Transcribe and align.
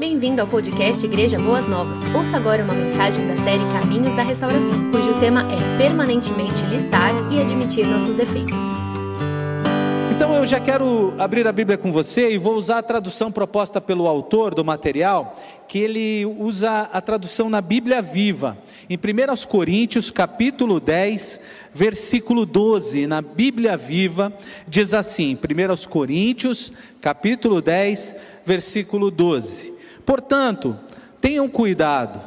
Bem-vindo 0.00 0.40
ao 0.40 0.48
podcast 0.48 1.04
Igreja 1.04 1.38
Boas 1.38 1.68
Novas. 1.68 2.00
Ouça 2.14 2.34
agora 2.34 2.64
uma 2.64 2.72
mensagem 2.72 3.28
da 3.28 3.36
série 3.36 3.62
Caminhos 3.70 4.16
da 4.16 4.22
Restauração, 4.22 4.90
cujo 4.90 5.20
tema 5.20 5.42
é 5.52 5.76
permanentemente 5.76 6.64
listar 6.70 7.12
e 7.30 7.38
admitir 7.38 7.86
nossos 7.86 8.14
defeitos. 8.14 8.56
Então 10.16 10.34
eu 10.34 10.46
já 10.46 10.58
quero 10.58 11.14
abrir 11.18 11.46
a 11.46 11.52
Bíblia 11.52 11.76
com 11.76 11.92
você 11.92 12.32
e 12.32 12.38
vou 12.38 12.54
usar 12.54 12.78
a 12.78 12.82
tradução 12.82 13.30
proposta 13.30 13.78
pelo 13.78 14.06
autor 14.06 14.54
do 14.54 14.64
material, 14.64 15.36
que 15.68 15.78
ele 15.78 16.24
usa 16.24 16.88
a 16.90 17.00
tradução 17.02 17.50
na 17.50 17.60
Bíblia 17.60 18.00
Viva. 18.00 18.56
Em 18.88 18.96
1 18.96 19.46
Coríntios, 19.48 20.10
capítulo 20.10 20.80
10, 20.80 21.42
versículo 21.74 22.46
12, 22.46 23.06
na 23.06 23.20
Bíblia 23.20 23.76
Viva, 23.76 24.32
diz 24.66 24.94
assim: 24.94 25.36
1 25.36 25.90
Coríntios, 25.90 26.72
capítulo 27.02 27.60
10, 27.60 28.16
versículo 28.46 29.10
12. 29.10 29.69
Portanto, 30.04 30.78
tenham 31.20 31.48
cuidado. 31.48 32.20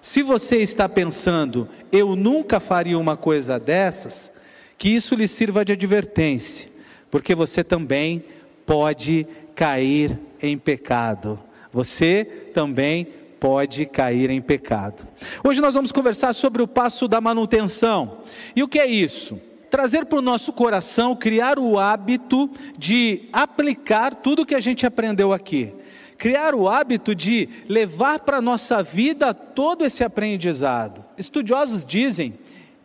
Se 0.00 0.22
você 0.22 0.58
está 0.58 0.88
pensando, 0.88 1.68
eu 1.92 2.16
nunca 2.16 2.58
faria 2.58 2.98
uma 2.98 3.16
coisa 3.16 3.60
dessas, 3.60 4.32
que 4.78 4.88
isso 4.88 5.14
lhe 5.14 5.28
sirva 5.28 5.64
de 5.64 5.72
advertência, 5.72 6.68
porque 7.10 7.34
você 7.34 7.62
também 7.62 8.24
pode 8.64 9.26
cair 9.54 10.18
em 10.40 10.56
pecado. 10.56 11.38
Você 11.70 12.24
também 12.54 13.06
pode 13.38 13.84
cair 13.86 14.30
em 14.30 14.40
pecado. 14.40 15.06
Hoje 15.44 15.60
nós 15.60 15.74
vamos 15.74 15.92
conversar 15.92 16.32
sobre 16.32 16.62
o 16.62 16.68
passo 16.68 17.06
da 17.06 17.20
manutenção. 17.20 18.18
E 18.56 18.62
o 18.62 18.68
que 18.68 18.78
é 18.78 18.86
isso? 18.86 19.40
Trazer 19.70 20.06
para 20.06 20.18
o 20.18 20.22
nosso 20.22 20.52
coração, 20.52 21.14
criar 21.14 21.58
o 21.58 21.78
hábito 21.78 22.50
de 22.76 23.28
aplicar 23.32 24.14
tudo 24.14 24.46
que 24.46 24.54
a 24.54 24.60
gente 24.60 24.86
aprendeu 24.86 25.32
aqui 25.32 25.74
criar 26.20 26.54
o 26.54 26.68
hábito 26.68 27.14
de 27.14 27.48
levar 27.66 28.20
para 28.20 28.36
a 28.36 28.42
nossa 28.42 28.82
vida 28.82 29.32
todo 29.32 29.86
esse 29.86 30.04
aprendizado. 30.04 31.02
Estudiosos 31.16 31.82
dizem 31.82 32.34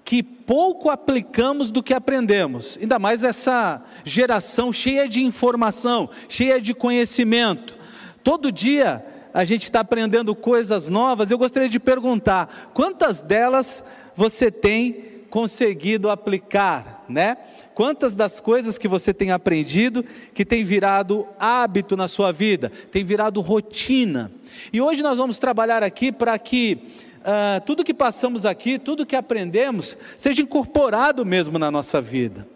que 0.05 0.23
pouco 0.23 0.89
aplicamos 0.89 1.69
do 1.69 1.83
que 1.83 1.93
aprendemos, 1.93 2.77
ainda 2.79 2.97
mais 2.97 3.25
essa 3.25 3.83
geração 4.05 4.71
cheia 4.71 5.09
de 5.09 5.21
informação, 5.21 6.09
cheia 6.29 6.61
de 6.61 6.73
conhecimento. 6.73 7.77
Todo 8.23 8.53
dia 8.53 9.05
a 9.33 9.43
gente 9.43 9.63
está 9.63 9.81
aprendendo 9.81 10.33
coisas 10.33 10.87
novas. 10.87 11.29
Eu 11.29 11.37
gostaria 11.37 11.67
de 11.67 11.79
perguntar: 11.79 12.71
quantas 12.73 13.21
delas 13.21 13.83
você 14.15 14.49
tem 14.49 15.25
conseguido 15.29 16.09
aplicar, 16.09 16.94
né? 17.09 17.37
Quantas 17.73 18.15
das 18.15 18.39
coisas 18.39 18.77
que 18.77 18.87
você 18.87 19.13
tem 19.13 19.31
aprendido 19.31 20.03
que 20.33 20.45
tem 20.45 20.63
virado 20.63 21.27
hábito 21.39 21.97
na 21.97 22.07
sua 22.07 22.31
vida, 22.31 22.71
tem 22.91 23.03
virado 23.03 23.41
rotina. 23.41 24.31
E 24.71 24.81
hoje 24.81 25.03
nós 25.03 25.17
vamos 25.17 25.39
trabalhar 25.39 25.83
aqui 25.83 26.11
para 26.11 26.37
que 26.39 26.79
uh, 27.21 27.63
tudo 27.65 27.83
que 27.83 27.93
passamos 27.93 28.45
aqui, 28.45 28.79
tudo 28.79 29.05
que 29.05 29.15
aprendemos, 29.15 29.97
seja 30.17 30.41
incorporado 30.41 31.25
mesmo 31.25 31.59
na 31.59 31.71
nossa 31.71 32.01
vida. 32.01 32.47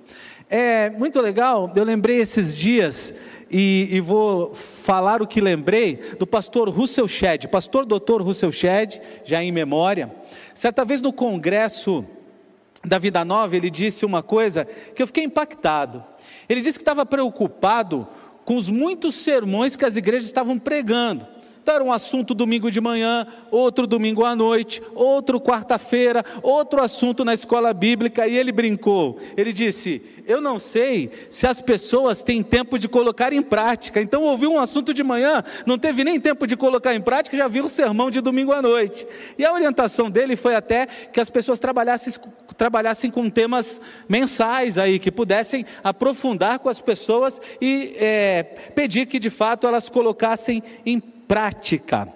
É 0.50 0.89
muito 0.89 1.22
legal, 1.22 1.72
eu 1.75 1.83
lembrei 1.83 2.17
esses 2.17 2.55
dias 2.55 3.14
e, 3.52 3.88
e, 3.92 4.02
vou 4.02 4.53
falar 4.53 5.22
o 5.22 5.27
que 5.27 5.42
lembrei 5.42 6.00
do 6.17 6.25
pastor 6.25 6.70
Russell 6.70 7.08
Shedd, 7.08 7.47
pastor 7.47 7.86
doutor 7.86 8.22
Russell 8.22 8.52
Shedd, 8.52 9.00
já 9.23 9.44
em 9.44 9.52
memória. 9.52 10.11
Certa 10.53 10.83
vez 10.83 11.02
no 11.02 11.14
congresso 11.14 12.05
da 12.83 12.97
Vida 12.97 13.25
Nova, 13.25 13.55
ele 13.55 13.69
disse 13.69 14.05
uma 14.05 14.23
coisa 14.23 14.66
que 14.66 15.02
eu 15.02 15.08
fiquei 15.08 15.23
impactado. 15.23 16.03
Ele 16.47 16.61
disse 16.61 16.77
que 16.77 16.83
estava 16.83 17.05
preocupado 17.05 18.08
com 18.45 18.55
os 18.55 18.69
muitos 18.69 19.16
sermões 19.16 19.75
que 19.75 19.86
as 19.86 19.95
igrejas 19.95 20.25
estavam 20.25 20.58
pregando. 20.58 21.27
Era 21.71 21.83
um 21.83 21.91
assunto 21.91 22.33
domingo 22.33 22.71
de 22.71 22.81
manhã, 22.81 23.27
outro 23.51 23.85
domingo 23.85 24.25
à 24.25 24.35
noite, 24.35 24.81
outro 24.95 25.39
quarta-feira, 25.39 26.25
outro 26.41 26.81
assunto 26.81 27.23
na 27.23 27.33
escola 27.33 27.73
bíblica, 27.73 28.27
e 28.27 28.35
ele 28.35 28.51
brincou. 28.51 29.19
Ele 29.37 29.53
disse: 29.53 30.02
Eu 30.25 30.41
não 30.41 30.58
sei 30.58 31.11
se 31.29 31.45
as 31.45 31.61
pessoas 31.61 32.23
têm 32.23 32.41
tempo 32.41 32.79
de 32.79 32.87
colocar 32.87 33.33
em 33.33 33.41
prática. 33.41 34.02
Então 34.02 34.23
ouviu 34.23 34.52
um 34.52 34.59
assunto 34.59 34.93
de 34.93 35.03
manhã, 35.03 35.43
não 35.65 35.77
teve 35.77 36.03
nem 36.03 36.19
tempo 36.19 36.47
de 36.47 36.58
colocar 36.58 36.95
em 36.95 37.02
prática, 37.02 37.37
já 37.37 37.47
viu 37.47 37.65
o 37.65 37.69
sermão 37.69 38.09
de 38.09 38.19
domingo 38.19 38.52
à 38.52 38.61
noite. 38.61 39.05
E 39.37 39.45
a 39.45 39.53
orientação 39.53 40.09
dele 40.09 40.35
foi 40.35 40.55
até 40.55 40.85
que 40.85 41.19
as 41.19 41.29
pessoas 41.29 41.59
trabalhassem, 41.59 42.13
trabalhassem 42.58 43.11
com 43.11 43.29
temas 43.29 43.79
mensais 44.08 44.77
aí, 44.77 44.97
que 44.97 45.11
pudessem 45.11 45.65
aprofundar 45.83 46.59
com 46.59 46.69
as 46.69 46.81
pessoas 46.81 47.39
e 47.61 47.93
é, 47.97 48.43
pedir 48.75 49.05
que 49.05 49.19
de 49.19 49.29
fato 49.29 49.67
elas 49.67 49.87
colocassem 49.87 50.63
em 50.85 50.99
prática 50.99 51.18
prática. 51.29 52.11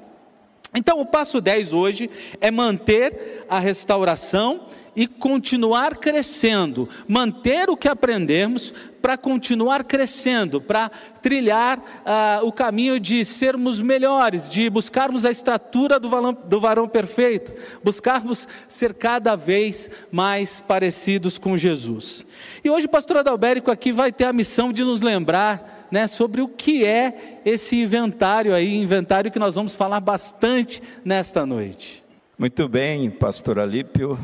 Então, 0.74 1.00
o 1.00 1.06
passo 1.06 1.40
10 1.40 1.72
hoje 1.72 2.10
é 2.42 2.50
manter 2.50 3.46
a 3.48 3.60
restauração 3.60 4.62
e 4.96 5.08
continuar 5.08 5.98
crescendo, 5.98 6.88
manter 7.08 7.70
o 7.70 7.78
que 7.78 7.88
aprendemos 7.88 8.74
para 9.02 9.18
continuar 9.18 9.84
crescendo, 9.84 10.62
para 10.62 10.90
trilhar 11.22 11.78
uh, 11.80 12.48
o 12.48 12.54
caminho 12.54 13.00
de 13.00 13.26
sermos 13.26 13.82
melhores, 13.82 14.48
de 14.48 14.70
buscarmos 14.70 15.26
a 15.26 15.32
estatura 15.32 16.00
do 16.00 16.10
varão, 16.10 16.34
do 16.34 16.60
varão 16.60 16.88
perfeito, 16.88 17.54
buscarmos 17.84 18.48
ser 18.68 18.94
cada 18.94 19.36
vez 19.36 19.90
mais 20.10 20.62
parecidos 20.62 21.38
com 21.38 21.58
Jesus. 21.58 22.26
E 22.64 22.70
hoje 22.70 22.86
o 22.86 22.90
pastor 22.90 23.18
Adalberico 23.18 23.70
aqui 23.70 23.92
vai 23.92 24.12
ter 24.12 24.24
a 24.24 24.32
missão 24.32 24.72
de 24.72 24.84
nos 24.86 25.02
lembrar 25.02 25.88
né, 25.92 26.08
sobre 26.08 26.42
o 26.42 26.48
que 26.48 26.86
é 26.86 27.42
esse 27.46 27.76
inventário 27.76 28.54
aí, 28.56 28.74
inventário 28.74 29.30
que 29.30 29.38
nós 29.38 29.56
vamos 29.56 29.76
falar 29.76 30.00
bastante 30.00 30.82
nesta 31.04 31.46
noite. 31.46 32.04
Muito 32.36 32.68
bem, 32.68 33.12
pastor 33.12 33.60
Alípio, 33.60 34.18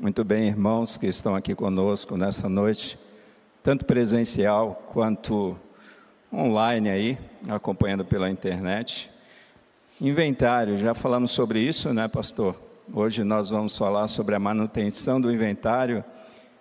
muito 0.00 0.24
bem, 0.24 0.48
irmãos 0.48 0.96
que 0.96 1.06
estão 1.06 1.34
aqui 1.34 1.54
conosco 1.54 2.16
nessa 2.16 2.48
noite, 2.48 2.98
tanto 3.62 3.84
presencial 3.84 4.82
quanto 4.92 5.56
online 6.32 6.88
aí, 6.88 7.18
acompanhando 7.48 8.04
pela 8.04 8.30
internet. 8.30 9.10
Inventário, 10.00 10.78
já 10.78 10.94
falamos 10.94 11.30
sobre 11.30 11.60
isso, 11.60 11.92
né, 11.92 12.08
pastor? 12.08 12.54
Hoje 12.92 13.24
nós 13.24 13.50
vamos 13.50 13.76
falar 13.76 14.08
sobre 14.08 14.34
a 14.34 14.38
manutenção 14.38 15.20
do 15.20 15.32
inventário 15.32 16.04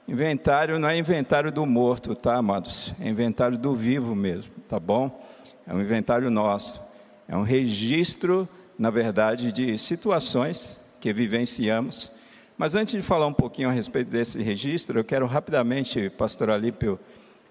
Inventário 0.08 0.78
não 0.78 0.88
é 0.88 0.96
inventário 0.96 1.52
do 1.52 1.66
morto, 1.66 2.16
tá, 2.16 2.36
amados? 2.36 2.94
É 3.00 3.10
inventário 3.10 3.58
do 3.58 3.74
vivo 3.74 4.14
mesmo, 4.14 4.52
tá 4.70 4.80
bom? 4.80 5.20
É 5.66 5.74
um 5.74 5.82
inventário 5.82 6.30
nosso. 6.30 6.80
É 7.28 7.36
um 7.36 7.42
registro, 7.42 8.48
na 8.78 8.92
verdade, 8.92 9.52
de 9.52 9.80
situações 9.80 10.80
que 11.00 11.12
vivenciamos. 11.12 12.12
Mas 12.58 12.74
antes 12.74 12.94
de 12.94 13.02
falar 13.02 13.28
um 13.28 13.34
pouquinho 13.34 13.68
a 13.68 13.72
respeito 13.72 14.10
desse 14.10 14.42
registro, 14.42 15.00
eu 15.00 15.04
quero 15.04 15.26
rapidamente, 15.26 16.10
pastor 16.10 16.50
Alípio, 16.50 16.98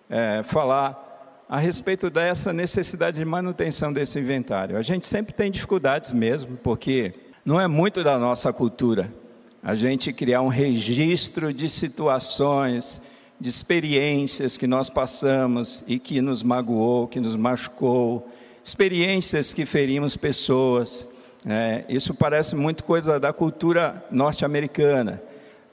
é, 0.09 0.42
falar 0.42 1.44
a 1.47 1.59
respeito 1.59 2.09
dessa 2.09 2.54
necessidade 2.54 3.19
de 3.19 3.25
manutenção 3.25 3.93
desse 3.93 4.19
inventário. 4.19 4.78
A 4.78 4.82
gente 4.82 5.06
sempre 5.06 5.34
tem 5.34 5.50
dificuldades 5.50 6.10
mesmo, 6.10 6.56
porque 6.56 7.12
não 7.44 7.60
é 7.60 7.69
muito 7.69 8.03
da 8.03 8.19
nossa 8.19 8.50
cultura 8.53 9.12
a 9.62 9.75
gente 9.75 10.12
criar 10.12 10.41
um 10.41 10.48
registro 10.48 11.53
de 11.53 11.69
situações, 11.69 13.00
de 13.38 13.48
experiências 13.48 14.56
que 14.56 14.66
nós 14.66 14.88
passamos 14.88 15.84
e 15.87 15.98
que 15.98 16.22
nos 16.22 16.43
magoou, 16.43 17.09
que 17.09 17.20
nos 17.20 17.37
machucou, 17.37 18.26
experiências 18.62 19.53
que 19.53 19.66
ferimos 19.66 20.16
pessoas. 20.16 21.06
É, 21.47 21.84
isso 21.88 22.15
parece 22.15 22.56
muito 22.56 22.84
coisa 22.84 23.21
da 23.21 23.32
cultura 23.32 24.03
norte-americana, 24.10 25.22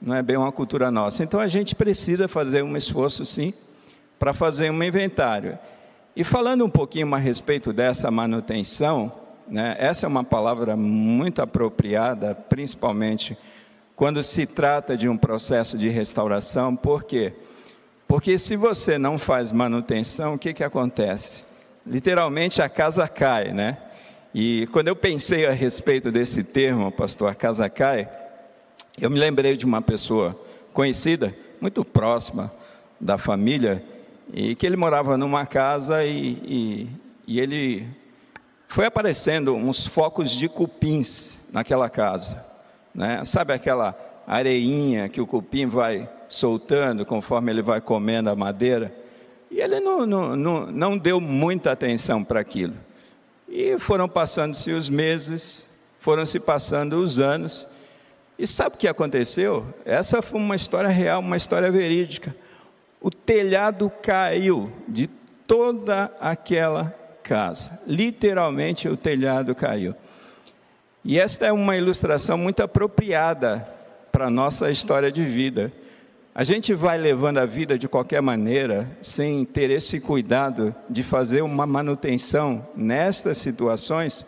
não 0.00 0.14
é 0.14 0.22
bem 0.22 0.36
uma 0.36 0.52
cultura 0.52 0.90
nossa. 0.90 1.22
Então 1.22 1.40
a 1.40 1.46
gente 1.46 1.74
precisa 1.74 2.28
fazer 2.28 2.62
um 2.62 2.76
esforço, 2.76 3.24
sim, 3.24 3.54
para 4.18 4.34
fazer 4.34 4.70
um 4.70 4.82
inventário. 4.82 5.58
E 6.14 6.22
falando 6.22 6.64
um 6.64 6.70
pouquinho 6.70 7.14
a 7.14 7.18
respeito 7.18 7.72
dessa 7.72 8.10
manutenção, 8.10 9.10
né, 9.48 9.74
essa 9.78 10.04
é 10.04 10.08
uma 10.08 10.22
palavra 10.22 10.76
muito 10.76 11.40
apropriada, 11.40 12.34
principalmente 12.34 13.36
quando 13.96 14.22
se 14.22 14.44
trata 14.44 14.96
de 14.96 15.08
um 15.08 15.16
processo 15.16 15.78
de 15.78 15.88
restauração, 15.88 16.76
por 16.76 17.04
quê? 17.04 17.32
Porque 18.06 18.36
se 18.36 18.56
você 18.56 18.98
não 18.98 19.16
faz 19.16 19.52
manutenção, 19.52 20.34
o 20.34 20.38
que, 20.38 20.52
que 20.52 20.64
acontece? 20.64 21.44
Literalmente 21.86 22.60
a 22.60 22.68
casa 22.68 23.08
cai, 23.08 23.52
né? 23.52 23.78
E 24.34 24.66
quando 24.68 24.88
eu 24.88 24.96
pensei 24.96 25.44
a 25.44 25.52
respeito 25.52 26.10
desse 26.10 26.42
termo, 26.42 26.90
pastor, 26.90 27.30
a 27.30 27.34
casa 27.34 27.68
cai, 27.68 28.08
eu 28.98 29.10
me 29.10 29.18
lembrei 29.18 29.56
de 29.56 29.66
uma 29.66 29.82
pessoa 29.82 30.38
conhecida, 30.72 31.34
muito 31.60 31.84
próxima 31.84 32.50
da 32.98 33.18
família, 33.18 33.84
e 34.32 34.54
que 34.54 34.64
ele 34.64 34.76
morava 34.76 35.18
numa 35.18 35.44
casa 35.44 36.02
e, 36.04 36.38
e, 36.44 36.88
e 37.26 37.40
ele 37.40 37.86
foi 38.66 38.86
aparecendo 38.86 39.54
uns 39.54 39.86
focos 39.86 40.30
de 40.30 40.48
cupins 40.48 41.38
naquela 41.52 41.90
casa. 41.90 42.42
Né? 42.94 43.22
Sabe 43.26 43.52
aquela 43.52 43.94
areinha 44.26 45.10
que 45.10 45.20
o 45.20 45.26
cupim 45.26 45.66
vai 45.66 46.08
soltando 46.26 47.04
conforme 47.04 47.52
ele 47.52 47.60
vai 47.60 47.82
comendo 47.82 48.30
a 48.30 48.36
madeira? 48.36 48.94
E 49.50 49.60
ele 49.60 49.78
não, 49.80 50.06
não, 50.06 50.34
não, 50.34 50.66
não 50.66 50.96
deu 50.96 51.20
muita 51.20 51.72
atenção 51.72 52.24
para 52.24 52.40
aquilo. 52.40 52.74
E 53.54 53.78
foram 53.78 54.08
passando-se 54.08 54.72
os 54.72 54.88
meses, 54.88 55.62
foram 56.00 56.24
se 56.24 56.40
passando 56.40 56.94
os 56.94 57.18
anos. 57.18 57.68
E 58.38 58.46
sabe 58.46 58.76
o 58.76 58.78
que 58.78 58.88
aconteceu? 58.88 59.66
Essa 59.84 60.22
foi 60.22 60.40
uma 60.40 60.56
história 60.56 60.88
real, 60.88 61.20
uma 61.20 61.36
história 61.36 61.70
verídica. 61.70 62.34
O 62.98 63.10
telhado 63.10 63.92
caiu 64.02 64.72
de 64.88 65.06
toda 65.46 66.10
aquela 66.18 66.94
casa. 67.22 67.78
Literalmente 67.86 68.88
o 68.88 68.96
telhado 68.96 69.54
caiu. 69.54 69.94
E 71.04 71.20
esta 71.20 71.44
é 71.44 71.52
uma 71.52 71.76
ilustração 71.76 72.38
muito 72.38 72.62
apropriada 72.62 73.68
para 74.10 74.28
a 74.28 74.30
nossa 74.30 74.70
história 74.70 75.12
de 75.12 75.26
vida. 75.26 75.70
A 76.34 76.44
gente 76.44 76.72
vai 76.72 76.96
levando 76.96 77.36
a 77.36 77.44
vida 77.44 77.78
de 77.78 77.86
qualquer 77.86 78.22
maneira, 78.22 78.88
sem 79.02 79.44
ter 79.44 79.70
esse 79.70 80.00
cuidado 80.00 80.74
de 80.88 81.02
fazer 81.02 81.42
uma 81.42 81.66
manutenção 81.66 82.66
nestas 82.74 83.36
situações. 83.36 84.24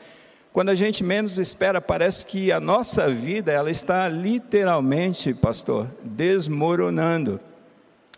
Quando 0.52 0.68
a 0.68 0.74
gente 0.74 1.02
menos 1.02 1.38
espera, 1.38 1.80
parece 1.80 2.26
que 2.26 2.52
a 2.52 2.60
nossa 2.60 3.08
vida 3.10 3.50
ela 3.50 3.70
está 3.70 4.06
literalmente, 4.06 5.32
pastor, 5.32 5.88
desmoronando. 6.02 7.40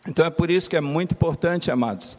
Então 0.09 0.27
é 0.27 0.31
por 0.31 0.51
isso 0.51 0.69
que 0.69 0.77
é 0.77 0.81
muito 0.81 1.13
importante, 1.13 1.71
amados, 1.71 2.19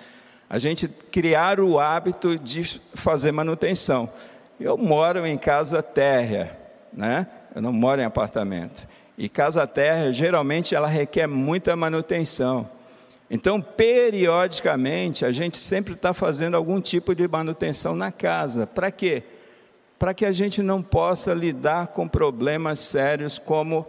a 0.50 0.58
gente 0.58 0.88
criar 0.88 1.60
o 1.60 1.78
hábito 1.78 2.40
de 2.40 2.80
fazer 2.94 3.34
manutenção. 3.34 4.10
Eu 4.58 4.78
moro 4.78 5.28
em 5.28 5.38
casa 5.38 5.84
térrea, 5.84 6.58
né? 6.94 7.28
Eu 7.54 7.62
não 7.62 7.74
moro 7.74 8.00
em 8.00 8.06
apartamento. 8.06 8.88
E 9.18 9.28
casa 9.28 9.66
térrea, 9.66 10.12
geralmente, 10.12 10.76
ela 10.76 10.88
requer 10.88 11.26
muita 11.28 11.76
manutenção. 11.76 12.70
Então, 13.30 13.60
periodicamente, 13.62 15.26
a 15.26 15.32
gente 15.32 15.58
sempre 15.58 15.94
está 15.94 16.14
fazendo 16.14 16.56
algum 16.56 16.80
tipo 16.80 17.16
de 17.16 17.28
manutenção 17.28 17.96
na 17.96 18.12
casa. 18.12 18.68
Para 18.68 18.92
quê? 18.92 19.24
Para 19.98 20.14
que 20.14 20.26
a 20.26 20.32
gente 20.32 20.62
não 20.62 20.82
possa 20.82 21.34
lidar 21.34 21.88
com 21.88 22.08
problemas 22.08 22.80
sérios 22.80 23.40
como 23.40 23.86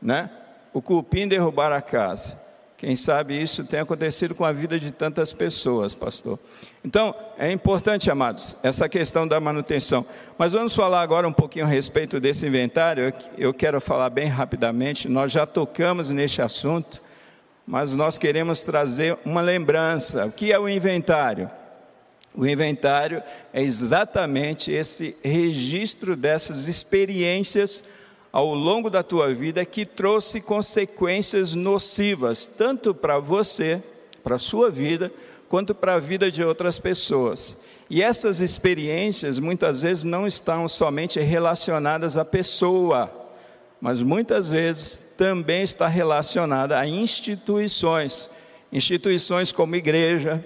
né, 0.00 0.30
o 0.72 0.82
cupim 0.82 1.26
derrubar 1.26 1.72
a 1.72 1.80
casa. 1.80 2.38
Quem 2.78 2.94
sabe 2.94 3.34
isso 3.42 3.64
tem 3.64 3.80
acontecido 3.80 4.36
com 4.36 4.44
a 4.44 4.52
vida 4.52 4.78
de 4.78 4.92
tantas 4.92 5.32
pessoas, 5.32 5.96
pastor. 5.96 6.38
Então, 6.84 7.12
é 7.36 7.50
importante, 7.50 8.08
amados, 8.08 8.56
essa 8.62 8.88
questão 8.88 9.26
da 9.26 9.40
manutenção. 9.40 10.06
Mas 10.38 10.52
vamos 10.52 10.76
falar 10.76 11.02
agora 11.02 11.26
um 11.26 11.32
pouquinho 11.32 11.64
a 11.64 11.68
respeito 11.68 12.20
desse 12.20 12.46
inventário. 12.46 13.12
Eu 13.36 13.52
quero 13.52 13.80
falar 13.80 14.10
bem 14.10 14.28
rapidamente. 14.28 15.08
Nós 15.08 15.32
já 15.32 15.44
tocamos 15.44 16.08
neste 16.10 16.40
assunto, 16.40 17.02
mas 17.66 17.96
nós 17.96 18.16
queremos 18.16 18.62
trazer 18.62 19.18
uma 19.24 19.40
lembrança. 19.40 20.26
O 20.26 20.30
que 20.30 20.52
é 20.52 20.58
o 20.58 20.68
inventário? 20.68 21.50
O 22.32 22.46
inventário 22.46 23.20
é 23.52 23.60
exatamente 23.60 24.70
esse 24.70 25.16
registro 25.24 26.14
dessas 26.14 26.68
experiências 26.68 27.82
ao 28.32 28.54
longo 28.54 28.90
da 28.90 29.02
tua 29.02 29.32
vida 29.32 29.64
que 29.64 29.86
trouxe 29.86 30.40
consequências 30.40 31.54
nocivas, 31.54 32.46
tanto 32.46 32.94
para 32.94 33.18
você, 33.18 33.82
para 34.22 34.36
a 34.36 34.38
sua 34.38 34.70
vida, 34.70 35.10
quanto 35.48 35.74
para 35.74 35.94
a 35.94 35.98
vida 35.98 36.30
de 36.30 36.44
outras 36.44 36.78
pessoas. 36.78 37.56
E 37.88 38.02
essas 38.02 38.40
experiências 38.40 39.38
muitas 39.38 39.80
vezes 39.80 40.04
não 40.04 40.26
estão 40.26 40.68
somente 40.68 41.18
relacionadas 41.20 42.18
à 42.18 42.24
pessoa, 42.24 43.10
mas 43.80 44.02
muitas 44.02 44.50
vezes 44.50 45.02
também 45.16 45.62
está 45.62 45.88
relacionada 45.88 46.78
a 46.78 46.86
instituições, 46.86 48.28
instituições 48.70 49.52
como 49.52 49.74
igreja. 49.74 50.44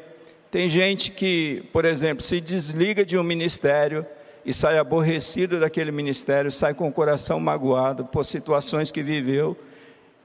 Tem 0.53 0.69
gente 0.69 1.11
que, 1.11 1.65
por 1.73 1.85
exemplo, 1.85 2.23
se 2.23 2.41
desliga 2.41 3.05
de 3.05 3.19
um 3.19 3.23
ministério 3.25 4.07
e 4.45 4.53
sai 4.53 4.79
aborrecido 4.79 5.61
daquele 5.61 5.91
ministério, 5.93 6.51
sai 6.51 6.75
com 6.75 6.89
o 6.89 6.93
coração 6.93 7.39
magoado 7.39 8.05
por 8.05 8.25
situações 8.25 8.91
que 8.91 9.03
viveu, 9.03 9.57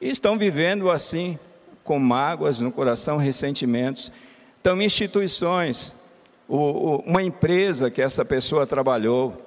e 0.02 0.10
estão 0.10 0.38
vivendo 0.38 0.90
assim, 0.90 1.38
com 1.84 2.00
mágoas 2.00 2.60
no 2.60 2.72
coração, 2.72 3.18
ressentimentos. 3.18 4.12
Então, 4.60 4.82
instituições, 4.82 5.94
uma 6.48 7.24
empresa 7.24 7.90
que 7.90 8.02
essa 8.02 8.26
pessoa 8.26 8.68
trabalhou. 8.68 9.42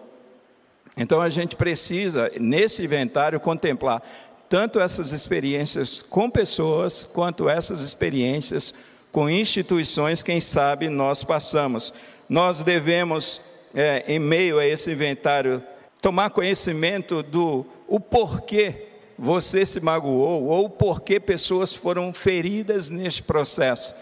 Então, 0.96 1.20
a 1.20 1.28
gente 1.28 1.56
precisa, 1.56 2.30
nesse 2.38 2.82
inventário, 2.82 3.38
contemplar 3.38 4.02
tanto 4.48 4.80
essas 4.80 5.12
experiências 5.12 6.02
com 6.02 6.28
pessoas, 6.28 7.04
quanto 7.04 7.48
essas 7.48 7.82
experiências 7.82 8.74
com 9.12 9.30
instituições, 9.30 10.24
quem 10.24 10.40
sabe 10.40 10.88
nós 10.88 11.22
passamos. 11.22 11.94
Nós 12.28 12.62
devemos 12.64 13.40
é, 13.74 14.04
em 14.06 14.18
meio 14.18 14.58
a 14.58 14.66
esse 14.66 14.90
inventário, 14.90 15.62
tomar 16.00 16.30
conhecimento 16.30 17.22
do 17.22 17.66
o 17.86 17.98
porquê 18.00 18.86
você 19.18 19.66
se 19.66 19.80
magoou 19.80 20.44
ou 20.44 20.70
porquê 20.70 21.20
pessoas 21.20 21.74
foram 21.74 22.12
feridas 22.12 22.88
neste 22.88 23.22
processo. 23.22 23.94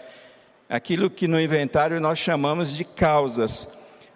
Aquilo 0.69 1.09
que 1.09 1.27
no 1.27 1.39
inventário 1.39 1.99
nós 1.99 2.19
chamamos 2.19 2.73
de 2.73 2.85
causas. 2.85 3.67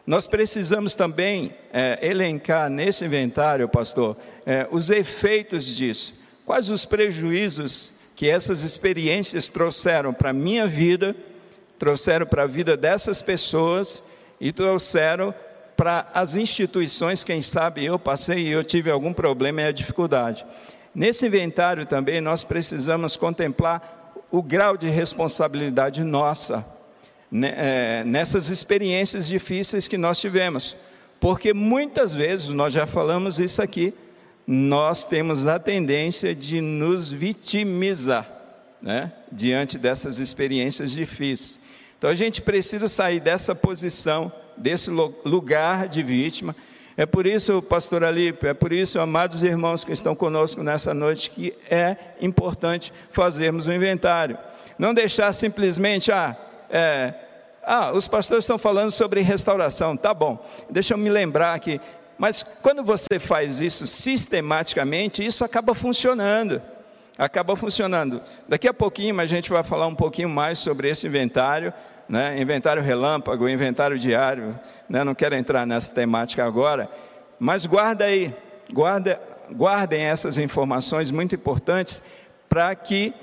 Nós 0.06 0.28
precisamos 0.28 0.96
também 0.96 1.54
é, 1.74 2.00
elencar 2.02 2.70
nesse 2.70 3.04
inventário, 3.04 3.68
pastor, 3.68 4.16
é, 4.46 4.68
os 4.72 4.90
efeitos 4.90 5.66
disso. 5.66 6.14
Quais 6.46 6.70
os 6.70 6.86
prejuízos 6.86 7.92
que 8.16 8.30
essas 8.30 8.62
experiências 8.62 9.50
trouxeram 9.50 10.14
para 10.14 10.30
a 10.30 10.34
minha 10.34 10.68
vida, 10.68 11.16
trouxeram 11.80 12.26
para 12.26 12.44
a 12.44 12.48
vida 12.48 12.78
dessas 12.78 13.22
pessoas 13.22 14.04
e 14.40 14.52
trouxeram 14.52 15.34
para 15.76 16.08
as 16.14 16.36
instituições, 16.36 17.24
quem 17.24 17.42
sabe 17.42 17.84
eu 17.84 17.98
passei 17.98 18.48
e 18.48 18.52
eu 18.52 18.64
tive 18.64 18.92
algum 18.92 19.14
problema 19.14 19.62
e 19.62 19.66
a 19.66 19.72
dificuldade. 19.72 20.46
Nesse 20.94 21.26
inventário 21.26 21.86
também 21.86 22.22
nós 22.22 22.44
precisamos 22.44 23.18
contemplar 23.18 24.14
o 24.30 24.42
grau 24.42 24.78
de 24.78 24.90
responsabilidade 24.90 26.04
nossa 26.04 26.66
né, 27.32 27.54
é, 27.58 28.04
nessas 28.04 28.50
experiências 28.50 29.28
difíceis 29.28 29.88
que 29.88 29.98
nós 29.98 30.20
tivemos, 30.20 30.78
porque 31.20 31.54
muitas 31.54 32.14
vezes, 32.14 32.50
nós 32.50 32.72
já 32.74 32.86
falamos 32.86 33.40
isso 33.40 33.62
aqui, 33.62 33.94
nós 34.46 35.06
temos 35.06 35.48
a 35.48 35.58
tendência 35.58 36.36
de 36.36 36.62
nos 36.62 37.10
vitimizar 37.10 38.30
né, 38.82 39.12
diante 39.32 39.78
dessas 39.78 40.20
experiências 40.20 40.92
difíceis. 40.92 41.60
Então 42.04 42.12
a 42.12 42.16
gente 42.16 42.42
precisa 42.42 42.90
sair 42.90 43.22
dessa 43.22 43.56
posição, 43.56 44.30
desse 44.58 44.90
lugar 44.90 45.88
de 45.88 46.04
vítima. 46.04 46.54
É 46.98 47.06
por 47.06 47.26
isso, 47.26 47.62
pastor 47.62 48.04
Alípio, 48.04 48.50
é 48.50 48.54
por 48.54 48.74
isso, 48.74 49.00
amados 49.00 49.42
irmãos 49.42 49.86
que 49.86 49.94
estão 49.94 50.14
conosco 50.14 50.62
nessa 50.62 50.94
noite, 50.94 51.30
que 51.30 51.56
é 51.72 51.96
importante 52.20 52.92
fazermos 53.10 53.68
um 53.68 53.72
inventário. 53.72 54.38
Não 54.78 54.94
deixar 54.94 55.32
simplesmente, 55.32 56.12
ah, 56.12 56.36
é, 56.70 57.14
ah, 57.64 57.94
os 57.94 58.06
pastores 58.06 58.44
estão 58.44 58.58
falando 58.58 58.92
sobre 58.92 59.22
restauração, 59.22 59.96
tá 59.96 60.14
bom. 60.14 60.46
Deixa 60.70 60.96
eu 60.96 60.98
me 60.98 61.10
lembrar 61.10 61.54
aqui. 61.54 61.80
Mas 62.18 62.44
quando 62.62 62.84
você 62.84 63.18
faz 63.18 63.62
isso 63.62 63.88
sistematicamente, 63.88 65.26
isso 65.26 65.46
acaba 65.46 65.74
funcionando. 65.74 66.62
Acaba 67.18 67.56
funcionando. 67.56 68.22
Daqui 68.50 68.68
a 68.68 68.74
pouquinho 68.74 69.18
a 69.22 69.26
gente 69.26 69.50
vai 69.50 69.64
falar 69.64 69.88
um 69.88 69.96
pouquinho 69.96 70.28
mais 70.28 70.60
sobre 70.60 70.90
esse 70.90 71.08
inventário 71.08 71.74
né? 72.14 72.40
inventário 72.40 72.84
relâmpago, 72.84 73.50
inventário 73.50 73.98
diário, 73.98 74.60
né? 74.88 75.04
não 75.04 75.16
quero 75.16 75.34
entrar 75.34 75.66
nessa 75.66 75.92
temática 75.92 76.46
agora, 76.46 76.88
mas 77.40 77.66
guarda 77.66 78.06
aí, 78.06 78.32
guarda, 78.72 79.20
guardem 79.52 80.04
essas 80.04 80.38
informações 80.38 81.10
muito 81.10 81.34
importantes 81.34 82.04
para 82.48 82.76
que 82.76 83.16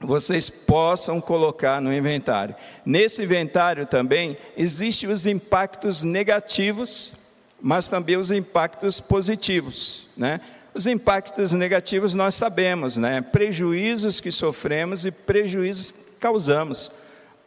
vocês 0.00 0.48
possam 0.48 1.20
colocar 1.20 1.82
no 1.82 1.92
inventário. 1.92 2.54
Nesse 2.82 3.22
inventário 3.22 3.84
também 3.84 4.38
existem 4.56 5.10
os 5.10 5.26
impactos 5.26 6.02
negativos, 6.02 7.12
mas 7.60 7.90
também 7.90 8.16
os 8.16 8.30
impactos 8.30 9.00
positivos, 9.00 10.08
né? 10.16 10.40
Os 10.72 10.86
impactos 10.86 11.52
negativos 11.52 12.14
nós 12.14 12.34
sabemos, 12.34 12.96
né? 12.96 13.20
Prejuízos 13.20 14.18
que 14.18 14.32
sofremos 14.32 15.04
e 15.04 15.10
prejuízos 15.10 15.90
que 15.90 15.98
causamos. 16.18 16.90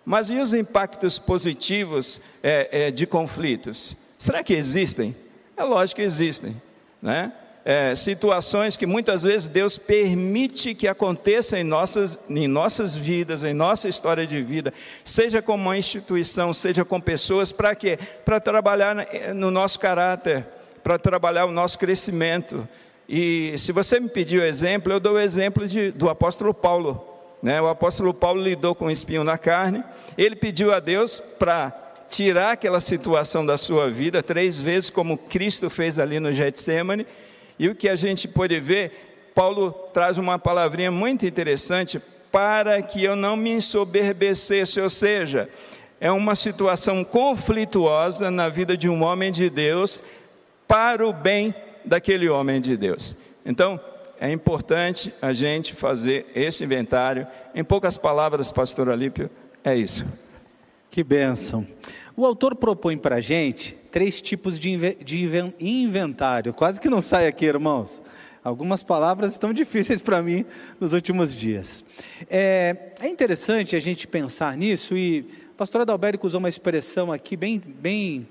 Mas 0.05 0.29
e 0.29 0.39
os 0.39 0.53
impactos 0.53 1.19
positivos 1.19 2.19
é, 2.41 2.87
é, 2.87 2.91
de 2.91 3.05
conflitos? 3.05 3.95
Será 4.17 4.43
que 4.43 4.53
existem? 4.53 5.15
É 5.55 5.63
lógico 5.63 5.97
que 5.97 6.05
existem, 6.05 6.59
né? 7.01 7.31
É, 7.63 7.95
situações 7.95 8.75
que 8.75 8.87
muitas 8.87 9.21
vezes 9.21 9.47
Deus 9.47 9.77
permite 9.77 10.73
que 10.73 10.87
aconteçam 10.87 11.59
em 11.59 11.63
nossas, 11.63 12.17
em 12.27 12.47
nossas 12.47 12.95
vidas, 12.95 13.43
em 13.43 13.53
nossa 13.53 13.87
história 13.87 14.25
de 14.25 14.41
vida, 14.41 14.73
seja 15.05 15.43
como 15.43 15.65
uma 15.65 15.77
instituição, 15.77 16.53
seja 16.53 16.83
com 16.83 16.99
pessoas, 16.99 17.51
para 17.51 17.75
quê? 17.75 17.99
Para 18.25 18.39
trabalhar 18.39 18.95
no 19.35 19.51
nosso 19.51 19.79
caráter, 19.79 20.43
para 20.83 20.97
trabalhar 20.97 21.45
o 21.45 21.51
nosso 21.51 21.77
crescimento. 21.77 22.67
E 23.07 23.53
se 23.59 23.71
você 23.71 23.99
me 23.99 24.09
pediu 24.09 24.43
exemplo, 24.43 24.91
eu 24.91 24.99
dou 24.99 25.13
o 25.13 25.19
exemplo 25.19 25.67
de, 25.67 25.91
do 25.91 26.09
apóstolo 26.09 26.55
Paulo. 26.55 27.10
Né? 27.41 27.61
O 27.61 27.67
apóstolo 27.67 28.13
Paulo 28.13 28.41
lidou 28.41 28.75
com 28.75 28.85
um 28.85 28.91
espinho 28.91 29.23
na 29.23 29.37
carne, 29.37 29.83
ele 30.17 30.35
pediu 30.35 30.73
a 30.73 30.79
Deus 30.79 31.21
para 31.39 31.71
tirar 32.07 32.51
aquela 32.51 32.81
situação 32.81 33.45
da 33.45 33.57
sua 33.57 33.89
vida 33.89 34.21
três 34.21 34.59
vezes, 34.59 34.89
como 34.89 35.17
Cristo 35.17 35.69
fez 35.69 35.97
ali 35.97 36.19
no 36.19 36.33
Getsemane. 36.33 37.07
E 37.57 37.69
o 37.69 37.75
que 37.75 37.87
a 37.87 37.95
gente 37.95 38.27
pode 38.27 38.59
ver, 38.59 39.31
Paulo 39.33 39.71
traz 39.93 40.17
uma 40.17 40.37
palavrinha 40.37 40.91
muito 40.91 41.25
interessante 41.25 42.01
para 42.31 42.81
que 42.81 43.03
eu 43.03 43.15
não 43.15 43.35
me 43.35 43.51
ensoberbecesse, 43.51 44.79
ou 44.79 44.89
seja, 44.89 45.49
é 45.99 46.11
uma 46.11 46.35
situação 46.35 47.03
conflituosa 47.03 48.31
na 48.31 48.49
vida 48.49 48.75
de 48.75 48.89
um 48.89 49.03
homem 49.03 49.31
de 49.31 49.49
Deus 49.49 50.01
para 50.67 51.05
o 51.05 51.13
bem 51.13 51.53
daquele 51.83 52.29
homem 52.29 52.59
de 52.59 52.75
Deus. 52.77 53.15
Então, 53.45 53.79
é 54.21 54.31
importante 54.31 55.11
a 55.19 55.33
gente 55.33 55.73
fazer 55.73 56.27
esse 56.35 56.63
inventário. 56.63 57.25
Em 57.55 57.63
poucas 57.63 57.97
palavras, 57.97 58.51
pastor 58.51 58.87
Alípio, 58.87 59.31
é 59.63 59.75
isso. 59.75 60.05
Que 60.91 61.03
bênção. 61.03 61.65
O 62.15 62.23
autor 62.23 62.55
propõe 62.55 62.99
para 62.99 63.15
a 63.15 63.19
gente 63.19 63.75
três 63.89 64.21
tipos 64.21 64.59
de, 64.59 64.69
inventário. 65.59 66.53
Quase 66.53 66.79
que 66.79 66.87
não 66.87 67.01
sai 67.01 67.25
aqui, 67.25 67.45
irmãos. 67.45 67.99
Algumas 68.43 68.83
palavras 68.83 69.31
estão 69.31 69.51
difíceis 69.53 70.03
para 70.03 70.21
mim 70.21 70.45
nos 70.79 70.93
últimos 70.93 71.33
dias. 71.33 71.83
É, 72.29 72.93
é, 73.01 73.07
interessante 73.07 73.75
a 73.75 73.79
gente 73.79 74.07
pensar 74.07 74.55
nisso 74.55 74.95
e 74.95 75.21
o 75.49 75.55
pastor 75.55 75.81
Adalberico 75.81 76.27
usou 76.27 76.37
uma 76.37 76.49
expressão 76.49 77.11
aqui 77.11 77.35
bem, 77.35 77.59
bem, 77.59 78.27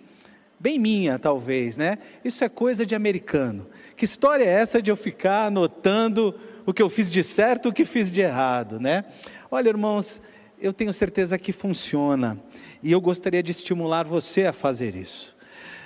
bem 0.59 0.79
minha, 0.79 1.19
talvez, 1.19 1.77
né? 1.77 1.99
Isso 2.25 2.45
é 2.45 2.49
coisa 2.49 2.87
de 2.87 2.95
americano. 2.95 3.67
Que 4.01 4.07
história 4.07 4.45
é 4.45 4.49
essa 4.49 4.81
de 4.81 4.91
eu 4.91 4.97
ficar 4.97 5.49
anotando 5.49 6.35
o 6.65 6.73
que 6.73 6.81
eu 6.81 6.89
fiz 6.89 7.11
de 7.11 7.23
certo, 7.23 7.69
o 7.69 7.73
que 7.73 7.85
fiz 7.85 8.11
de 8.11 8.23
errado, 8.23 8.81
né? 8.81 9.05
Olha, 9.51 9.69
irmãos, 9.69 10.23
eu 10.59 10.73
tenho 10.73 10.91
certeza 10.91 11.39
que 11.39 11.53
funciona 11.53 12.41
e 12.83 12.91
eu 12.91 12.99
gostaria 12.99 13.43
de 13.43 13.51
estimular 13.51 14.07
você 14.07 14.47
a 14.47 14.55
fazer 14.55 14.97
isso. 14.97 15.37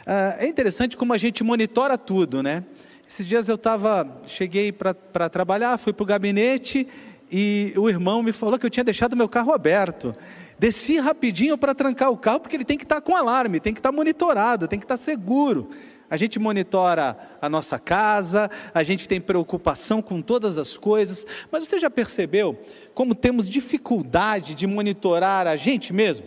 Ah, 0.07 0.37
é 0.39 0.47
interessante 0.47 0.97
como 0.97 1.13
a 1.13 1.19
gente 1.19 1.43
monitora 1.43 1.99
tudo, 1.99 2.41
né? 2.41 2.63
Esses 3.05 3.27
dias 3.27 3.49
eu 3.49 3.57
estava, 3.57 4.07
cheguei 4.29 4.71
para 4.71 5.29
trabalhar, 5.29 5.77
fui 5.77 5.93
para 5.93 6.05
o 6.05 6.07
gabinete 6.07 6.87
e 7.33 7.75
o 7.77 7.89
irmão 7.89 8.23
me 8.23 8.31
falou 8.31 8.61
que 8.61 8.65
eu 8.65 8.71
tinha 8.71 8.85
deixado 8.85 9.17
meu 9.17 9.29
carro 9.29 9.53
aberto. 9.53 10.15
Desci 10.57 11.01
rapidinho 11.01 11.59
para 11.59 11.75
trancar 11.75 12.13
o 12.13 12.17
carro, 12.17 12.39
porque 12.39 12.55
ele 12.55 12.65
tem 12.65 12.79
que 12.79 12.85
estar 12.85 13.01
tá 13.01 13.01
com 13.01 13.17
alarme, 13.17 13.59
tem 13.59 13.75
que 13.75 13.81
estar 13.81 13.91
tá 13.91 13.97
monitorado, 13.97 14.69
tem 14.69 14.79
que 14.79 14.85
estar 14.85 14.95
tá 14.95 15.03
seguro. 15.03 15.69
A 16.11 16.17
gente 16.17 16.39
monitora 16.39 17.17
a 17.41 17.49
nossa 17.49 17.79
casa, 17.79 18.51
a 18.73 18.83
gente 18.83 19.09
tem 19.09 19.21
preocupação 19.21 20.03
com 20.03 20.21
todas 20.21 20.59
as 20.59 20.77
coisas, 20.77 21.27
mas 21.51 21.67
você 21.67 21.79
já 21.79 21.89
percebeu 21.89 22.59
como 22.95 23.15
temos 23.15 23.49
dificuldade 23.49 24.55
de 24.55 24.67
monitorar 24.67 25.47
a 25.47 25.57
gente 25.57 25.93
mesmo? 25.93 26.27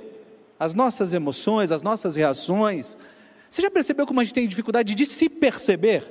As 0.60 0.74
nossas 0.74 1.14
emoções, 1.14 1.72
as 1.72 1.84
nossas 1.84 2.16
reações. 2.16 2.98
Você 3.50 3.62
já 3.62 3.72
percebeu 3.72 4.06
como 4.08 4.20
a 4.20 4.24
gente 4.24 4.34
tem 4.34 4.48
dificuldade 4.48 4.96
de 4.96 5.06
se 5.06 5.30
perceber? 5.30 6.04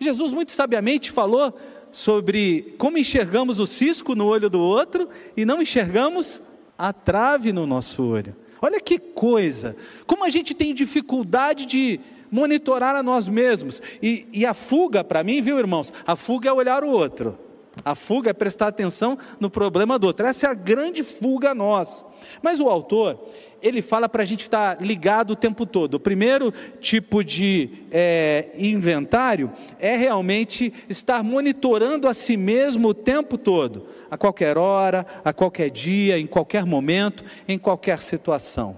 Jesus 0.00 0.32
muito 0.32 0.52
sabiamente 0.52 1.10
falou 1.10 1.56
sobre 1.90 2.74
como 2.76 2.98
enxergamos 2.98 3.60
o 3.60 3.66
cisco 3.66 4.14
no 4.14 4.26
olho 4.26 4.50
do 4.50 4.60
outro 4.60 5.08
e 5.36 5.44
não 5.44 5.62
enxergamos 5.62 6.42
a 6.76 6.92
trave 6.92 7.52
no 7.52 7.66
nosso 7.66 8.04
olho. 8.04 8.36
Olha 8.60 8.80
que 8.80 8.98
coisa! 8.98 9.76
Como 10.06 10.24
a 10.24 10.30
gente 10.30 10.54
tem 10.54 10.74
dificuldade 10.74 11.66
de 11.66 12.00
monitorar 12.34 12.96
a 12.96 13.02
nós 13.02 13.28
mesmos. 13.28 13.80
E, 14.02 14.26
e 14.32 14.44
a 14.44 14.52
fuga, 14.52 15.04
para 15.04 15.22
mim, 15.22 15.40
viu, 15.40 15.56
irmãos? 15.56 15.92
A 16.04 16.16
fuga 16.16 16.48
é 16.48 16.52
olhar 16.52 16.82
o 16.82 16.90
outro. 16.90 17.38
A 17.84 17.94
fuga 17.94 18.30
é 18.30 18.32
prestar 18.32 18.66
atenção 18.66 19.16
no 19.38 19.48
problema 19.48 20.00
do 20.00 20.08
outro. 20.08 20.26
Essa 20.26 20.48
é 20.48 20.50
a 20.50 20.54
grande 20.54 21.04
fuga 21.04 21.52
a 21.52 21.54
nós. 21.54 22.04
Mas 22.42 22.58
o 22.58 22.68
autor, 22.68 23.20
ele 23.62 23.80
fala 23.80 24.08
para 24.08 24.24
a 24.24 24.26
gente 24.26 24.40
estar 24.40 24.82
ligado 24.82 25.30
o 25.30 25.36
tempo 25.36 25.64
todo. 25.64 25.94
O 25.94 26.00
primeiro 26.00 26.52
tipo 26.80 27.22
de 27.22 27.70
é, 27.92 28.50
inventário 28.58 29.52
é 29.78 29.96
realmente 29.96 30.72
estar 30.88 31.22
monitorando 31.22 32.08
a 32.08 32.14
si 32.14 32.36
mesmo 32.36 32.88
o 32.88 32.94
tempo 32.94 33.38
todo, 33.38 33.86
a 34.10 34.18
qualquer 34.18 34.58
hora, 34.58 35.06
a 35.24 35.32
qualquer 35.32 35.70
dia, 35.70 36.18
em 36.18 36.26
qualquer 36.26 36.66
momento, 36.66 37.24
em 37.46 37.58
qualquer 37.58 38.00
situação. 38.00 38.76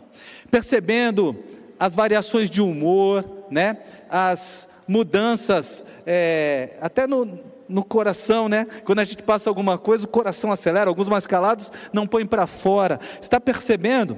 Percebendo 0.51 1.35
as 1.79 1.95
variações 1.95 2.49
de 2.49 2.63
humor, 2.63 3.36
né? 3.51 3.79
as 4.09 4.69
mudanças, 4.87 5.85
é, 6.07 6.77
até 6.81 7.07
no, 7.07 7.39
no 7.69 7.85
coração, 7.85 8.49
né? 8.49 8.67
Quando 8.85 9.01
a 9.01 9.05
gente 9.05 9.23
passa 9.23 9.51
alguma 9.51 9.79
coisa, 9.79 10.05
o 10.05 10.09
coração 10.09 10.53
acelera, 10.53 10.89
alguns 10.89 11.09
mais 11.09 11.27
calados 11.27 11.73
não 11.93 12.07
põem 12.07 12.27
para 12.27 12.47
fora. 12.47 13.01
Está 13.21 13.41
percebendo? 13.41 14.17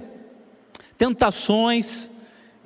Tentações 0.96 2.10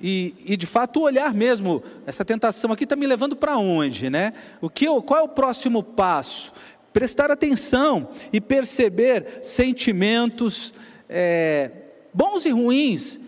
e, 0.00 0.34
e, 0.44 0.56
de 0.56 0.66
fato 0.66 1.00
olhar 1.00 1.32
mesmo. 1.32 1.82
Essa 2.06 2.24
tentação 2.24 2.72
aqui 2.72 2.84
está 2.84 2.96
me 2.96 3.06
levando 3.06 3.36
para 3.36 3.56
onde, 3.56 4.10
né? 4.10 4.32
O 4.60 4.68
que? 4.68 4.86
Qual 5.02 5.20
é 5.20 5.22
o 5.22 5.28
próximo 5.28 5.82
passo? 5.82 6.52
Prestar 6.92 7.30
atenção 7.30 8.08
e 8.32 8.40
perceber 8.40 9.40
sentimentos 9.42 10.74
é, 11.08 11.70
bons 12.12 12.44
e 12.44 12.50
ruins 12.50 13.18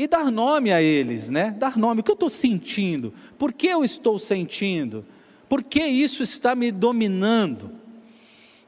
e 0.00 0.06
dar 0.06 0.30
nome 0.30 0.72
a 0.72 0.80
eles, 0.80 1.28
né? 1.28 1.54
Dar 1.58 1.76
nome. 1.76 2.00
O 2.00 2.02
que 2.02 2.10
eu 2.10 2.14
estou 2.14 2.30
sentindo? 2.30 3.12
Por 3.38 3.52
que 3.52 3.66
eu 3.66 3.84
estou 3.84 4.18
sentindo? 4.18 5.04
Por 5.46 5.62
que 5.62 5.84
isso 5.84 6.22
está 6.22 6.54
me 6.54 6.72
dominando? 6.72 7.64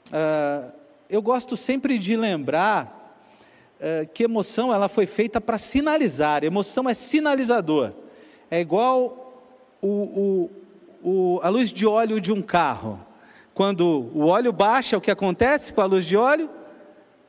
Uh, 0.08 0.70
eu 1.08 1.22
gosto 1.22 1.56
sempre 1.56 1.98
de 1.98 2.18
lembrar 2.18 3.16
uh, 3.80 4.06
que 4.12 4.24
emoção 4.24 4.74
ela 4.74 4.90
foi 4.90 5.06
feita 5.06 5.40
para 5.40 5.56
sinalizar. 5.56 6.44
Emoção 6.44 6.86
é 6.86 6.92
sinalizador. 6.92 7.92
É 8.50 8.60
igual 8.60 9.32
o, 9.80 9.88
o, 9.88 10.50
o, 11.02 11.40
a 11.42 11.48
luz 11.48 11.72
de 11.72 11.86
óleo 11.86 12.20
de 12.20 12.30
um 12.30 12.42
carro. 12.42 13.00
Quando 13.54 14.10
o 14.12 14.26
óleo 14.26 14.52
baixa, 14.52 14.98
o 14.98 15.00
que 15.00 15.10
acontece 15.10 15.72
com 15.72 15.80
a 15.80 15.86
luz 15.86 16.04
de 16.04 16.14
óleo? 16.14 16.50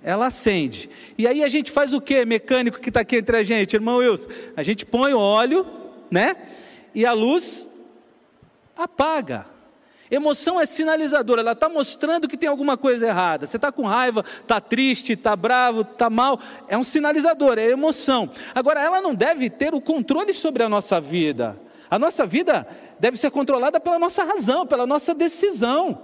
Ela 0.04 0.28
acende. 0.28 0.90
E 1.18 1.26
aí 1.26 1.44
a 1.44 1.48
gente 1.48 1.72
faz 1.72 1.94
o 1.94 2.02
que, 2.02 2.26
mecânico 2.26 2.80
que 2.80 2.90
está 2.90 3.00
aqui 3.00 3.18
entre 3.18 3.38
a 3.38 3.44
gente, 3.44 3.74
irmão 3.74 3.98
Wilson? 3.98 4.28
A 4.56 4.62
gente 4.62 4.86
põe 4.86 5.14
o 5.14 5.20
óleo, 5.20 5.66
né? 6.12 6.36
E 6.94 7.06
a 7.06 7.14
luz 7.14 7.68
apaga. 8.76 9.48
Emoção 10.12 10.62
é 10.62 10.66
sinalizadora, 10.66 11.42
ela 11.42 11.54
está 11.54 11.68
mostrando 11.68 12.28
que 12.28 12.38
tem 12.38 12.48
alguma 12.48 12.78
coisa 12.78 13.08
errada. 13.08 13.48
Você 13.48 13.56
está 13.56 13.72
com 13.72 13.84
raiva, 13.84 14.24
está 14.24 14.62
triste, 14.62 15.14
está 15.14 15.36
bravo, 15.36 15.82
está 15.82 16.08
mal. 16.10 16.40
É 16.68 16.78
um 16.78 16.84
sinalizador, 16.84 17.58
é 17.58 17.72
emoção. 17.72 18.30
Agora, 18.54 18.80
ela 18.80 19.02
não 19.02 19.16
deve 19.16 19.50
ter 19.50 19.74
o 19.74 19.82
controle 19.82 20.32
sobre 20.32 20.62
a 20.62 20.70
nossa 20.70 21.02
vida. 21.02 21.60
A 21.90 21.98
nossa 21.98 22.28
vida 22.28 22.68
deve 23.00 23.18
ser 23.18 23.32
controlada 23.32 23.80
pela 23.80 23.98
nossa 23.98 24.24
razão, 24.24 24.68
pela 24.68 24.86
nossa 24.86 25.16
decisão. 25.16 26.00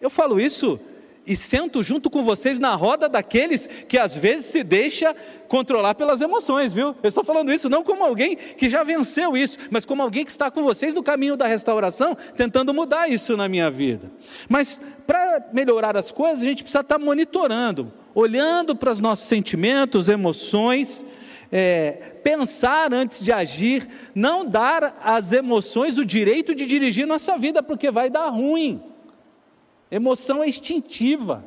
Eu 0.00 0.08
falo 0.08 0.40
isso 0.40 0.80
e 1.26 1.36
sento 1.36 1.82
junto 1.82 2.08
com 2.08 2.22
vocês 2.22 2.60
na 2.60 2.74
roda 2.74 3.08
daqueles 3.08 3.68
que 3.88 3.98
às 3.98 4.14
vezes 4.14 4.46
se 4.46 4.62
deixa 4.62 5.14
controlar 5.48 5.94
pelas 5.94 6.20
emoções, 6.20 6.72
viu? 6.72 6.94
Eu 7.02 7.08
estou 7.08 7.24
falando 7.24 7.52
isso 7.52 7.68
não 7.68 7.82
como 7.82 8.04
alguém 8.04 8.36
que 8.36 8.68
já 8.68 8.84
venceu 8.84 9.36
isso, 9.36 9.58
mas 9.70 9.84
como 9.84 10.02
alguém 10.02 10.24
que 10.24 10.30
está 10.30 10.50
com 10.50 10.62
vocês 10.62 10.94
no 10.94 11.02
caminho 11.02 11.36
da 11.36 11.46
restauração, 11.46 12.16
tentando 12.36 12.72
mudar 12.72 13.08
isso 13.08 13.36
na 13.36 13.48
minha 13.48 13.70
vida. 13.70 14.10
Mas 14.48 14.80
para 15.06 15.48
melhorar 15.52 15.96
as 15.96 16.12
coisas, 16.12 16.42
a 16.42 16.46
gente 16.46 16.62
precisa 16.62 16.80
estar 16.80 16.98
monitorando, 16.98 17.92
olhando 18.14 18.76
para 18.76 18.92
os 18.92 19.00
nossos 19.00 19.26
sentimentos, 19.26 20.08
emoções, 20.08 21.04
é, 21.50 22.14
pensar 22.22 22.92
antes 22.92 23.20
de 23.20 23.32
agir, 23.32 23.88
não 24.14 24.44
dar 24.44 24.98
às 25.02 25.32
emoções 25.32 25.98
o 25.98 26.04
direito 26.04 26.54
de 26.54 26.66
dirigir 26.66 27.06
nossa 27.06 27.36
vida, 27.36 27.62
porque 27.62 27.90
vai 27.90 28.10
dar 28.10 28.28
ruim. 28.28 28.95
Emoção 29.96 30.42
é 30.42 30.48
instintiva, 30.48 31.42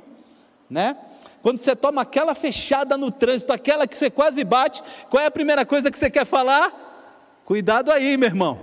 né? 0.67 0.97
Quando 1.43 1.57
você 1.57 1.75
toma 1.75 2.01
aquela 2.01 2.33
fechada 2.33 2.97
no 2.97 3.11
trânsito, 3.11 3.53
aquela 3.53 3.87
que 3.87 3.95
você 3.95 4.09
quase 4.09 4.43
bate, 4.43 4.81
qual 5.07 5.21
é 5.21 5.27
a 5.27 5.31
primeira 5.31 5.63
coisa 5.65 5.91
que 5.91 5.97
você 5.97 6.09
quer 6.09 6.25
falar? 6.25 6.73
Cuidado 7.45 7.91
aí, 7.91 8.17
meu 8.17 8.27
irmão. 8.27 8.59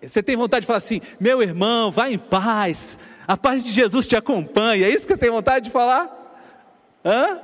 Você 0.00 0.22
tem 0.22 0.36
vontade 0.36 0.60
de 0.60 0.66
falar 0.68 0.78
assim: 0.78 1.00
meu 1.18 1.42
irmão, 1.42 1.90
vá 1.90 2.08
em 2.08 2.18
paz, 2.18 3.00
a 3.26 3.36
paz 3.36 3.64
de 3.64 3.72
Jesus 3.72 4.06
te 4.06 4.14
acompanha. 4.14 4.86
É 4.86 4.88
isso 4.88 5.04
que 5.04 5.12
você 5.12 5.18
tem 5.18 5.30
vontade 5.30 5.64
de 5.66 5.72
falar? 5.72 6.08
Hã? 7.04 7.40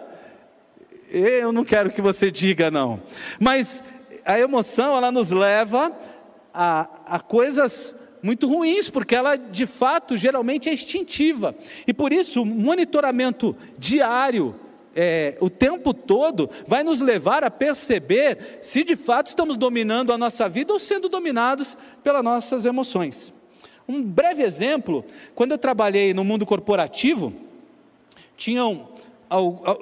Eu 1.10 1.52
não 1.52 1.64
quero 1.64 1.90
que 1.90 2.00
você 2.00 2.30
diga, 2.30 2.70
não. 2.70 3.02
Mas 3.40 3.82
a 4.24 4.38
emoção, 4.38 4.96
ela 4.96 5.10
nos 5.10 5.32
leva 5.32 5.92
a, 6.54 6.88
a 7.06 7.18
coisas 7.18 8.05
muito 8.22 8.48
ruins, 8.48 8.88
porque 8.88 9.14
ela 9.14 9.36
de 9.36 9.66
fato 9.66 10.16
geralmente 10.16 10.68
é 10.68 10.74
extintiva. 10.74 11.54
E 11.86 11.94
por 11.94 12.12
isso, 12.12 12.44
monitoramento 12.44 13.56
diário, 13.78 14.54
é, 14.94 15.36
o 15.40 15.50
tempo 15.50 15.92
todo, 15.92 16.48
vai 16.66 16.82
nos 16.82 17.00
levar 17.00 17.44
a 17.44 17.50
perceber 17.50 18.58
se 18.62 18.82
de 18.82 18.96
fato 18.96 19.28
estamos 19.28 19.56
dominando 19.56 20.12
a 20.12 20.18
nossa 20.18 20.48
vida 20.48 20.72
ou 20.72 20.78
sendo 20.78 21.08
dominados 21.08 21.76
pelas 22.02 22.24
nossas 22.24 22.64
emoções. 22.64 23.32
Um 23.88 24.02
breve 24.02 24.42
exemplo: 24.42 25.04
quando 25.34 25.52
eu 25.52 25.58
trabalhei 25.58 26.14
no 26.14 26.24
mundo 26.24 26.46
corporativo, 26.46 27.32
tinham 28.36 28.88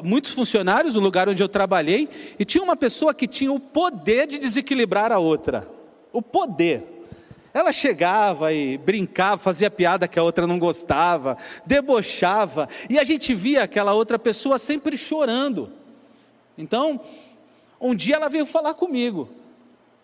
muitos 0.03 0.33
funcionários 0.33 0.95
no 0.95 1.01
lugar 1.01 1.29
onde 1.29 1.43
eu 1.43 1.49
trabalhei, 1.49 2.09
e 2.39 2.45
tinha 2.45 2.63
uma 2.63 2.77
pessoa 2.77 3.15
que 3.15 3.27
tinha 3.27 3.53
o 3.53 3.61
poder 3.61 4.27
de 4.27 4.39
desequilibrar 4.39 5.13
a 5.13 5.19
outra. 5.19 5.69
O 6.13 6.23
poder. 6.23 6.94
Ela 7.55 7.73
chegava 7.73 8.53
e 8.53 8.77
brincava, 8.77 9.41
fazia 9.41 9.71
piada 9.71 10.09
que 10.09 10.19
a 10.19 10.23
outra 10.25 10.45
não 10.45 10.59
gostava, 10.59 11.39
debochava, 11.65 12.69
e 12.91 12.99
a 12.99 13.05
gente 13.05 13.33
via 13.33 13.63
aquela 13.63 13.95
outra 13.95 14.19
pessoa 14.19 14.59
sempre 14.59 14.99
chorando. 14.99 15.71
Então, 16.59 17.01
um 17.81 17.95
dia 17.95 18.17
ela 18.17 18.29
veio 18.29 18.45
falar 18.45 18.75
comigo. 18.75 19.29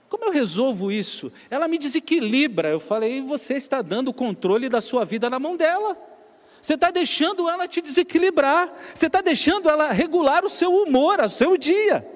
Como 0.09 0.25
eu 0.27 0.31
resolvo 0.31 0.93
isso? 0.93 1.33
Ela 1.51 1.67
me 1.67 1.77
desequilibra. 1.77 2.69
Eu 2.69 2.79
falei, 2.79 3.21
você 3.21 3.55
está 3.55 3.83
dando 3.83 4.09
o 4.09 4.15
controle 4.15 4.69
da 4.69 4.81
sua 4.81 5.05
vida 5.05 5.29
na 5.29 5.39
mão 5.41 5.57
dela. 5.57 5.97
Você 6.63 6.75
está 6.75 6.91
deixando 6.91 7.49
ela 7.49 7.67
te 7.67 7.81
desequilibrar. 7.81 8.73
Você 8.95 9.07
está 9.07 9.21
deixando 9.21 9.69
ela 9.69 9.91
regular 9.91 10.45
o 10.45 10.49
seu 10.49 10.73
humor, 10.73 11.21
o 11.21 11.31
seu 11.31 11.57
dia. 11.57 12.07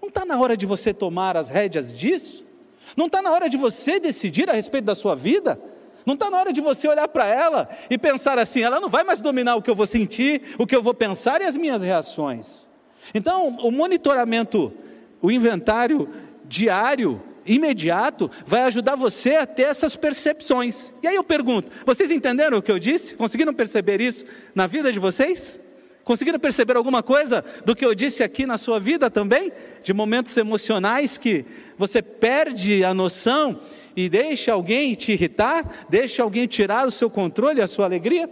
Não 0.00 0.08
está 0.08 0.24
na 0.24 0.38
hora 0.38 0.56
de 0.56 0.66
você 0.66 0.92
tomar 0.92 1.36
as 1.36 1.48
rédeas 1.48 1.92
disso? 1.92 2.47
Não 2.96 3.06
está 3.06 3.22
na 3.22 3.30
hora 3.30 3.48
de 3.48 3.56
você 3.56 3.98
decidir 4.00 4.48
a 4.50 4.54
respeito 4.54 4.84
da 4.84 4.94
sua 4.94 5.14
vida? 5.14 5.60
Não 6.04 6.14
está 6.14 6.30
na 6.30 6.38
hora 6.38 6.52
de 6.52 6.60
você 6.60 6.88
olhar 6.88 7.06
para 7.08 7.26
ela 7.26 7.68
e 7.90 7.98
pensar 7.98 8.38
assim: 8.38 8.62
ela 8.62 8.80
não 8.80 8.88
vai 8.88 9.04
mais 9.04 9.20
dominar 9.20 9.56
o 9.56 9.62
que 9.62 9.70
eu 9.70 9.74
vou 9.74 9.86
sentir, 9.86 10.54
o 10.58 10.66
que 10.66 10.74
eu 10.74 10.82
vou 10.82 10.94
pensar 10.94 11.42
e 11.42 11.44
as 11.44 11.56
minhas 11.56 11.82
reações. 11.82 12.68
Então, 13.14 13.48
o 13.58 13.70
monitoramento, 13.70 14.72
o 15.20 15.30
inventário 15.30 16.08
diário, 16.46 17.22
imediato, 17.44 18.30
vai 18.46 18.62
ajudar 18.62 18.96
você 18.96 19.36
a 19.36 19.46
ter 19.46 19.64
essas 19.64 19.96
percepções. 19.96 20.92
E 21.02 21.06
aí 21.06 21.14
eu 21.14 21.24
pergunto: 21.24 21.70
vocês 21.84 22.10
entenderam 22.10 22.58
o 22.58 22.62
que 22.62 22.72
eu 22.72 22.78
disse? 22.78 23.14
Conseguiram 23.14 23.52
perceber 23.52 24.00
isso 24.00 24.24
na 24.54 24.66
vida 24.66 24.90
de 24.90 24.98
vocês? 24.98 25.60
Conseguiram 26.08 26.38
perceber 26.38 26.74
alguma 26.74 27.02
coisa 27.02 27.44
do 27.66 27.76
que 27.76 27.84
eu 27.84 27.94
disse 27.94 28.22
aqui 28.22 28.46
na 28.46 28.56
sua 28.56 28.80
vida 28.80 29.10
também? 29.10 29.52
De 29.82 29.92
momentos 29.92 30.34
emocionais 30.38 31.18
que 31.18 31.44
você 31.76 32.00
perde 32.00 32.82
a 32.82 32.94
noção 32.94 33.60
e 33.94 34.08
deixa 34.08 34.54
alguém 34.54 34.94
te 34.94 35.12
irritar, 35.12 35.86
deixa 35.86 36.22
alguém 36.22 36.46
tirar 36.46 36.86
o 36.86 36.90
seu 36.90 37.10
controle, 37.10 37.60
a 37.60 37.68
sua 37.68 37.84
alegria? 37.84 38.26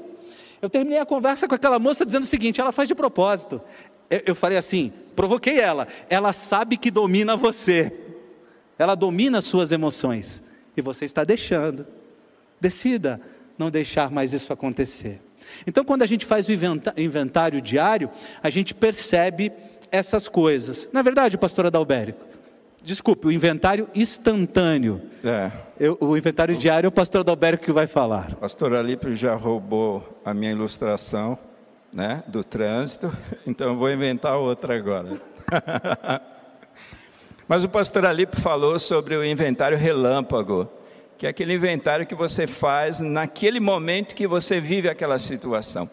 Eu 0.63 0.71
terminei 0.71 0.99
a 0.99 1.05
conversa 1.05 1.47
com 1.47 1.55
aquela 1.55 1.79
moça 1.79 2.07
dizendo 2.07 2.23
o 2.23 2.27
seguinte: 2.27 2.63
ela 2.63 2.73
faz 2.73 2.89
de 2.89 2.95
propósito. 2.95 3.61
Eu, 4.09 4.23
eu 4.29 4.35
falei 4.35 4.57
assim, 4.57 4.91
provoquei 5.15 5.61
ela, 5.61 5.87
ela 6.09 6.33
sabe 6.33 6.79
que 6.79 6.91
domina 6.91 7.37
você, 7.37 7.93
ela 8.79 8.95
domina 8.95 9.37
as 9.37 9.45
suas 9.45 9.71
emoções 9.71 10.43
e 10.75 10.81
você 10.81 11.05
está 11.05 11.25
deixando. 11.25 11.87
Decida 12.59 13.21
não 13.59 13.71
deixar 13.71 14.11
mais 14.11 14.33
isso 14.33 14.51
acontecer. 14.51 15.26
Então, 15.67 15.85
quando 15.85 16.03
a 16.03 16.07
gente 16.07 16.25
faz 16.25 16.49
o 16.49 16.53
inventário 16.97 17.61
diário, 17.61 18.11
a 18.43 18.51
gente 18.51 18.75
percebe 18.75 19.53
essas 19.91 20.29
coisas. 20.29 20.89
Na 20.93 21.03
verdade, 21.03 21.39
pastor 21.39 21.67
Adalbérico, 21.67 22.25
desculpe, 22.83 23.27
o 23.27 23.33
inventário 23.33 23.89
instantâneo. 23.95 25.03
É. 25.25 25.51
Eu, 25.79 25.97
o 26.01 26.17
inventário 26.17 26.57
diário 26.57 26.87
é 26.87 26.89
o 26.89 26.93
pastor 26.93 27.21
Adalbérico 27.21 27.65
que 27.65 27.73
vai 27.73 27.87
falar. 27.87 28.35
Pastor 28.37 28.75
Alípio 28.75 29.15
já 29.15 29.35
roubou 29.35 30.21
a 30.25 30.33
minha 30.33 30.53
ilustração 30.53 31.39
né, 31.93 32.23
do 32.29 32.45
trânsito, 32.45 33.15
então 33.47 33.69
eu 33.69 33.77
vou 33.77 33.91
inventar 33.91 34.37
outra 34.37 34.77
agora. 34.77 35.11
Mas 37.49 37.63
o 37.63 37.69
pastor 37.69 38.05
Alípio 38.05 38.41
falou 38.41 38.79
sobre 38.79 39.17
o 39.17 39.25
inventário 39.25 39.79
relâmpago 39.79 40.69
que 41.19 41.27
é 41.27 41.31
aquele 41.31 41.55
inventário 41.55 42.07
que 42.07 42.15
você 42.15 42.47
faz 42.47 43.01
naquele 43.01 43.59
momento 43.59 44.15
que 44.15 44.27
você 44.27 44.61
vive 44.61 44.89
aquela 44.89 45.19
situação, 45.19 45.89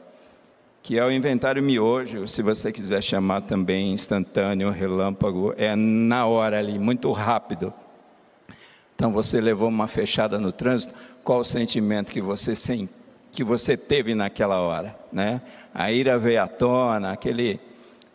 que 0.82 1.00
é 1.00 1.06
o 1.06 1.12
inventário 1.12 1.64
miojo, 1.64 2.28
se 2.28 2.42
você 2.42 2.72
quiser 2.72 3.02
chamar 3.02 3.42
também 3.42 3.94
instantâneo, 3.94 4.70
relâmpago, 4.70 5.54
é 5.58 5.76
na 5.76 6.26
hora 6.26 6.60
ali, 6.60 6.78
muito 6.78 7.12
rápido. 7.12 7.74
Então 8.96 9.12
você 9.12 9.40
levou 9.40 9.70
uma 9.70 9.88
fechada 9.88 10.38
no 10.38 10.52
trânsito, 10.52 10.94
qual 11.24 11.40
o 11.40 11.46
sentimento 11.46 12.12
que 12.12 12.22
você 12.22 12.54
sem, 12.54 12.90
que 13.32 13.44
você 13.44 13.78
teve 13.78 14.14
naquela 14.14 14.60
hora, 14.60 14.96
né? 15.12 15.42
A 15.74 15.92
ira 15.92 16.20
veio 16.20 16.44
à 16.44 16.48
tona, 16.48 17.14
aquele 17.14 17.60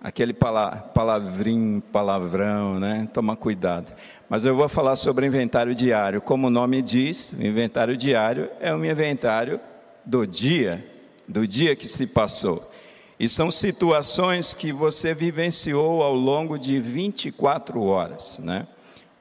aquele 0.02 0.32
palavrinho, 0.32 1.80
palavrão, 1.80 2.78
né? 2.78 3.08
Toma 3.12 3.36
cuidado. 3.36 3.92
Mas 4.28 4.44
eu 4.44 4.54
vou 4.54 4.68
falar 4.68 4.96
sobre 4.96 5.26
inventário 5.26 5.74
diário. 5.74 6.20
Como 6.20 6.46
o 6.46 6.50
nome 6.50 6.82
diz, 6.82 7.32
o 7.32 7.42
inventário 7.42 7.96
diário 7.96 8.48
é 8.60 8.74
um 8.74 8.84
inventário 8.84 9.60
do 10.04 10.26
dia, 10.26 10.84
do 11.26 11.46
dia 11.46 11.74
que 11.74 11.88
se 11.88 12.06
passou. 12.06 12.70
E 13.18 13.28
são 13.28 13.50
situações 13.50 14.54
que 14.54 14.72
você 14.72 15.12
vivenciou 15.12 16.02
ao 16.02 16.14
longo 16.14 16.58
de 16.58 16.78
24 16.78 17.82
horas, 17.82 18.38
né? 18.38 18.66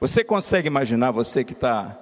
Você 0.00 0.22
consegue 0.22 0.68
imaginar, 0.68 1.10
você 1.10 1.42
que 1.42 1.52
está 1.52 1.98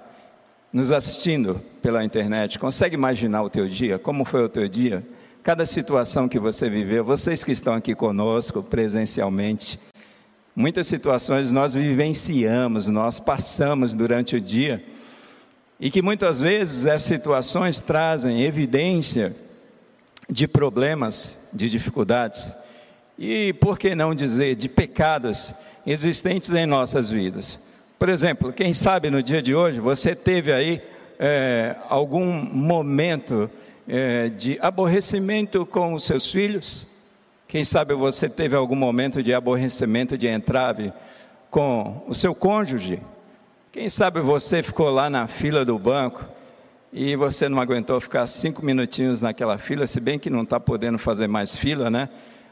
nos 0.71 0.91
assistindo 0.91 1.59
pela 1.81 2.03
internet, 2.03 2.59
consegue 2.59 2.93
imaginar 2.93 3.41
o 3.41 3.49
teu 3.49 3.67
dia? 3.67 3.97
Como 3.97 4.23
foi 4.23 4.43
o 4.43 4.49
teu 4.49 4.67
dia? 4.67 5.03
Cada 5.47 5.65
situação 5.65 6.27
que 6.27 6.37
você 6.37 6.69
viveu, 6.69 7.05
vocês 7.05 7.41
que 7.41 7.53
estão 7.53 7.73
aqui 7.73 7.95
conosco 7.95 8.61
presencialmente, 8.61 9.79
Muitas 10.53 10.87
situações 10.87 11.51
nós 11.51 11.73
vivenciamos, 11.73 12.87
nós 12.87 13.17
passamos 13.17 13.93
durante 13.93 14.35
o 14.35 14.41
dia, 14.41 14.83
e 15.79 15.89
que 15.89 16.01
muitas 16.01 16.41
vezes 16.41 16.85
essas 16.85 17.03
situações 17.03 17.79
trazem 17.79 18.43
evidência 18.43 19.33
de 20.29 20.49
problemas, 20.49 21.37
de 21.53 21.69
dificuldades, 21.69 22.53
e 23.17 23.53
por 23.53 23.79
que 23.79 23.95
não 23.95 24.13
dizer 24.13 24.53
de 24.55 24.67
pecados 24.67 25.53
existentes 25.85 26.53
em 26.53 26.65
nossas 26.65 27.09
vidas. 27.09 27.57
Por 27.97 28.09
exemplo, 28.09 28.51
quem 28.51 28.73
sabe 28.73 29.09
no 29.09 29.23
dia 29.23 29.41
de 29.41 29.55
hoje 29.55 29.79
você 29.79 30.13
teve 30.13 30.51
aí 30.51 30.81
é, 31.17 31.77
algum 31.87 32.25
momento 32.25 33.49
é, 33.87 34.29
de 34.29 34.59
aborrecimento 34.61 35.65
com 35.65 35.93
os 35.93 36.03
seus 36.03 36.29
filhos, 36.29 36.85
quem 37.47 37.63
sabe 37.63 37.93
você 37.93 38.27
teve 38.27 38.55
algum 38.55 38.75
momento 38.75 39.23
de 39.23 39.33
aborrecimento, 39.33 40.17
de 40.17 40.27
entrave 40.27 40.91
com 41.49 42.03
o 42.07 42.13
seu 42.13 42.35
cônjuge. 42.35 43.01
Quem 43.71 43.89
sabe 43.89 44.19
você 44.19 44.61
ficou 44.61 44.89
lá 44.89 45.09
na 45.09 45.27
fila 45.27 45.63
do 45.63 45.79
banco 45.79 46.25
e 46.91 47.15
você 47.15 47.47
não 47.47 47.61
aguentou 47.61 48.01
ficar 48.01 48.27
cinco 48.27 48.65
minutinhos 48.65 49.21
naquela 49.21 49.57
fila, 49.57 49.87
se 49.87 49.99
bem 49.99 50.19
que 50.19 50.29
não 50.29 50.43
está 50.43 50.59
podendo 50.59 50.97
fazer 50.97 51.27
mais 51.27 51.55
fila, 51.55 51.89
né? 51.89 52.09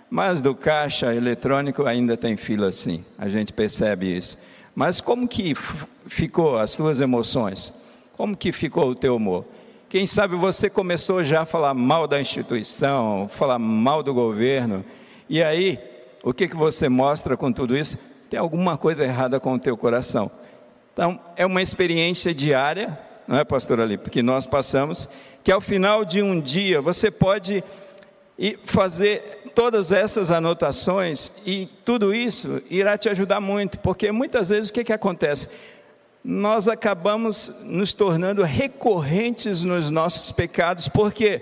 Mas 0.10 0.40
do 0.40 0.56
caixa 0.56 1.14
eletrônico 1.14 1.86
ainda 1.86 2.16
tem 2.16 2.38
fila 2.38 2.72
sim, 2.72 3.04
a 3.18 3.28
gente 3.28 3.52
percebe 3.52 4.16
isso. 4.16 4.38
Mas 4.74 5.02
como 5.02 5.28
que 5.28 5.54
ficou 6.06 6.58
as 6.58 6.72
suas 6.72 7.00
emoções? 7.00 7.74
Como 8.16 8.38
que 8.38 8.52
ficou 8.52 8.90
o 8.90 8.96
teu 8.96 9.16
humor? 9.16 9.46
Quem 9.96 10.06
sabe 10.06 10.36
você 10.36 10.70
começou 10.70 11.24
já 11.24 11.44
a 11.44 11.46
falar 11.46 11.74
mal 11.74 12.06
da 12.06 12.20
instituição, 12.20 13.30
falar 13.30 13.58
mal 13.58 14.04
do 14.04 14.14
governo, 14.14 14.84
e 15.30 15.42
aí, 15.42 15.80
o 16.22 16.34
que, 16.34 16.50
que 16.50 16.56
você 16.58 16.90
mostra 16.90 17.38
com 17.38 17.50
tudo 17.50 17.78
isso? 17.78 17.98
Tem 18.30 18.38
alguma 18.38 18.78
coisa 18.78 19.06
errada 19.06 19.40
com 19.40 19.54
o 19.54 19.58
teu 19.58 19.78
coração. 19.78 20.30
Então, 20.92 21.18
é 21.38 21.46
uma 21.46 21.62
experiência 21.62 22.34
diária, 22.34 23.00
não 23.26 23.40
é, 23.40 23.46
pastor 23.46 23.80
Ali? 23.80 23.98
Porque 23.98 24.22
nós 24.22 24.46
passamos, 24.46 25.08
que 25.42 25.50
ao 25.50 25.62
final 25.62 26.04
de 26.04 26.22
um 26.22 26.42
dia 26.42 26.82
você 26.82 27.10
pode 27.10 27.64
fazer 28.66 29.54
todas 29.56 29.94
essas 29.94 30.30
anotações 30.30 31.32
e 31.46 31.68
tudo 31.86 32.14
isso 32.14 32.62
irá 32.70 32.98
te 32.98 33.08
ajudar 33.08 33.40
muito, 33.40 33.80
porque 33.80 34.12
muitas 34.12 34.50
vezes 34.50 34.70
o 34.70 34.74
que, 34.74 34.84
que 34.84 34.92
acontece? 34.92 35.48
Nós 36.28 36.68
acabamos 36.68 37.54
nos 37.62 37.94
tornando 37.94 38.42
recorrentes 38.42 39.62
nos 39.62 39.92
nossos 39.92 40.32
pecados, 40.32 40.88
por 40.88 41.14
quê? 41.14 41.40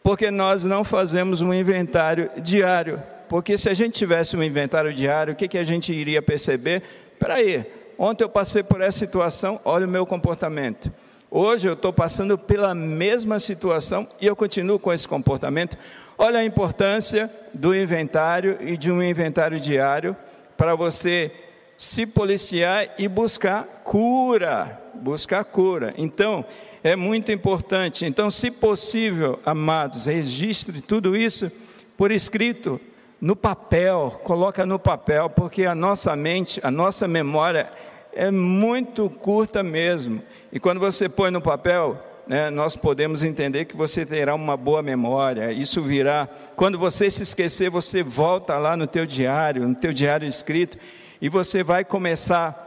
Porque 0.00 0.30
nós 0.30 0.62
não 0.62 0.84
fazemos 0.84 1.40
um 1.40 1.52
inventário 1.52 2.30
diário. 2.36 3.02
Porque 3.28 3.58
se 3.58 3.68
a 3.68 3.74
gente 3.74 3.98
tivesse 3.98 4.36
um 4.36 4.44
inventário 4.44 4.94
diário, 4.94 5.32
o 5.32 5.36
que, 5.36 5.48
que 5.48 5.58
a 5.58 5.64
gente 5.64 5.92
iria 5.92 6.22
perceber? 6.22 6.84
Espera 7.12 7.34
aí, 7.34 7.66
ontem 7.98 8.22
eu 8.22 8.28
passei 8.28 8.62
por 8.62 8.80
essa 8.80 9.00
situação, 9.00 9.60
olha 9.64 9.84
o 9.84 9.90
meu 9.90 10.06
comportamento. 10.06 10.92
Hoje 11.28 11.66
eu 11.66 11.72
estou 11.72 11.92
passando 11.92 12.38
pela 12.38 12.76
mesma 12.76 13.40
situação 13.40 14.06
e 14.20 14.26
eu 14.28 14.36
continuo 14.36 14.78
com 14.78 14.92
esse 14.92 15.08
comportamento. 15.08 15.76
Olha 16.16 16.38
a 16.38 16.44
importância 16.44 17.28
do 17.52 17.74
inventário 17.74 18.56
e 18.60 18.76
de 18.76 18.92
um 18.92 19.02
inventário 19.02 19.58
diário 19.58 20.16
para 20.56 20.76
você 20.76 21.32
se 21.76 22.06
policiar 22.06 22.94
e 22.98 23.06
buscar 23.08 23.64
cura, 23.84 24.80
buscar 24.94 25.44
cura. 25.44 25.94
Então, 25.96 26.44
é 26.82 26.96
muito 26.96 27.32
importante. 27.32 28.04
Então, 28.04 28.30
se 28.30 28.50
possível, 28.50 29.40
amados, 29.44 30.06
registre 30.06 30.80
tudo 30.80 31.16
isso 31.16 31.50
por 31.96 32.10
escrito, 32.10 32.80
no 33.20 33.34
papel, 33.34 34.20
coloca 34.22 34.66
no 34.66 34.78
papel, 34.78 35.30
porque 35.30 35.64
a 35.64 35.74
nossa 35.74 36.14
mente, 36.14 36.60
a 36.62 36.70
nossa 36.70 37.08
memória 37.08 37.70
é 38.12 38.30
muito 38.30 39.08
curta 39.08 39.62
mesmo. 39.62 40.22
E 40.52 40.60
quando 40.60 40.78
você 40.78 41.08
põe 41.08 41.30
no 41.30 41.40
papel, 41.40 41.98
né, 42.26 42.50
nós 42.50 42.76
podemos 42.76 43.22
entender 43.22 43.64
que 43.66 43.76
você 43.76 44.04
terá 44.04 44.34
uma 44.34 44.56
boa 44.56 44.82
memória. 44.82 45.52
Isso 45.52 45.82
virá. 45.82 46.28
Quando 46.56 46.78
você 46.78 47.10
se 47.10 47.22
esquecer, 47.22 47.70
você 47.70 48.02
volta 48.02 48.58
lá 48.58 48.76
no 48.76 48.86
teu 48.86 49.06
diário, 49.06 49.66
no 49.66 49.74
teu 49.74 49.92
diário 49.92 50.26
escrito, 50.26 50.78
e 51.20 51.28
você 51.28 51.62
vai 51.62 51.84
começar 51.84 52.62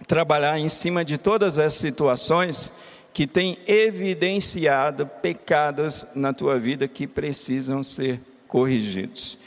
a 0.00 0.04
trabalhar 0.04 0.58
em 0.58 0.68
cima 0.68 1.04
de 1.04 1.18
todas 1.18 1.58
as 1.58 1.74
situações 1.74 2.72
que 3.12 3.26
têm 3.26 3.58
evidenciado 3.66 5.06
pecados 5.06 6.06
na 6.14 6.32
tua 6.32 6.58
vida 6.58 6.88
que 6.88 7.06
precisam 7.06 7.82
ser 7.82 8.20
corrigidos. 8.48 9.38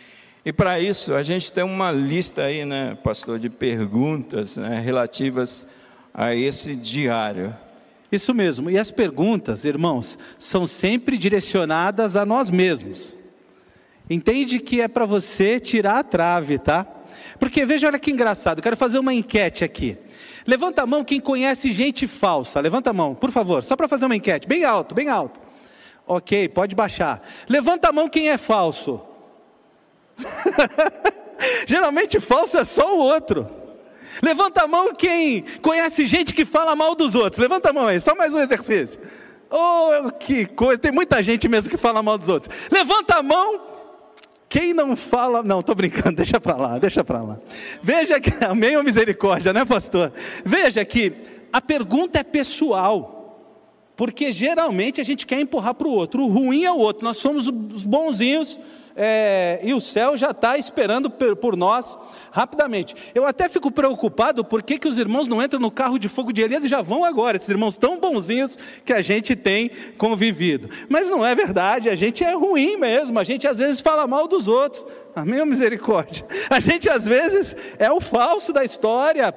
E 0.45 0.53
para 0.53 0.79
isso, 0.79 1.13
a 1.15 1.23
gente 1.23 1.51
tem 1.51 1.63
uma 1.63 1.91
lista 1.91 2.43
aí, 2.43 2.63
né, 2.65 2.95
pastor, 3.03 3.39
de 3.39 3.49
perguntas 3.49 4.57
né, 4.57 4.79
relativas 4.79 5.65
a 6.13 6.35
esse 6.35 6.75
diário. 6.75 7.55
Isso 8.11 8.33
mesmo. 8.33 8.69
E 8.69 8.77
as 8.77 8.91
perguntas, 8.91 9.65
irmãos, 9.65 10.19
são 10.37 10.67
sempre 10.67 11.17
direcionadas 11.17 12.15
a 12.15 12.25
nós 12.25 12.51
mesmos. 12.51 13.17
Entende 14.07 14.59
que 14.59 14.81
é 14.81 14.87
para 14.87 15.07
você 15.07 15.59
tirar 15.59 15.97
a 15.97 16.03
trave, 16.03 16.59
tá? 16.59 16.85
Porque 17.39 17.65
veja, 17.65 17.87
olha 17.87 17.99
que 17.99 18.11
engraçado. 18.11 18.61
Quero 18.61 18.77
fazer 18.77 18.99
uma 18.99 19.13
enquete 19.13 19.63
aqui. 19.63 19.97
Levanta 20.47 20.83
a 20.83 20.85
mão 20.85 21.03
quem 21.03 21.19
conhece 21.19 21.71
gente 21.71 22.07
falsa. 22.07 22.59
Levanta 22.59 22.91
a 22.91 22.93
mão, 22.93 23.15
por 23.15 23.31
favor, 23.31 23.63
só 23.63 23.75
para 23.75 23.87
fazer 23.87 24.05
uma 24.05 24.15
enquete. 24.15 24.47
Bem 24.47 24.63
alto, 24.63 24.93
bem 24.93 25.09
alto. 25.09 25.39
Ok, 26.07 26.49
pode 26.49 26.75
baixar. 26.75 27.21
Levanta 27.49 27.89
a 27.89 27.91
mão 27.91 28.07
quem 28.07 28.29
é 28.29 28.37
falso. 28.37 29.01
Geralmente 31.67 32.19
falso 32.19 32.57
é 32.57 32.63
só 32.63 32.95
o 32.95 32.99
outro. 32.99 33.47
Levanta 34.21 34.63
a 34.63 34.67
mão 34.67 34.93
quem 34.93 35.43
conhece 35.61 36.05
gente 36.05 36.33
que 36.33 36.45
fala 36.45 36.75
mal 36.75 36.95
dos 36.95 37.15
outros. 37.15 37.39
Levanta 37.39 37.71
a 37.71 37.73
mão 37.73 37.87
aí, 37.87 37.99
só 37.99 38.15
mais 38.15 38.33
um 38.33 38.39
exercício. 38.39 38.99
Oh, 39.49 40.11
que 40.11 40.45
coisa, 40.45 40.79
tem 40.79 40.91
muita 40.91 41.21
gente 41.23 41.47
mesmo 41.47 41.69
que 41.69 41.77
fala 41.77 42.01
mal 42.01 42.17
dos 42.17 42.29
outros. 42.29 42.69
Levanta 42.71 43.17
a 43.17 43.23
mão 43.23 43.74
quem 44.55 44.73
não 44.73 44.95
fala, 44.95 45.43
não, 45.43 45.59
estou 45.59 45.75
brincando, 45.75 46.15
deixa 46.15 46.39
para 46.39 46.55
lá, 46.55 46.79
deixa 46.79 47.03
para 47.03 47.21
lá. 47.21 47.37
Veja 47.81 48.21
que, 48.21 48.31
amém 48.45 48.77
ou 48.77 48.83
misericórdia, 48.85 49.51
né, 49.51 49.65
pastor? 49.65 50.13
Veja 50.45 50.85
que 50.85 51.11
a 51.51 51.59
pergunta 51.59 52.19
é 52.19 52.23
pessoal. 52.23 53.11
Porque 53.97 54.31
geralmente 54.31 55.01
a 55.01 55.03
gente 55.03 55.25
quer 55.25 55.41
empurrar 55.41 55.73
para 55.73 55.87
o 55.87 55.91
outro. 55.91 56.23
O 56.23 56.27
ruim 56.27 56.63
é 56.63 56.71
o 56.71 56.77
outro. 56.77 57.03
Nós 57.03 57.17
somos 57.17 57.47
os 57.47 57.85
bonzinhos 57.85 58.57
é, 58.95 59.59
e 59.61 59.73
o 59.73 59.81
céu 59.81 60.17
já 60.17 60.31
está 60.31 60.57
esperando 60.57 61.09
por, 61.09 61.57
nós 61.57 61.97
rapidamente. 62.31 62.95
Eu 63.13 63.25
até 63.25 63.49
fico 63.49 63.69
preocupado 63.69 64.43
por 64.43 64.63
que, 64.63 64.79
que 64.79 64.87
os 64.87 64.97
irmãos 64.97 65.27
não 65.27 65.43
entram 65.43 65.59
no 65.59 65.69
carro 65.69 65.99
de 65.99 66.07
fogo 66.07 66.31
de 66.31 66.41
Elias 66.41 66.63
e 66.63 66.69
já 66.69 66.81
vão 66.81 67.03
agora. 67.03 67.35
Esses 67.35 67.49
irmãos 67.49 67.75
tão 67.77 67.99
bonzinhos 67.99 68.57
que 68.85 68.93
a 68.93 69.01
gente 69.01 69.35
tem 69.35 69.69
convivido. 69.97 70.69
Mas 70.89 71.09
não 71.09 71.25
é 71.25 71.35
verdade. 71.35 71.89
A 71.89 71.95
gente 71.95 72.23
é 72.23 72.33
ruim 72.33 72.77
mesmo. 72.77 73.19
A 73.19 73.23
gente 73.23 73.45
às 73.45 73.57
vezes 73.57 73.81
fala 73.81 74.07
mal 74.07 74.27
dos 74.27 74.47
outros. 74.47 74.85
Amém 75.13 75.39
ou 75.39 75.45
misericórdia? 75.45 76.25
A 76.49 76.59
gente 76.59 76.89
às 76.89 77.05
vezes 77.05 77.55
é 77.77 77.91
o 77.91 77.99
falso 77.99 78.53
da 78.53 78.63
história 78.63 79.33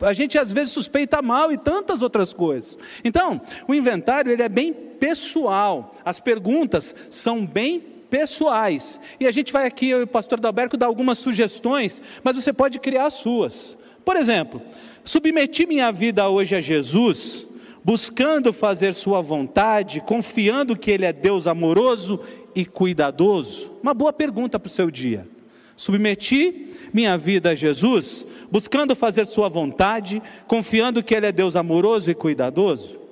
a 0.00 0.12
gente 0.12 0.38
às 0.38 0.52
vezes 0.52 0.72
suspeita 0.72 1.20
mal 1.20 1.50
e 1.50 1.58
tantas 1.58 2.02
outras 2.02 2.32
coisas. 2.32 2.78
Então, 3.02 3.40
o 3.66 3.74
inventário 3.74 4.30
ele 4.30 4.44
é 4.44 4.48
bem 4.48 4.72
pessoal. 4.72 5.92
As 6.04 6.20
perguntas 6.20 6.94
são 7.10 7.44
bem 7.44 7.97
pessoais. 8.10 9.00
E 9.18 9.26
a 9.26 9.30
gente 9.30 9.52
vai 9.52 9.66
aqui, 9.66 9.88
eu 9.88 10.00
e 10.00 10.02
o 10.04 10.06
pastor 10.06 10.40
Dalberto, 10.40 10.76
dar 10.76 10.86
algumas 10.86 11.18
sugestões, 11.18 12.02
mas 12.22 12.36
você 12.36 12.52
pode 12.52 12.78
criar 12.78 13.06
as 13.06 13.14
suas. 13.14 13.76
Por 14.04 14.16
exemplo, 14.16 14.62
submeti 15.04 15.66
minha 15.66 15.92
vida 15.92 16.28
hoje 16.28 16.56
a 16.56 16.60
Jesus, 16.60 17.46
buscando 17.84 18.52
fazer 18.52 18.94
Sua 18.94 19.20
vontade, 19.20 20.00
confiando 20.00 20.76
que 20.76 20.90
Ele 20.90 21.04
é 21.04 21.12
Deus 21.12 21.46
amoroso 21.46 22.20
e 22.54 22.64
cuidadoso? 22.64 23.72
Uma 23.82 23.94
boa 23.94 24.12
pergunta 24.12 24.58
para 24.58 24.68
o 24.68 24.70
seu 24.70 24.90
dia. 24.90 25.28
Submeti 25.76 26.70
minha 26.92 27.16
vida 27.16 27.50
a 27.50 27.54
Jesus, 27.54 28.26
buscando 28.50 28.96
fazer 28.96 29.26
Sua 29.26 29.48
vontade, 29.48 30.22
confiando 30.46 31.02
que 31.02 31.14
Ele 31.14 31.26
é 31.26 31.32
Deus 31.32 31.54
amoroso 31.54 32.10
e 32.10 32.14
cuidadoso? 32.14 33.07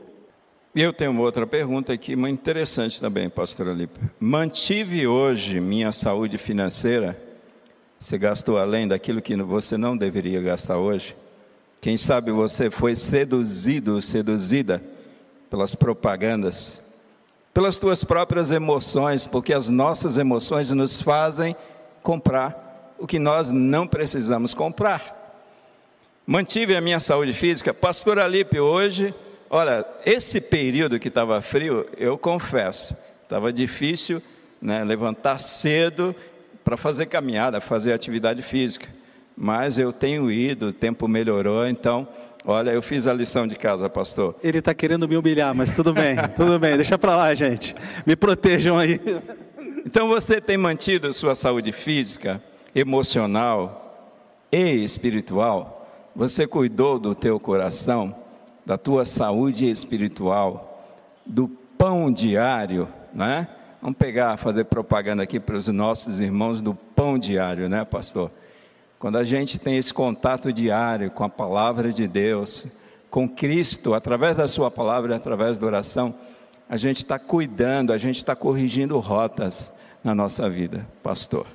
E 0.76 0.82
eu 0.82 0.92
tenho 0.92 1.18
outra 1.22 1.46
pergunta 1.46 1.94
aqui, 1.94 2.14
muito 2.14 2.38
interessante 2.38 3.00
também, 3.00 3.30
pastor 3.30 3.70
Alipe. 3.70 3.98
Mantive 4.20 5.06
hoje 5.06 5.58
minha 5.58 5.90
saúde 5.90 6.36
financeira? 6.36 7.18
Você 7.98 8.18
gastou 8.18 8.58
além 8.58 8.86
daquilo 8.86 9.22
que 9.22 9.34
você 9.36 9.78
não 9.78 9.96
deveria 9.96 10.38
gastar 10.42 10.76
hoje? 10.76 11.16
Quem 11.80 11.96
sabe 11.96 12.30
você 12.30 12.70
foi 12.70 12.94
seduzido, 12.94 14.02
seduzida 14.02 14.82
pelas 15.48 15.74
propagandas, 15.74 16.78
pelas 17.54 17.78
tuas 17.78 18.04
próprias 18.04 18.50
emoções, 18.50 19.26
porque 19.26 19.54
as 19.54 19.70
nossas 19.70 20.18
emoções 20.18 20.70
nos 20.72 21.00
fazem 21.00 21.56
comprar 22.02 22.94
o 22.98 23.06
que 23.06 23.18
nós 23.18 23.50
não 23.50 23.86
precisamos 23.86 24.52
comprar. 24.52 25.40
Mantive 26.26 26.76
a 26.76 26.82
minha 26.82 27.00
saúde 27.00 27.32
física. 27.32 27.72
Pastor 27.72 28.18
Alipe, 28.18 28.60
hoje, 28.60 29.14
olha, 29.50 29.84
esse 30.04 30.40
período 30.40 30.98
que 30.98 31.08
estava 31.08 31.40
frio, 31.40 31.86
eu 31.96 32.16
confesso, 32.18 32.96
estava 33.22 33.52
difícil 33.52 34.22
né, 34.60 34.82
levantar 34.84 35.38
cedo 35.38 36.14
para 36.64 36.76
fazer 36.76 37.06
caminhada, 37.06 37.60
fazer 37.60 37.92
atividade 37.92 38.42
física. 38.42 38.88
Mas 39.36 39.76
eu 39.76 39.92
tenho 39.92 40.30
ido, 40.30 40.68
o 40.68 40.72
tempo 40.72 41.06
melhorou, 41.06 41.66
então, 41.66 42.08
olha, 42.44 42.70
eu 42.70 42.80
fiz 42.80 43.06
a 43.06 43.12
lição 43.12 43.46
de 43.46 43.54
casa, 43.54 43.88
pastor. 43.88 44.34
Ele 44.42 44.58
está 44.58 44.72
querendo 44.72 45.06
me 45.06 45.16
humilhar, 45.16 45.54
mas 45.54 45.76
tudo 45.76 45.92
bem, 45.92 46.16
tudo 46.34 46.58
bem, 46.58 46.74
deixa 46.76 46.96
para 46.96 47.14
lá, 47.14 47.34
gente. 47.34 47.74
Me 48.06 48.16
protejam 48.16 48.78
aí. 48.78 48.98
Então 49.84 50.08
você 50.08 50.40
tem 50.40 50.56
mantido 50.56 51.12
sua 51.12 51.34
saúde 51.34 51.70
física, 51.70 52.42
emocional 52.74 54.10
e 54.50 54.82
espiritual? 54.82 55.86
Você 56.16 56.46
cuidou 56.46 56.98
do 56.98 57.14
teu 57.14 57.38
coração, 57.38 58.16
da 58.66 58.76
tua 58.76 59.04
saúde 59.04 59.70
espiritual, 59.70 60.84
do 61.24 61.46
pão 61.46 62.12
diário, 62.12 62.88
né? 63.14 63.46
Vamos 63.80 63.96
pegar, 63.96 64.36
fazer 64.36 64.64
propaganda 64.64 65.22
aqui 65.22 65.38
para 65.38 65.56
os 65.56 65.68
nossos 65.68 66.18
irmãos 66.18 66.60
do 66.60 66.74
pão 66.74 67.16
diário, 67.16 67.68
né, 67.68 67.84
pastor? 67.84 68.32
Quando 68.98 69.18
a 69.18 69.24
gente 69.24 69.56
tem 69.56 69.76
esse 69.76 69.94
contato 69.94 70.52
diário 70.52 71.12
com 71.12 71.22
a 71.22 71.28
palavra 71.28 71.92
de 71.92 72.08
Deus, 72.08 72.66
com 73.08 73.28
Cristo, 73.28 73.94
através 73.94 74.36
da 74.36 74.48
Sua 74.48 74.68
palavra 74.68 75.14
através 75.14 75.58
da 75.58 75.66
oração, 75.66 76.12
a 76.68 76.76
gente 76.76 76.98
está 76.98 77.20
cuidando, 77.20 77.92
a 77.92 77.98
gente 77.98 78.16
está 78.16 78.34
corrigindo 78.34 78.98
rotas 78.98 79.72
na 80.02 80.12
nossa 80.12 80.48
vida, 80.48 80.84
pastor. 81.04 81.46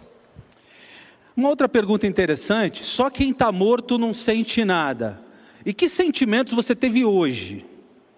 Uma 1.36 1.50
outra 1.50 1.68
pergunta 1.68 2.08
interessante: 2.08 2.84
só 2.84 3.10
quem 3.10 3.32
está 3.32 3.52
morto 3.52 3.98
não 3.98 4.14
sente 4.14 4.64
nada. 4.64 5.31
E 5.66 5.74
que 5.74 5.88
sentimentos 5.90 6.54
você 6.54 6.76
teve 6.76 7.06
hoje? 7.06 7.66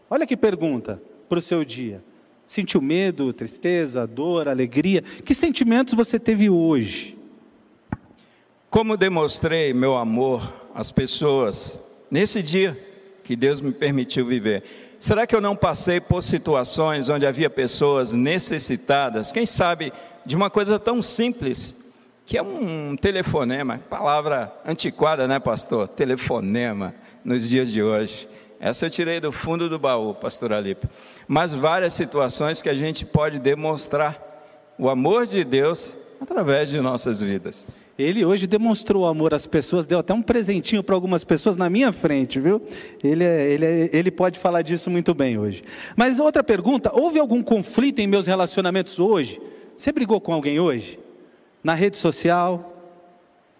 Olha 0.10 0.26
que 0.26 0.38
pergunta 0.38 1.02
para 1.28 1.40
o 1.40 1.42
seu 1.42 1.66
dia. 1.66 2.04
Sentiu 2.46 2.82
medo, 2.82 3.34
tristeza, 3.34 4.06
dor, 4.06 4.48
alegria? 4.48 5.02
Que 5.02 5.34
sentimentos 5.34 5.94
você 5.94 6.20
teve 6.20 6.50
hoje? 6.50 7.18
Como 8.70 8.98
demonstrei 8.98 9.74
meu 9.74 9.96
amor 9.96 10.54
às 10.74 10.92
pessoas 10.92 11.80
nesse 12.10 12.42
dia 12.42 12.78
que 13.24 13.36
Deus 13.36 13.62
me 13.62 13.72
permitiu 13.72 14.26
viver? 14.26 14.64
Será 15.00 15.28
que 15.28 15.36
eu 15.36 15.42
não 15.42 15.56
passei 15.56 16.00
por 16.00 16.22
situações 16.24 17.10
onde 17.10 17.26
havia 17.26 17.50
pessoas 17.50 18.14
necessitadas, 18.14 19.32
quem 19.32 19.46
sabe, 19.46 19.92
de 20.26 20.36
uma 20.36 20.50
coisa 20.50 20.80
tão 20.80 21.04
simples 21.04 21.76
que 22.26 22.38
é 22.38 22.42
um 22.42 22.96
telefonema, 22.96 23.80
palavra 23.90 24.54
antiquada, 24.66 25.28
né, 25.28 25.40
pastor? 25.40 25.90
Telefonema 25.90 26.96
nos 27.24 27.48
dias 27.48 27.72
de 27.72 27.82
hoje. 27.82 28.28
Essa 28.60 28.86
eu 28.86 28.90
tirei 28.90 29.20
do 29.20 29.32
fundo 29.32 29.68
do 29.68 29.78
baú, 29.78 30.14
pastor 30.14 30.54
Alipe. 30.54 30.88
Mas 31.28 31.54
várias 31.54 31.94
situações 31.94 32.62
que 32.62 32.70
a 32.70 32.74
gente 32.74 33.06
pode 33.06 33.40
demonstrar 33.40 34.34
o 34.78 34.90
amor 34.90 35.26
de 35.26 35.44
Deus 35.44 35.94
através 36.22 36.70
de 36.70 36.80
nossas 36.80 37.20
vidas. 37.20 37.72
Ele 37.98 38.26
hoje 38.26 38.48
demonstrou 38.48 39.06
amor 39.06 39.34
às 39.34 39.46
pessoas, 39.46 39.86
deu 39.86 40.00
até 40.00 40.14
um 40.14 40.22
presentinho 40.22 40.82
para 40.82 40.96
algumas 40.96 41.24
pessoas 41.24 41.56
na 41.56 41.70
minha 41.70 41.92
frente, 41.92 42.40
viu? 42.40 42.62
Ele, 43.04 43.24
é, 43.24 43.52
ele, 43.52 43.66
é, 43.66 43.90
ele 43.94 44.10
pode 44.10 44.40
falar 44.40 44.64
disso 44.64 44.90
muito 44.90 45.14
bem 45.14 45.38
hoje. 45.38 45.64
Mas 45.96 46.20
outra 46.20 46.44
pergunta: 46.44 46.90
houve 46.94 47.20
algum 47.20 47.42
conflito 47.44 48.00
em 48.00 48.08
meus 48.08 48.26
relacionamentos 48.26 49.00
hoje? 49.00 49.40
Você 49.78 49.92
brigou 49.92 50.20
com 50.20 50.34
alguém 50.34 50.60
hoje? 50.60 50.98
Na 51.64 51.76
rede 51.76 51.98
social? 51.98 52.74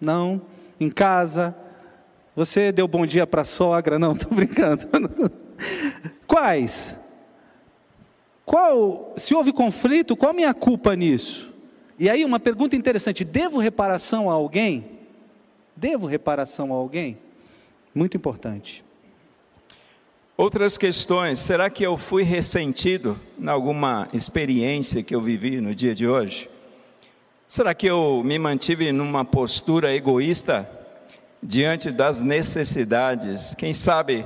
Não. 0.00 0.42
Em 0.80 0.90
casa? 0.90 1.54
Você 2.36 2.72
deu 2.72 2.88
bom 2.88 3.06
dia 3.06 3.26
para 3.26 3.42
a 3.42 3.44
sogra? 3.44 3.98
Não, 3.98 4.12
estou 4.14 4.34
brincando. 4.34 4.88
Quais? 6.26 6.96
Qual, 8.44 9.14
se 9.16 9.34
houve 9.34 9.52
conflito, 9.52 10.16
qual 10.16 10.30
a 10.30 10.34
minha 10.34 10.52
culpa 10.52 10.96
nisso? 10.96 11.54
E 11.98 12.10
aí 12.10 12.24
uma 12.24 12.40
pergunta 12.40 12.74
interessante: 12.74 13.24
devo 13.24 13.58
reparação 13.58 14.28
a 14.28 14.34
alguém? 14.34 14.84
Devo 15.76 16.06
reparação 16.06 16.72
a 16.72 16.76
alguém? 16.76 17.18
Muito 17.94 18.16
importante. 18.16 18.84
Outras 20.36 20.76
questões, 20.76 21.38
será 21.38 21.70
que 21.70 21.86
eu 21.86 21.96
fui 21.96 22.24
ressentido 22.24 23.18
em 23.38 23.48
alguma 23.48 24.08
experiência 24.12 25.00
que 25.00 25.14
eu 25.14 25.20
vivi 25.20 25.60
no 25.60 25.72
dia 25.72 25.94
de 25.94 26.08
hoje? 26.08 26.50
Será 27.46 27.72
que 27.72 27.86
eu 27.86 28.20
me 28.24 28.36
mantive 28.36 28.90
numa 28.90 29.24
postura 29.24 29.94
egoísta 29.94 30.68
diante 31.44 31.90
das 31.90 32.22
necessidades, 32.22 33.54
quem 33.54 33.74
sabe, 33.74 34.24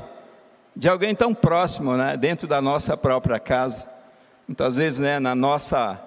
de 0.75 0.89
alguém 0.89 1.17
tão 1.17 1.35
próximo, 1.35 1.97
né, 1.97 2.17
dentro 2.17 2.47
da 2.47 2.63
nossa 2.63 2.97
própria 2.97 3.41
casa? 3.41 3.87
Muitas 4.47 4.77
vezes, 4.77 5.01
né, 5.01 5.19
na 5.19 5.35
nossa 5.35 6.01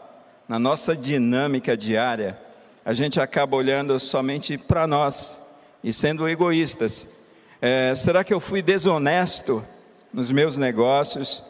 na 0.48 0.60
nossa 0.60 0.94
dinâmica 0.98 1.78
diária, 1.78 2.38
a 2.84 2.92
gente 2.92 3.22
acaba 3.22 3.56
olhando 3.56 3.98
somente 4.02 4.58
para 4.58 4.86
nós 4.86 5.40
e 5.82 5.94
sendo 5.94 6.28
egoístas. 6.28 7.08
É, 7.62 7.96
será 7.96 8.22
que 8.22 8.34
eu 8.34 8.40
fui 8.40 8.62
desonesto 8.62 9.64
nos 10.14 10.30
meus 10.30 10.58
negócios? 10.58 11.42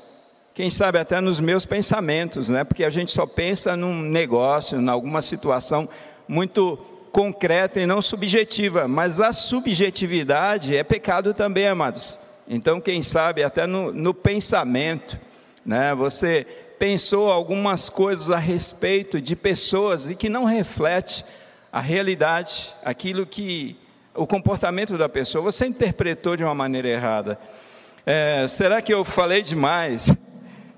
Quem 0.53 0.69
sabe 0.69 0.99
até 0.99 1.19
nos 1.19 1.39
meus 1.39 1.65
pensamentos, 1.65 2.47
né? 2.47 2.63
Porque 2.63 2.83
a 2.83 2.91
gente 2.91 3.11
só 3.11 3.25
pensa 3.25 3.75
num 3.75 4.03
negócio, 4.03 4.79
em 4.79 4.87
alguma 4.87 5.23
situação 5.23 5.89
muito 6.27 6.77
concreta 7.11 7.79
e 7.79 7.85
não 7.85 8.01
subjetiva, 8.01 8.87
mas 8.87 9.19
a 9.19 9.33
subjetividade 9.33 10.75
é 10.75 10.83
pecado 10.83 11.33
também, 11.33 11.67
amados. 11.67 12.17
Então, 12.47 12.81
quem 12.81 13.03
sabe 13.03 13.43
até 13.43 13.67
no, 13.67 13.91
no 13.91 14.13
pensamento, 14.13 15.19
né? 15.65 15.93
Você 15.95 16.45
pensou 16.79 17.29
algumas 17.31 17.89
coisas 17.89 18.31
a 18.31 18.39
respeito 18.39 19.21
de 19.21 19.35
pessoas 19.35 20.09
e 20.09 20.15
que 20.15 20.29
não 20.29 20.45
reflete 20.45 21.23
a 21.71 21.79
realidade, 21.79 22.73
aquilo 22.83 23.25
que 23.25 23.77
o 24.15 24.27
comportamento 24.27 24.97
da 24.97 25.07
pessoa, 25.07 25.43
você 25.43 25.65
interpretou 25.65 26.35
de 26.35 26.43
uma 26.43 26.55
maneira 26.55 26.89
errada. 26.89 27.39
É, 28.05 28.45
será 28.47 28.81
que 28.81 28.93
eu 28.93 29.05
falei 29.05 29.41
demais? 29.41 30.13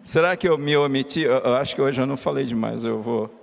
Será 0.03 0.35
que 0.35 0.47
eu 0.47 0.57
me 0.57 0.75
omiti? 0.75 1.21
Eu, 1.21 1.37
eu 1.37 1.55
acho 1.55 1.73
que 1.73 1.81
hoje 1.81 1.99
eu 1.99 2.05
não 2.05 2.17
falei 2.17 2.43
demais, 2.43 2.83
eu 2.83 3.01
vou 3.01 3.33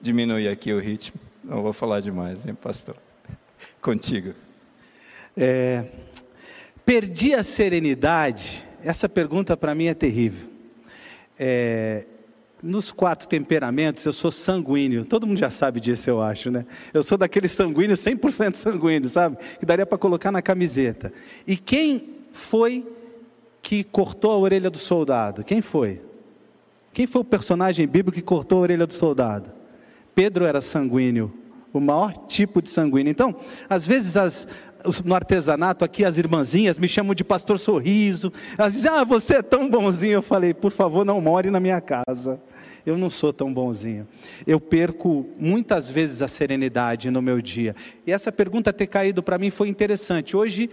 diminuir 0.00 0.48
aqui 0.48 0.72
o 0.72 0.78
ritmo. 0.78 1.18
Não 1.44 1.62
vou 1.62 1.72
falar 1.72 2.00
demais, 2.00 2.38
hein, 2.46 2.54
pastor? 2.54 2.96
Contigo. 3.80 4.32
É, 5.36 5.84
perdi 6.84 7.34
a 7.34 7.42
serenidade? 7.42 8.62
Essa 8.82 9.08
pergunta 9.08 9.56
para 9.56 9.74
mim 9.74 9.86
é 9.86 9.94
terrível. 9.94 10.48
É, 11.38 12.06
nos 12.62 12.92
quatro 12.92 13.26
temperamentos, 13.26 14.04
eu 14.04 14.12
sou 14.12 14.30
sanguíneo. 14.30 15.04
Todo 15.04 15.26
mundo 15.26 15.38
já 15.38 15.50
sabe 15.50 15.80
disso, 15.80 16.08
eu 16.08 16.22
acho, 16.22 16.50
né? 16.50 16.64
Eu 16.94 17.02
sou 17.02 17.18
daquele 17.18 17.48
sanguíneo, 17.48 17.96
100% 17.96 18.54
sanguíneo, 18.54 19.08
sabe? 19.08 19.36
Que 19.58 19.66
daria 19.66 19.84
para 19.84 19.98
colocar 19.98 20.30
na 20.30 20.40
camiseta. 20.40 21.12
E 21.46 21.56
quem 21.56 22.10
foi 22.32 22.86
que 23.60 23.82
cortou 23.82 24.30
a 24.30 24.38
orelha 24.38 24.70
do 24.70 24.78
soldado? 24.78 25.42
Quem 25.42 25.60
foi? 25.60 26.00
Quem 26.92 27.06
foi 27.06 27.22
o 27.22 27.24
personagem 27.24 27.86
bíblico 27.86 28.12
que 28.12 28.22
cortou 28.22 28.58
a 28.58 28.62
orelha 28.62 28.86
do 28.86 28.92
soldado? 28.92 29.61
Pedro 30.14 30.44
era 30.44 30.60
sanguíneo, 30.60 31.32
o 31.72 31.80
maior 31.80 32.12
tipo 32.26 32.60
de 32.60 32.68
sanguíneo. 32.68 33.10
Então, 33.10 33.34
às 33.68 33.86
vezes 33.86 34.16
as, 34.16 34.46
no 35.04 35.14
artesanato 35.14 35.84
aqui 35.84 36.04
as 36.04 36.18
irmãzinhas 36.18 36.78
me 36.78 36.88
chamam 36.88 37.14
de 37.14 37.24
pastor 37.24 37.58
sorriso. 37.58 38.32
Elas 38.58 38.72
dizem: 38.72 38.90
"Ah, 38.90 39.04
você 39.04 39.36
é 39.36 39.42
tão 39.42 39.68
bonzinho". 39.68 40.14
Eu 40.14 40.22
falei: 40.22 40.52
"Por 40.52 40.72
favor, 40.72 41.04
não 41.04 41.20
more 41.20 41.50
na 41.50 41.60
minha 41.60 41.80
casa. 41.80 42.40
Eu 42.84 42.98
não 42.98 43.08
sou 43.08 43.32
tão 43.32 43.52
bonzinho. 43.52 44.06
Eu 44.46 44.60
perco 44.60 45.26
muitas 45.38 45.88
vezes 45.88 46.20
a 46.20 46.28
serenidade 46.28 47.10
no 47.10 47.22
meu 47.22 47.40
dia". 47.40 47.74
E 48.06 48.12
essa 48.12 48.30
pergunta 48.30 48.72
ter 48.72 48.86
caído 48.86 49.22
para 49.22 49.38
mim 49.38 49.50
foi 49.50 49.68
interessante. 49.68 50.36
Hoje, 50.36 50.68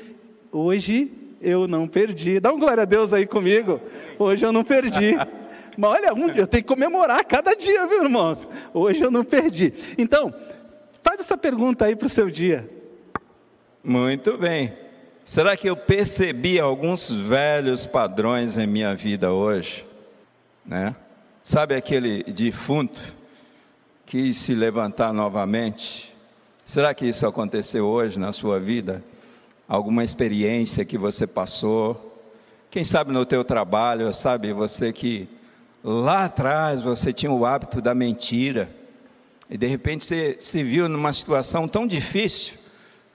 hoje 0.52 1.12
eu 1.42 1.68
não 1.68 1.88
perdi. 1.88 2.40
Dá 2.40 2.52
um 2.52 2.60
glória 2.60 2.84
a 2.84 2.86
Deus 2.86 3.14
aí 3.14 3.26
comigo. 3.26 3.80
Hoje 4.18 4.46
eu 4.46 4.52
não 4.52 4.64
perdi. 4.64 5.16
Mas 5.80 5.92
olha, 5.92 6.08
eu 6.36 6.46
tenho 6.46 6.62
que 6.62 6.68
comemorar 6.68 7.24
cada 7.24 7.56
dia, 7.56 7.88
viu, 7.88 8.04
irmãos? 8.04 8.50
Hoje 8.74 9.02
eu 9.02 9.10
não 9.10 9.24
perdi. 9.24 9.74
Então, 9.98 10.34
faz 11.02 11.22
essa 11.22 11.38
pergunta 11.38 11.86
aí 11.86 11.96
para 11.96 12.06
o 12.06 12.10
seu 12.10 12.30
dia. 12.30 12.70
Muito 13.82 14.38
bem. 14.38 14.74
Será 15.24 15.56
que 15.56 15.70
eu 15.70 15.78
percebi 15.78 16.60
alguns 16.60 17.10
velhos 17.10 17.86
padrões 17.86 18.58
em 18.58 18.68
minha 18.68 18.94
vida 18.94 19.32
hoje? 19.32 19.86
Né? 20.66 20.94
Sabe 21.42 21.76
aquele 21.76 22.24
defunto 22.24 23.16
que 24.06 24.34
se 24.34 24.54
levantar 24.54 25.14
novamente? 25.14 26.14
Será 26.66 26.94
que 26.94 27.08
isso 27.08 27.26
aconteceu 27.26 27.86
hoje 27.86 28.20
na 28.20 28.34
sua 28.34 28.60
vida? 28.60 29.02
Alguma 29.66 30.04
experiência 30.04 30.84
que 30.84 30.98
você 30.98 31.26
passou? 31.26 32.22
Quem 32.70 32.84
sabe 32.84 33.14
no 33.14 33.26
teu 33.26 33.46
trabalho, 33.46 34.14
sabe, 34.14 34.52
você 34.52 34.92
que 34.92 35.39
lá 35.84 36.26
atrás 36.26 36.82
você 36.82 37.14
tinha 37.14 37.32
o 37.32 37.46
hábito 37.46 37.82
da 37.82 37.96
mentira 37.96 38.70
e 39.50 39.58
de 39.58 39.68
repente 39.68 40.04
você 40.04 40.38
se 40.40 40.64
viu 40.64 40.88
numa 40.88 41.12
situação 41.12 41.68
tão 41.68 41.88
difícil 41.88 42.54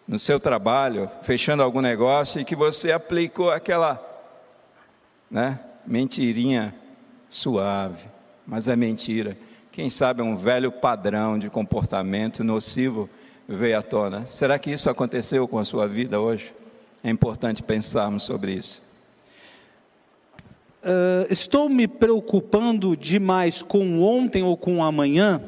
no 0.07 0.19
seu 0.19 0.39
trabalho, 0.39 1.09
fechando 1.23 1.63
algum 1.63 1.81
negócio 1.81 2.41
e 2.41 2.45
que 2.45 2.57
você 2.57 2.93
aplicou 2.93 3.51
aquela 3.51 4.03
né, 5.31 5.59
mentirinha 5.87 6.75
suave, 7.31 8.05
mas 8.47 8.69
é 8.69 8.77
mentira. 8.77 9.37
Quem 9.73 9.91
sabe 9.91 10.23
um 10.23 10.37
velho 10.37 10.71
padrão 10.71 11.39
de 11.39 11.51
comportamento 11.51 12.45
nocivo 12.45 13.09
veio 13.49 13.79
à 13.79 13.83
tona. 13.83 14.27
Será 14.27 14.59
que 14.59 14.71
isso 14.71 14.89
aconteceu 14.89 15.49
com 15.49 15.59
a 15.59 15.65
sua 15.65 15.89
vida 15.89 16.21
hoje? 16.21 16.55
É 17.03 17.11
importante 17.11 17.63
pensarmos 17.63 18.23
sobre 18.23 18.53
isso. 18.53 18.83
Uh, 20.85 21.33
estou 21.33 21.67
me 21.71 21.89
preocupando 21.89 22.95
demais 22.95 23.63
com 23.63 24.03
ontem 24.03 24.43
ou 24.43 24.55
com 24.55 24.85
amanhã? 24.85 25.41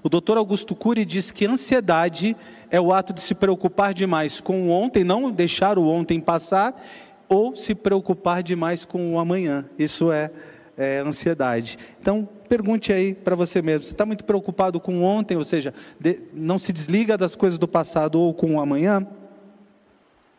O 0.00 0.08
doutor 0.08 0.38
Augusto 0.38 0.76
Cury 0.76 1.04
diz 1.04 1.32
que 1.32 1.44
ansiedade 1.44 2.36
é 2.70 2.80
o 2.80 2.92
ato 2.92 3.12
de 3.12 3.20
se 3.20 3.34
preocupar 3.34 3.92
demais 3.92 4.40
com 4.40 4.68
o 4.68 4.70
ontem, 4.70 5.02
não 5.02 5.30
deixar 5.30 5.76
o 5.76 5.88
ontem 5.88 6.20
passar, 6.20 6.80
ou 7.28 7.56
se 7.56 7.74
preocupar 7.74 8.44
demais 8.44 8.84
com 8.84 9.14
o 9.14 9.18
amanhã. 9.18 9.64
Isso 9.76 10.12
é, 10.12 10.30
é 10.76 10.98
ansiedade. 10.98 11.78
Então, 12.00 12.28
pergunte 12.48 12.92
aí 12.92 13.12
para 13.12 13.34
você 13.34 13.60
mesmo: 13.60 13.84
você 13.84 13.92
está 13.92 14.06
muito 14.06 14.24
preocupado 14.24 14.78
com 14.78 15.02
ontem, 15.02 15.36
ou 15.36 15.44
seja, 15.44 15.74
de, 15.98 16.22
não 16.32 16.58
se 16.60 16.72
desliga 16.72 17.18
das 17.18 17.34
coisas 17.34 17.58
do 17.58 17.66
passado 17.66 18.20
ou 18.20 18.32
com 18.32 18.54
o 18.54 18.60
amanhã? 18.60 19.04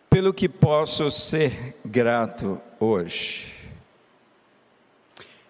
Pelo 0.10 0.34
que 0.34 0.48
posso 0.48 1.12
ser 1.12 1.76
grato 1.86 2.62
hoje. 2.80 3.57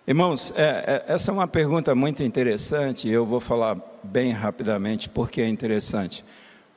Irmãos, 0.10 0.54
é, 0.56 1.04
é, 1.06 1.14
essa 1.14 1.32
é 1.32 1.34
uma 1.34 1.50
pergunta 1.50 1.94
muito 1.94 2.24
interessante, 2.24 3.10
eu 3.10 3.26
vou 3.26 3.42
falar 3.42 3.78
bem 4.02 4.32
rapidamente 4.32 5.10
porque 5.10 5.42
é 5.42 5.50
interessante. 5.50 6.24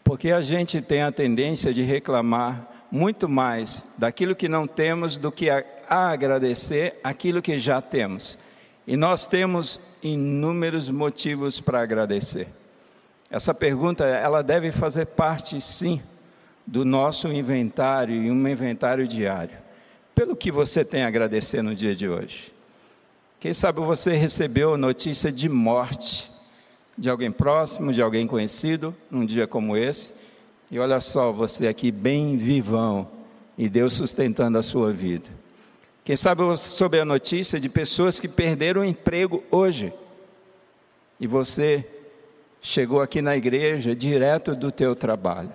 Porque 0.03 0.33
a 0.33 0.40
gente 0.40 0.83
tem 0.83 1.03
a 1.03 1.12
tendência 1.12 1.73
de 1.73 1.83
reclamar 1.83 2.69
muito 2.90 3.29
mais 3.29 3.85
daquilo 3.97 4.35
que 4.35 4.49
não 4.49 4.66
temos 4.66 5.16
do 5.16 5.31
que 5.31 5.49
a, 5.49 5.64
a 5.88 6.11
agradecer 6.11 6.99
aquilo 7.05 7.40
que 7.40 7.57
já 7.61 7.81
temos. 7.81 8.37
E 8.85 8.97
nós 8.97 9.29
temos 9.29 9.79
inúmeros 10.03 10.90
motivos 10.90 11.61
para 11.61 11.83
agradecer. 11.83 12.49
Essa 13.31 13.55
pergunta, 13.55 14.05
ela 14.05 14.43
deve 14.43 14.73
fazer 14.73 15.07
parte, 15.07 15.61
sim, 15.61 16.03
do 16.66 16.85
nosso 16.85 17.29
inventário 17.29 18.21
e 18.25 18.29
um 18.29 18.49
inventário 18.49 19.07
diário. 19.07 19.57
Pelo 20.16 20.35
que 20.35 20.51
você 20.51 20.85
tem 20.85 21.05
a 21.05 21.07
agradecer 21.07 21.62
no 21.62 21.77
dia 21.77 21.95
de 21.95 22.09
hoje? 22.09 22.50
Quem 23.40 23.55
sabe 23.55 23.81
você 23.81 24.16
recebeu 24.16 24.76
notícia 24.76 25.33
de 25.33 25.48
morte 25.48 26.31
de 26.96 27.09
alguém 27.09 27.33
próximo, 27.33 27.90
de 27.90 28.03
alguém 28.03 28.26
conhecido, 28.26 28.94
num 29.11 29.24
dia 29.24 29.46
como 29.46 29.79
esse. 29.79 30.12
E 30.70 30.79
olha 30.79 31.00
só, 31.00 31.33
você 31.33 31.66
aqui 31.66 31.90
bem 31.90 32.37
vivão 32.37 33.09
e 33.57 33.66
Deus 33.66 33.94
sustentando 33.94 34.59
a 34.59 34.62
sua 34.62 34.92
vida. 34.92 35.26
Quem 36.05 36.16
sabe 36.16 36.42
você 36.42 36.68
soube 36.68 37.00
a 37.00 37.05
notícia 37.05 37.59
de 37.59 37.70
pessoas 37.70 38.20
que 38.20 38.29
perderam 38.29 38.83
o 38.83 38.85
emprego 38.85 39.42
hoje. 39.50 39.90
E 41.18 41.26
você 41.26 41.83
chegou 42.61 43.00
aqui 43.00 43.22
na 43.22 43.35
igreja 43.35 43.96
direto 43.96 44.55
do 44.55 44.70
teu 44.70 44.94
trabalho. 44.94 45.53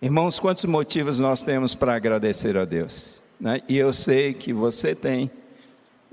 Irmãos, 0.00 0.38
quantos 0.38 0.64
motivos 0.64 1.18
nós 1.18 1.42
temos 1.42 1.74
para 1.74 1.96
agradecer 1.96 2.56
a 2.56 2.64
Deus? 2.64 3.20
Né? 3.40 3.62
E 3.68 3.76
eu 3.76 3.92
sei 3.92 4.32
que 4.32 4.52
você 4.52 4.94
tem, 4.94 5.28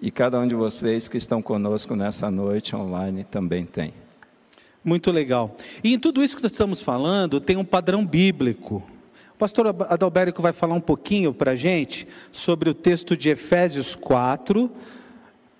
e 0.01 0.11
cada 0.11 0.39
um 0.39 0.47
de 0.47 0.55
vocês 0.55 1.07
que 1.07 1.17
estão 1.17 1.41
conosco 1.41 1.95
nessa 1.95 2.29
noite 2.29 2.75
online 2.75 3.23
também 3.23 3.65
tem. 3.65 3.93
Muito 4.83 5.11
legal. 5.11 5.55
E 5.83 5.93
em 5.93 5.99
tudo 5.99 6.23
isso 6.23 6.37
que 6.37 6.45
estamos 6.45 6.81
falando, 6.81 7.41
tem 7.41 7.57
um 7.57 7.65
padrão 7.65 8.05
bíblico. 8.05 8.83
O 9.33 9.37
pastor 9.37 9.67
Adalberico 9.67 10.41
vai 10.41 10.53
falar 10.53 10.75
um 10.75 10.81
pouquinho 10.81 11.33
para 11.33 11.51
a 11.51 11.55
gente 11.55 12.07
sobre 12.31 12.69
o 12.69 12.73
texto 12.73 13.17
de 13.17 13.29
Efésios 13.29 13.95
4, 13.95 14.71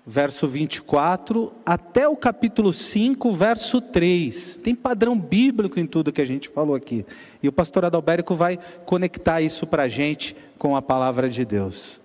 verso 0.06 0.48
24, 0.48 1.52
até 1.66 2.08
o 2.08 2.16
capítulo 2.16 2.72
5, 2.72 3.32
verso 3.34 3.80
3. 3.80 4.56
Tem 4.56 4.74
padrão 4.74 5.18
bíblico 5.18 5.78
em 5.78 5.86
tudo 5.86 6.10
que 6.10 6.22
a 6.22 6.26
gente 6.26 6.48
falou 6.48 6.74
aqui. 6.74 7.04
E 7.42 7.48
o 7.48 7.52
pastor 7.52 7.84
Adalberico 7.84 8.34
vai 8.34 8.58
conectar 8.86 9.42
isso 9.42 9.66
para 9.66 9.82
a 9.82 9.88
gente 9.88 10.34
com 10.58 10.74
a 10.74 10.80
palavra 10.80 11.28
de 11.28 11.44
Deus. 11.44 12.00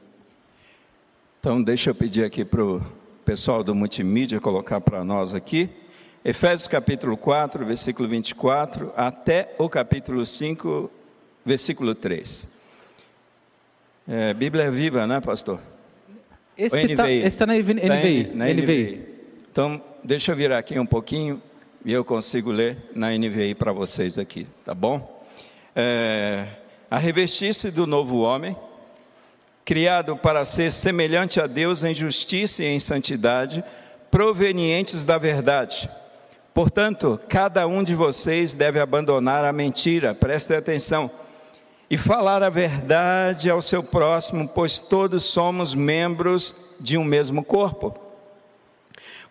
Então, 1.46 1.62
deixa 1.62 1.90
eu 1.90 1.96
pedir 1.96 2.24
aqui 2.24 2.46
para 2.46 2.64
o 2.64 2.82
pessoal 3.26 3.66
do 3.66 3.76
multimídia 3.76 4.40
colocar 4.40 4.80
para 4.80 5.04
nós 5.04 5.36
aqui. 5.36 5.70
Efésios 6.24 6.70
capítulo 6.70 7.18
4, 7.18 7.66
versículo 7.66 8.08
24, 8.08 8.94
até 8.96 9.54
o 9.58 9.68
capítulo 9.68 10.26
5, 10.26 10.90
versículo 11.46 11.94
3. 11.96 12.48
É, 14.08 14.34
Bíblia 14.34 14.64
é 14.64 14.72
viva, 14.72 15.06
né, 15.06 15.20
pastor? 15.20 15.60
Esse 16.58 16.78
está 16.94 17.04
tá 17.04 17.46
na 17.46 17.56
NVI. 17.56 18.24
Tá 18.24 18.36
na 18.36 18.46
NVI. 18.46 19.06
Então, 19.52 19.84
deixa 20.02 20.32
eu 20.32 20.38
virar 20.38 20.60
aqui 20.60 20.80
um 20.80 20.86
pouquinho 20.86 21.42
e 21.84 21.92
eu 21.92 22.06
consigo 22.06 22.52
ler 22.52 22.78
na 22.96 23.10
NVI 23.10 23.54
para 23.54 23.74
vocês 23.74 24.18
aqui, 24.18 24.48
tá 24.64 24.74
bom? 24.74 25.22
É, 25.76 26.48
a 26.90 26.98
revestir-se 26.98 27.70
do 27.70 27.86
novo 27.86 28.20
homem, 28.20 28.56
criado 29.66 30.18
para 30.18 30.46
ser 30.46 30.72
semelhante 30.72 31.40
a 31.40 31.48
Deus 31.48 31.84
em 31.84 31.94
justiça 31.94 32.64
e 32.64 32.68
em 32.68 32.80
santidade, 32.80 33.64
provenientes 34.12 35.06
da 35.06 35.18
verdade. 35.18 35.90
Portanto, 36.54 37.20
cada 37.28 37.66
um 37.66 37.82
de 37.82 37.96
vocês 37.96 38.54
deve 38.54 38.80
abandonar 38.80 39.44
a 39.44 39.54
mentira, 39.54 40.14
preste 40.14 40.54
atenção, 40.54 41.10
e 41.90 41.98
falar 41.98 42.44
a 42.44 42.50
verdade 42.50 43.50
ao 43.50 43.62
seu 43.62 43.84
próximo, 43.84 44.48
pois 44.48 44.80
todos 44.80 45.24
somos 45.24 45.74
membros 45.74 46.54
de 46.80 46.98
um 46.98 47.04
mesmo 47.04 47.44
corpo. 47.44 47.98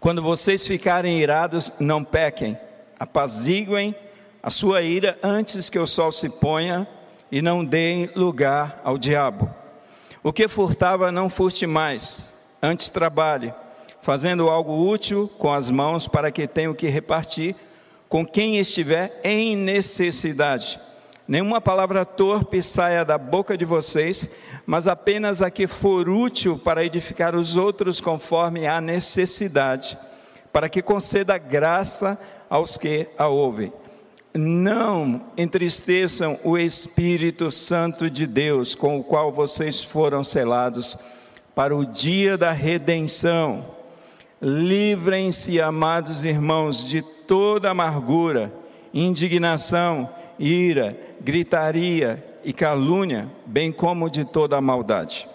Quando 0.01 0.23
vocês 0.23 0.67
ficarem 0.67 1.21
irados, 1.21 1.73
não 1.79 2.03
pequem, 2.03 2.59
apaziguem 2.99 3.95
a 4.43 4.51
sua 4.51 4.83
ira 4.83 5.17
antes 5.23 5.71
que 5.71 5.79
o 5.79 5.87
sol 5.87 6.11
se 6.11 6.29
ponha 6.29 6.89
e 7.31 7.41
não 7.41 7.65
deem 7.65 8.11
lugar 8.17 8.81
ao 8.83 8.99
diabo. 8.99 9.62
O 10.25 10.33
que 10.33 10.47
furtava, 10.47 11.11
não 11.11 11.29
furte 11.29 11.67
mais, 11.67 12.29
antes 12.63 12.89
trabalhe, 12.89 13.53
fazendo 14.01 14.49
algo 14.49 14.89
útil 14.89 15.29
com 15.37 15.53
as 15.53 15.69
mãos 15.69 16.07
para 16.07 16.31
que 16.31 16.47
tenha 16.47 16.71
o 16.71 16.75
que 16.77 16.89
repartir 16.89 17.57
com 18.09 18.25
quem 18.25 18.59
estiver 18.59 19.21
em 19.25 19.57
necessidade. 19.57 20.79
Nenhuma 21.27 21.61
palavra 21.61 22.05
torpe 22.05 22.63
saia 22.63 23.05
da 23.05 23.19
boca 23.19 23.57
de 23.57 23.65
vocês, 23.65 24.31
mas 24.65 24.87
apenas 24.87 25.43
a 25.43 25.51
que 25.51 25.67
for 25.67 26.09
útil 26.09 26.57
para 26.57 26.85
edificar 26.85 27.35
os 27.35 27.57
outros 27.57 28.01
conforme 28.01 28.65
a 28.67 28.81
necessidade, 28.81 29.99
para 30.53 30.69
que 30.69 30.83
conceda 30.83 31.37
graça 31.37 32.17
aos 32.49 32.77
que 32.77 33.09
a 33.19 33.27
ouvem. 33.27 33.73
Não 34.35 35.21
entristeçam 35.37 36.39
o 36.43 36.57
Espírito 36.57 37.53
Santo 37.53 38.09
de 38.09 38.27
Deus, 38.27 38.75
com 38.75 38.99
o 38.99 39.05
qual 39.05 39.31
vocês 39.31 39.85
foram 39.85 40.25
selados 40.25 40.97
para 41.55 41.77
o 41.77 41.85
dia 41.85 42.39
da 42.39 42.51
redenção. 42.51 43.67
Livrem-se, 44.41 45.61
amados 45.61 46.25
irmãos, 46.25 46.89
de 46.89 47.03
toda 47.03 47.71
amargura, 47.71 48.51
indignação, 48.95 50.09
ira, 50.39 50.99
gritaria 51.21 52.41
e 52.43 52.55
calúnia, 52.55 53.31
bem 53.45 53.71
como 53.71 54.09
de 54.09 54.25
toda 54.25 54.59
maldade. 54.63 55.29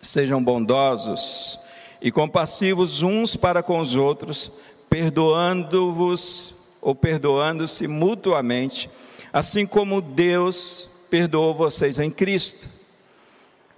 Sejam 0.00 0.42
bondosos 0.42 1.58
e 2.00 2.12
compassivos 2.12 3.02
uns 3.02 3.34
para 3.34 3.60
com 3.60 3.80
os 3.80 3.96
outros, 3.96 4.52
perdoando-vos 4.88 6.54
ou 6.80 6.94
perdoando-se 6.94 7.86
mutuamente, 7.86 8.88
assim 9.32 9.66
como 9.66 10.00
Deus 10.00 10.88
perdoou 11.10 11.54
vocês 11.54 11.98
em 11.98 12.10
Cristo. 12.10 12.68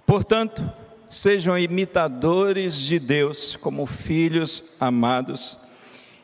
Portanto, 0.05 0.67
sejam 1.09 1.57
imitadores 1.57 2.75
de 2.75 2.99
Deus 2.99 3.57
como 3.57 3.85
filhos 3.85 4.63
amados 4.79 5.57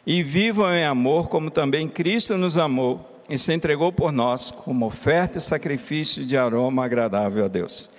e 0.05 0.23
vivam 0.23 0.73
em 0.73 0.85
amor 0.85 1.27
como 1.27 1.51
também 1.51 1.89
Cristo 1.89 2.37
nos 2.37 2.57
amou 2.57 3.21
e 3.29 3.37
se 3.37 3.53
entregou 3.53 3.91
por 3.91 4.11
nós 4.11 4.51
como 4.51 4.85
oferta 4.85 5.37
e 5.37 5.41
sacrifício 5.41 6.25
de 6.25 6.37
aroma 6.37 6.85
agradável 6.85 7.43
a 7.43 7.47
Deus. 7.49 7.89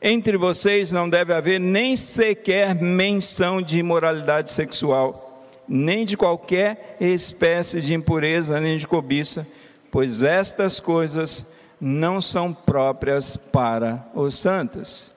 Entre 0.00 0.36
vocês 0.36 0.92
não 0.92 1.08
deve 1.08 1.32
haver 1.32 1.58
nem 1.58 1.96
sequer 1.96 2.74
menção 2.74 3.60
de 3.60 3.78
imoralidade 3.78 4.50
sexual, 4.50 5.25
nem 5.68 6.04
de 6.04 6.16
qualquer 6.16 6.96
espécie 7.00 7.80
de 7.80 7.94
impureza, 7.94 8.60
nem 8.60 8.76
de 8.76 8.86
cobiça, 8.86 9.46
pois 9.90 10.22
estas 10.22 10.80
coisas 10.80 11.46
não 11.80 12.20
são 12.20 12.52
próprias 12.52 13.36
para 13.36 14.06
os 14.14 14.38
santos. 14.38 15.10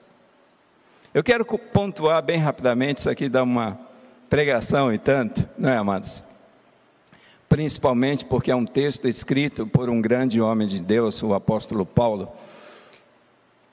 Eu 1.12 1.22
quero 1.22 1.44
pontuar 1.44 2.22
bem 2.22 2.38
rapidamente, 2.38 2.98
isso 2.98 3.10
aqui 3.10 3.28
dá 3.28 3.42
uma 3.42 3.78
pregação 4.28 4.92
e 4.92 4.98
tanto, 4.98 5.48
não 5.58 5.68
é, 5.68 5.76
amados? 5.76 6.22
principalmente 7.50 8.24
porque 8.24 8.52
é 8.52 8.54
um 8.54 8.64
texto 8.64 9.08
escrito 9.08 9.66
por 9.66 9.90
um 9.90 10.00
grande 10.00 10.40
homem 10.40 10.68
de 10.68 10.80
Deus, 10.80 11.20
o 11.20 11.34
apóstolo 11.34 11.84
Paulo. 11.84 12.30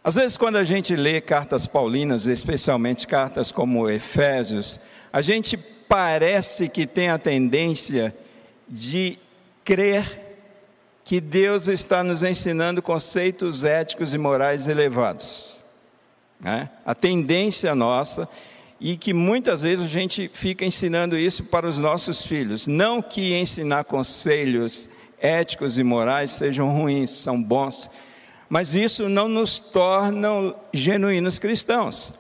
Às 0.04 0.16
vezes, 0.16 0.36
quando 0.36 0.56
a 0.56 0.64
gente 0.64 0.96
lê 0.96 1.22
cartas 1.22 1.68
paulinas, 1.68 2.26
especialmente 2.26 3.06
cartas 3.06 3.52
como 3.52 3.88
Efésios, 3.88 4.80
a 5.14 5.22
gente 5.22 5.60
parece 5.88 6.70
que 6.70 6.86
tem 6.86 7.10
a 7.10 7.18
tendência 7.18 8.14
de 8.68 9.18
crer 9.64 10.28
que 11.04 11.22
Deus 11.22 11.68
está 11.68 12.04
nos 12.04 12.22
ensinando 12.24 12.82
conceitos 12.82 13.64
éticos 13.64 14.14
e 14.14 14.18
morais 14.18 14.68
elevados. 14.68 15.56
Né? 16.40 16.70
A 16.86 16.94
tendência 16.94 17.74
nossa 17.74 18.28
e 18.80 18.98
que 18.98 19.14
muitas 19.14 19.62
vezes 19.62 19.86
a 19.86 19.88
gente 19.88 20.30
fica 20.34 20.66
ensinando 20.66 21.18
isso 21.18 21.44
para 21.46 21.68
os 21.68 21.80
nossos 21.80 22.22
filhos. 22.22 22.68
Não 22.68 23.02
que 23.02 23.34
ensinar 23.34 23.86
conselhos 23.86 24.90
éticos 25.20 25.78
e 25.78 25.84
morais 25.84 26.32
sejam 26.32 26.72
ruins, 26.72 27.10
são 27.10 27.42
bons, 27.42 27.90
mas 28.50 28.76
isso 28.76 29.10
não 29.10 29.28
nos 29.28 29.60
torna 29.60 30.54
genuínos 30.74 31.40
cristãos. 31.40 32.14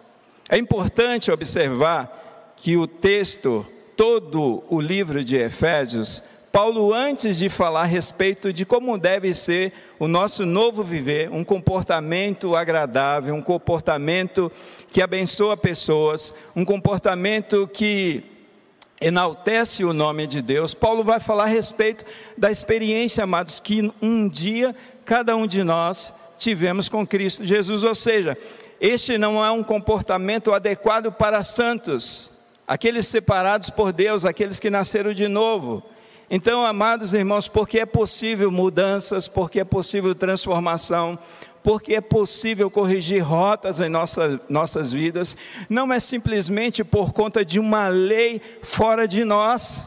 É 0.49 0.57
importante 0.57 1.31
observar 1.31 2.26
que 2.57 2.75
o 2.75 2.85
texto, 2.85 3.65
todo 3.95 4.63
o 4.69 4.81
livro 4.81 5.23
de 5.23 5.37
Efésios, 5.37 6.21
Paulo, 6.51 6.93
antes 6.93 7.37
de 7.37 7.49
falar 7.49 7.81
a 7.81 7.85
respeito 7.85 8.51
de 8.51 8.65
como 8.65 8.97
deve 8.97 9.33
ser 9.33 9.71
o 9.99 10.07
nosso 10.07 10.45
novo 10.45 10.83
viver, 10.83 11.29
um 11.31 11.43
comportamento 11.43 12.55
agradável, 12.55 13.35
um 13.35 13.41
comportamento 13.41 14.51
que 14.91 15.01
abençoa 15.01 15.55
pessoas, 15.55 16.33
um 16.55 16.65
comportamento 16.65 17.69
que 17.71 18.23
enaltece 18.99 19.85
o 19.85 19.93
nome 19.93 20.25
de 20.25 20.41
Deus, 20.41 20.73
Paulo 20.73 21.03
vai 21.03 21.19
falar 21.19 21.43
a 21.43 21.47
respeito 21.47 22.03
da 22.35 22.49
experiência, 22.49 23.23
amados, 23.23 23.59
que 23.59 23.93
um 24.01 24.27
dia 24.27 24.75
cada 25.05 25.35
um 25.35 25.45
de 25.45 25.63
nós 25.63 26.11
tivemos 26.39 26.89
com 26.89 27.05
Cristo 27.05 27.45
Jesus, 27.45 27.83
ou 27.83 27.93
seja, 27.93 28.35
este 28.81 29.17
não 29.17 29.43
é 29.43 29.51
um 29.51 29.63
comportamento 29.63 30.51
adequado 30.51 31.11
para 31.11 31.43
santos, 31.43 32.31
aqueles 32.67 33.07
separados 33.07 33.69
por 33.69 33.93
Deus, 33.93 34.25
aqueles 34.25 34.59
que 34.59 34.69
nasceram 34.69 35.13
de 35.13 35.27
novo. 35.27 35.81
Então, 36.29 36.65
amados 36.65 37.13
irmãos, 37.13 37.47
porque 37.47 37.79
é 37.79 37.85
possível 37.85 38.51
mudanças, 38.51 39.29
porque 39.29 39.61
é 39.61 39.63
possível 39.63 40.13
transformação, 40.13 41.17
porque 41.63 41.95
é 41.95 42.01
possível 42.01 42.69
corrigir 42.69 43.23
rotas 43.23 43.79
em 43.79 43.87
nossa, 43.87 44.41
nossas 44.49 44.91
vidas, 44.91 45.37
não 45.69 45.91
é 45.93 45.99
simplesmente 46.01 46.83
por 46.83 47.13
conta 47.13 47.45
de 47.45 47.59
uma 47.59 47.87
lei 47.87 48.41
fora 48.61 49.07
de 49.07 49.23
nós, 49.23 49.81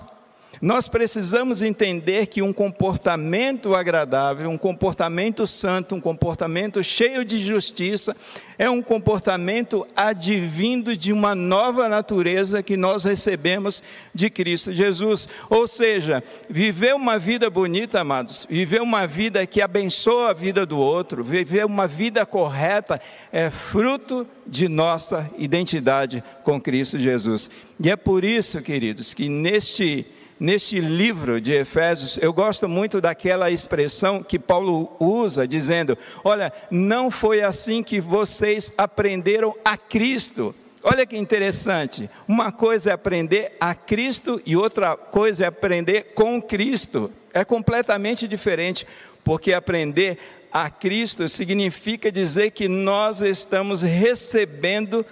nós 0.61 0.87
precisamos 0.87 1.63
entender 1.63 2.27
que 2.27 2.43
um 2.43 2.53
comportamento 2.53 3.75
agradável, 3.75 4.51
um 4.51 4.59
comportamento 4.59 5.47
santo, 5.47 5.95
um 5.95 6.01
comportamento 6.01 6.85
cheio 6.85 7.25
de 7.25 7.39
justiça, 7.39 8.15
é 8.59 8.69
um 8.69 8.83
comportamento 8.83 9.87
advindo 9.97 10.95
de 10.95 11.15
uma 11.15 11.35
nova 11.35 11.89
natureza 11.89 12.63
que 12.63 12.77
nós 12.77 13.05
recebemos 13.05 13.83
de 14.15 14.29
Cristo 14.29 14.75
Jesus. 14.75 15.27
Ou 15.49 15.67
seja, 15.67 16.23
viver 16.49 16.95
uma 16.95 17.19
vida 17.19 17.49
bonita, 17.49 18.03
amados, 18.03 18.47
viver 18.51 18.83
uma 18.83 19.07
vida 19.07 19.47
que 19.47 19.63
abençoa 19.63 20.29
a 20.29 20.35
vida 20.35 20.67
do 20.67 20.79
outro, 20.79 21.25
viver 21.25 21.65
uma 21.65 21.89
vida 21.89 22.27
correta, 22.27 23.01
é 23.33 23.49
fruto 23.49 24.27
de 24.47 24.69
nossa 24.69 25.31
identidade 25.39 26.23
com 26.45 26.61
Cristo 26.61 26.99
Jesus. 26.99 27.49
E 27.83 27.89
é 27.89 27.97
por 27.97 28.27
isso, 28.27 28.61
queridos, 28.61 29.15
que 29.15 29.27
neste 29.27 30.07
neste 30.41 30.81
livro 30.81 31.39
de 31.39 31.53
Efésios, 31.53 32.19
eu 32.23 32.33
gosto 32.33 32.67
muito 32.67 32.99
daquela 32.99 33.51
expressão 33.51 34.23
que 34.23 34.39
Paulo 34.39 34.91
usa, 34.99 35.47
dizendo: 35.47 35.97
Olha, 36.25 36.51
não 36.71 37.11
foi 37.11 37.43
assim 37.43 37.83
que 37.83 38.01
vocês 38.01 38.73
aprenderam 38.79 39.55
a 39.63 39.77
Cristo. 39.77 40.55
Olha 40.83 41.05
que 41.05 41.15
interessante, 41.15 42.09
uma 42.27 42.51
coisa 42.51 42.89
é 42.89 42.93
aprender 42.95 43.53
a 43.61 43.75
Cristo 43.75 44.41
e 44.47 44.57
outra 44.57 44.97
coisa 44.97 45.45
é 45.45 45.47
aprender 45.47 46.15
com 46.15 46.41
Cristo. 46.41 47.13
É 47.35 47.45
completamente 47.45 48.27
diferente, 48.27 48.87
porque 49.23 49.53
aprender 49.53 50.19
a 50.51 50.71
Cristo 50.71 51.29
significa 51.29 52.11
dizer 52.11 52.53
que 52.53 52.67
nós 52.67 53.21
estamos 53.21 53.83
recebendo 53.83 55.05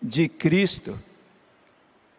de 0.00 0.28
Cristo. 0.28 0.98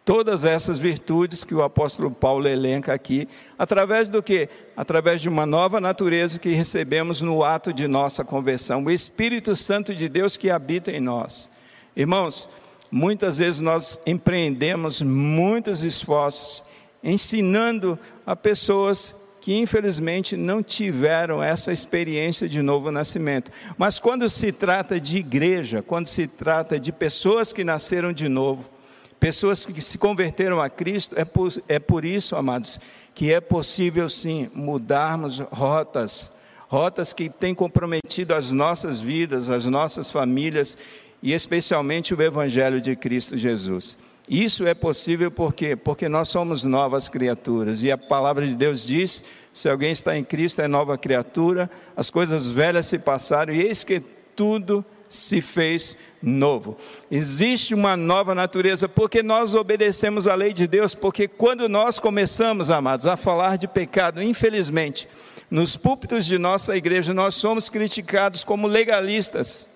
Todas 0.06 0.44
essas 0.44 0.78
virtudes 0.78 1.42
que 1.42 1.52
o 1.52 1.64
apóstolo 1.64 2.12
Paulo 2.12 2.46
elenca 2.46 2.94
aqui, 2.94 3.28
através 3.58 4.08
do 4.08 4.22
que? 4.22 4.48
Através 4.76 5.20
de 5.20 5.28
uma 5.28 5.44
nova 5.44 5.80
natureza 5.80 6.38
que 6.38 6.50
recebemos 6.50 7.20
no 7.20 7.42
ato 7.42 7.72
de 7.72 7.88
nossa 7.88 8.24
conversão, 8.24 8.84
o 8.84 8.90
Espírito 8.92 9.56
Santo 9.56 9.92
de 9.92 10.08
Deus 10.08 10.36
que 10.36 10.48
habita 10.48 10.92
em 10.92 11.00
nós. 11.00 11.50
Irmãos, 11.96 12.48
muitas 12.88 13.38
vezes 13.38 13.60
nós 13.60 14.00
empreendemos 14.06 15.02
muitos 15.02 15.82
esforços 15.82 16.62
ensinando 17.02 17.98
a 18.24 18.36
pessoas 18.36 19.12
que 19.40 19.58
infelizmente 19.58 20.36
não 20.36 20.62
tiveram 20.62 21.42
essa 21.42 21.72
experiência 21.72 22.48
de 22.48 22.62
novo 22.62 22.92
nascimento. 22.92 23.50
Mas 23.76 23.98
quando 23.98 24.30
se 24.30 24.52
trata 24.52 25.00
de 25.00 25.18
igreja, 25.18 25.82
quando 25.82 26.06
se 26.06 26.28
trata 26.28 26.78
de 26.78 26.92
pessoas 26.92 27.52
que 27.52 27.64
nasceram 27.64 28.12
de 28.12 28.28
novo, 28.28 28.75
pessoas 29.18 29.64
que 29.64 29.80
se 29.80 29.98
converteram 29.98 30.60
a 30.60 30.68
Cristo, 30.68 31.18
é 31.18 31.24
por, 31.24 31.52
é 31.68 31.78
por 31.78 32.04
isso, 32.04 32.36
amados, 32.36 32.78
que 33.14 33.32
é 33.32 33.40
possível 33.40 34.08
sim 34.08 34.50
mudarmos 34.54 35.38
rotas, 35.38 36.32
rotas 36.68 37.12
que 37.12 37.28
têm 37.28 37.54
comprometido 37.54 38.34
as 38.34 38.50
nossas 38.50 39.00
vidas, 39.00 39.48
as 39.48 39.64
nossas 39.64 40.10
famílias 40.10 40.76
e 41.22 41.32
especialmente 41.32 42.14
o 42.14 42.22
Evangelho 42.22 42.80
de 42.80 42.94
Cristo 42.94 43.36
Jesus. 43.38 43.96
Isso 44.28 44.66
é 44.66 44.74
possível 44.74 45.30
por 45.30 45.54
quê? 45.54 45.76
Porque 45.76 46.08
nós 46.08 46.28
somos 46.28 46.64
novas 46.64 47.08
criaturas 47.08 47.82
e 47.82 47.92
a 47.92 47.96
palavra 47.96 48.46
de 48.46 48.54
Deus 48.54 48.84
diz: 48.84 49.22
se 49.54 49.68
alguém 49.68 49.92
está 49.92 50.16
em 50.16 50.24
Cristo 50.24 50.60
é 50.60 50.66
nova 50.66 50.98
criatura, 50.98 51.70
as 51.96 52.10
coisas 52.10 52.46
velhas 52.46 52.86
se 52.86 52.98
passaram 52.98 53.54
e 53.54 53.62
eis 53.62 53.84
que 53.84 54.00
tudo 54.34 54.84
se 55.08 55.40
fez 55.40 55.96
novo. 56.22 56.76
Existe 57.10 57.74
uma 57.74 57.96
nova 57.96 58.34
natureza 58.34 58.88
porque 58.88 59.22
nós 59.22 59.54
obedecemos 59.54 60.26
a 60.26 60.34
lei 60.34 60.52
de 60.52 60.66
Deus, 60.66 60.94
porque 60.94 61.28
quando 61.28 61.68
nós 61.68 61.98
começamos, 61.98 62.70
amados, 62.70 63.06
a 63.06 63.16
falar 63.16 63.56
de 63.58 63.68
pecado, 63.68 64.22
infelizmente, 64.22 65.08
nos 65.50 65.76
púlpitos 65.76 66.26
de 66.26 66.38
nossa 66.38 66.76
igreja 66.76 67.14
nós 67.14 67.34
somos 67.34 67.68
criticados 67.68 68.42
como 68.42 68.66
legalistas. 68.66 69.68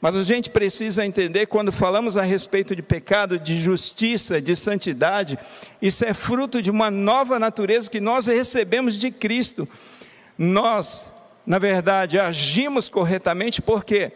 Mas 0.00 0.16
a 0.16 0.22
gente 0.24 0.50
precisa 0.50 1.06
entender 1.06 1.46
quando 1.46 1.70
falamos 1.70 2.16
a 2.16 2.22
respeito 2.22 2.74
de 2.74 2.82
pecado, 2.82 3.38
de 3.38 3.56
justiça, 3.56 4.40
de 4.40 4.56
santidade, 4.56 5.38
isso 5.80 6.04
é 6.04 6.12
fruto 6.12 6.60
de 6.60 6.72
uma 6.72 6.90
nova 6.90 7.38
natureza 7.38 7.88
que 7.88 8.00
nós 8.00 8.26
recebemos 8.26 8.98
de 8.98 9.12
Cristo. 9.12 9.68
Nós, 10.36 11.08
na 11.46 11.56
verdade, 11.56 12.18
agimos 12.18 12.88
corretamente 12.88 13.62
porque 13.62 14.10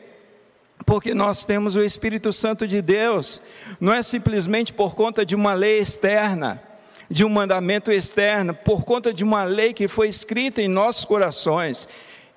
porque 0.86 1.12
nós 1.12 1.44
temos 1.44 1.74
o 1.74 1.82
Espírito 1.82 2.32
Santo 2.32 2.66
de 2.66 2.80
Deus. 2.80 3.42
Não 3.80 3.92
é 3.92 4.04
simplesmente 4.04 4.72
por 4.72 4.94
conta 4.94 5.26
de 5.26 5.34
uma 5.34 5.52
lei 5.52 5.80
externa, 5.80 6.62
de 7.10 7.24
um 7.24 7.28
mandamento 7.28 7.90
externo, 7.90 8.54
por 8.54 8.84
conta 8.84 9.12
de 9.12 9.24
uma 9.24 9.42
lei 9.42 9.74
que 9.74 9.88
foi 9.88 10.08
escrita 10.08 10.62
em 10.62 10.68
nossos 10.68 11.04
corações. 11.04 11.88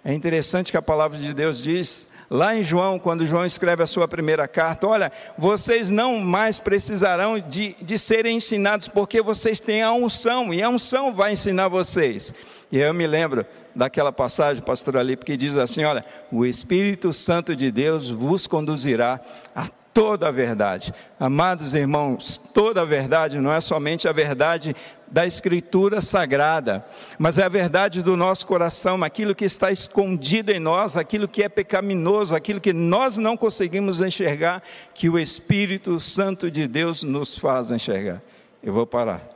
É 0.03 0.11
interessante 0.11 0.71
que 0.71 0.77
a 0.77 0.81
palavra 0.81 1.19
de 1.19 1.31
Deus 1.31 1.61
diz 1.61 2.07
Lá 2.29 2.55
em 2.55 2.61
João, 2.61 2.99
quando 2.99 3.25
João 3.25 3.45
escreve 3.45 3.81
a 3.81 3.87
sua 3.87 4.07
primeira 4.07 4.47
carta, 4.47 4.87
olha, 4.87 5.11
vocês 5.37 5.89
não 5.89 6.19
mais 6.19 6.59
precisarão 6.59 7.39
de, 7.39 7.75
de 7.81 7.97
serem 7.97 8.37
ensinados, 8.37 8.87
porque 8.87 9.21
vocês 9.21 9.59
têm 9.59 9.81
a 9.81 9.91
unção, 9.91 10.53
e 10.53 10.61
a 10.61 10.69
unção 10.69 11.11
vai 11.11 11.33
ensinar 11.33 11.69
vocês. 11.69 12.31
E 12.71 12.77
eu 12.77 12.93
me 12.93 13.07
lembro 13.07 13.45
daquela 13.75 14.11
passagem, 14.11 14.61
pastor 14.61 14.97
Alipe, 14.97 15.25
que 15.25 15.35
diz 15.35 15.57
assim: 15.57 15.83
olha, 15.83 16.05
o 16.31 16.45
Espírito 16.45 17.11
Santo 17.13 17.55
de 17.55 17.71
Deus 17.71 18.11
vos 18.11 18.45
conduzirá 18.45 19.19
a 19.55 19.67
toda 19.99 20.29
a 20.29 20.31
verdade. 20.31 20.93
Amados 21.19 21.73
irmãos, 21.73 22.41
toda 22.53 22.83
a 22.83 22.85
verdade 22.85 23.37
não 23.37 23.51
é 23.51 23.59
somente 23.59 24.07
a 24.07 24.13
verdade 24.13 24.73
da 25.05 25.25
Escritura 25.25 25.99
Sagrada, 25.99 26.85
mas 27.17 27.37
é 27.37 27.43
a 27.43 27.49
verdade 27.49 28.01
do 28.01 28.15
nosso 28.15 28.47
coração, 28.47 29.03
aquilo 29.03 29.35
que 29.35 29.43
está 29.43 29.73
escondido 29.73 30.53
em 30.53 30.59
nós, 30.59 30.95
aquilo 30.95 31.27
que 31.27 31.43
é 31.43 31.49
pecaminoso, 31.49 32.33
aquilo 32.33 32.61
que 32.61 32.71
nós 32.71 33.17
não 33.17 33.35
conseguimos 33.35 33.99
enxergar, 33.99 34.63
que 34.93 35.09
o 35.09 35.19
Espírito 35.19 35.99
Santo 35.99 36.49
de 36.49 36.65
Deus 36.65 37.03
nos 37.03 37.37
faz 37.37 37.69
enxergar. 37.69 38.21
Eu 38.63 38.71
vou 38.71 38.87
parar. 38.87 39.27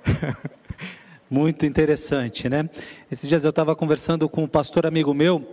Muito 1.30 1.66
interessante, 1.66 2.48
né? 2.48 2.70
Esses 3.12 3.28
dias 3.28 3.44
eu 3.44 3.50
estava 3.50 3.76
conversando 3.76 4.30
com 4.30 4.44
um 4.46 4.48
pastor 4.48 4.86
amigo 4.86 5.14
meu 5.14 5.46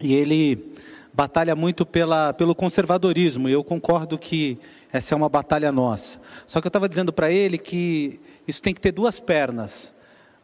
e 0.00 0.12
ele 0.16 0.72
batalha 1.12 1.54
muito 1.54 1.84
pela, 1.84 2.32
pelo 2.32 2.54
conservadorismo, 2.54 3.48
e 3.48 3.52
eu 3.52 3.62
concordo 3.62 4.18
que 4.18 4.58
essa 4.92 5.14
é 5.14 5.16
uma 5.16 5.28
batalha 5.28 5.70
nossa. 5.70 6.20
Só 6.46 6.60
que 6.60 6.66
eu 6.66 6.70
estava 6.70 6.88
dizendo 6.88 7.12
para 7.12 7.30
ele 7.30 7.58
que 7.58 8.20
isso 8.46 8.62
tem 8.62 8.72
que 8.72 8.80
ter 8.80 8.92
duas 8.92 9.20
pernas. 9.20 9.94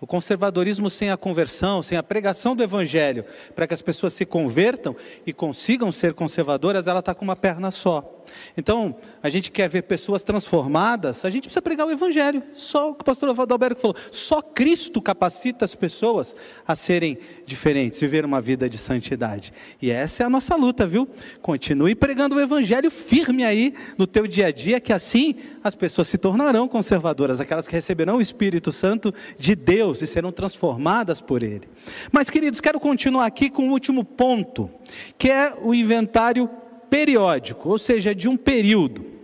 O 0.00 0.06
conservadorismo 0.06 0.88
sem 0.88 1.10
a 1.10 1.16
conversão, 1.16 1.82
sem 1.82 1.98
a 1.98 2.02
pregação 2.02 2.54
do 2.54 2.62
Evangelho, 2.62 3.24
para 3.54 3.66
que 3.66 3.74
as 3.74 3.82
pessoas 3.82 4.12
se 4.12 4.24
convertam 4.24 4.94
e 5.26 5.32
consigam 5.32 5.90
ser 5.90 6.14
conservadoras, 6.14 6.86
ela 6.86 7.00
está 7.00 7.14
com 7.14 7.24
uma 7.24 7.34
perna 7.34 7.70
só. 7.70 8.17
Então, 8.56 8.96
a 9.22 9.28
gente 9.28 9.50
quer 9.50 9.68
ver 9.68 9.82
pessoas 9.82 10.24
transformadas, 10.24 11.24
a 11.24 11.30
gente 11.30 11.44
precisa 11.44 11.62
pregar 11.62 11.86
o 11.86 11.90
Evangelho. 11.90 12.42
Só 12.52 12.90
o 12.90 12.94
que 12.94 13.02
o 13.02 13.04
pastor 13.04 13.28
Adalberto 13.30 13.80
falou, 13.80 13.96
só 14.10 14.42
Cristo 14.42 15.00
capacita 15.00 15.64
as 15.64 15.74
pessoas 15.74 16.34
a 16.66 16.74
serem 16.74 17.18
diferentes, 17.44 18.00
viver 18.00 18.24
uma 18.24 18.40
vida 18.40 18.68
de 18.68 18.78
santidade. 18.78 19.52
E 19.80 19.90
essa 19.90 20.22
é 20.22 20.26
a 20.26 20.30
nossa 20.30 20.56
luta, 20.56 20.86
viu? 20.86 21.08
Continue 21.40 21.94
pregando 21.94 22.36
o 22.36 22.40
Evangelho 22.40 22.90
firme 22.90 23.44
aí 23.44 23.74
no 23.96 24.06
teu 24.06 24.26
dia 24.26 24.46
a 24.46 24.50
dia, 24.50 24.80
que 24.80 24.92
assim 24.92 25.36
as 25.62 25.74
pessoas 25.74 26.08
se 26.08 26.18
tornarão 26.18 26.68
conservadoras, 26.68 27.40
aquelas 27.40 27.66
que 27.66 27.74
receberão 27.74 28.16
o 28.16 28.20
Espírito 28.20 28.72
Santo 28.72 29.12
de 29.38 29.54
Deus 29.54 30.02
e 30.02 30.06
serão 30.06 30.32
transformadas 30.32 31.20
por 31.20 31.42
Ele. 31.42 31.68
Mas, 32.10 32.30
queridos, 32.30 32.60
quero 32.60 32.80
continuar 32.80 33.26
aqui 33.26 33.50
com 33.50 33.68
o 33.68 33.72
último 33.72 34.04
ponto, 34.04 34.70
que 35.16 35.30
é 35.30 35.54
o 35.60 35.74
inventário 35.74 36.48
periódico, 36.88 37.68
ou 37.68 37.78
seja, 37.78 38.14
de 38.14 38.28
um 38.28 38.36
período. 38.36 39.18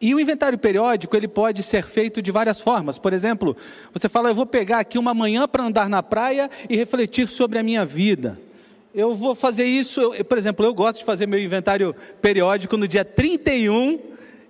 E 0.00 0.14
o 0.14 0.20
inventário 0.20 0.56
periódico 0.56 1.16
ele 1.16 1.26
pode 1.26 1.62
ser 1.62 1.82
feito 1.82 2.22
de 2.22 2.30
várias 2.30 2.60
formas. 2.60 2.98
Por 2.98 3.12
exemplo, 3.12 3.56
você 3.92 4.08
fala, 4.08 4.30
eu 4.30 4.34
vou 4.34 4.46
pegar 4.46 4.78
aqui 4.78 4.96
uma 4.96 5.12
manhã 5.12 5.48
para 5.48 5.64
andar 5.64 5.88
na 5.88 6.02
praia 6.02 6.48
e 6.68 6.76
refletir 6.76 7.26
sobre 7.28 7.58
a 7.58 7.62
minha 7.62 7.84
vida. 7.84 8.40
Eu 8.94 9.14
vou 9.14 9.34
fazer 9.34 9.64
isso, 9.64 10.00
eu, 10.00 10.24
por 10.24 10.38
exemplo, 10.38 10.64
eu 10.64 10.72
gosto 10.72 10.98
de 10.98 11.04
fazer 11.04 11.26
meu 11.26 11.40
inventário 11.40 11.94
periódico 12.22 12.76
no 12.76 12.86
dia 12.86 13.04
31 13.04 13.98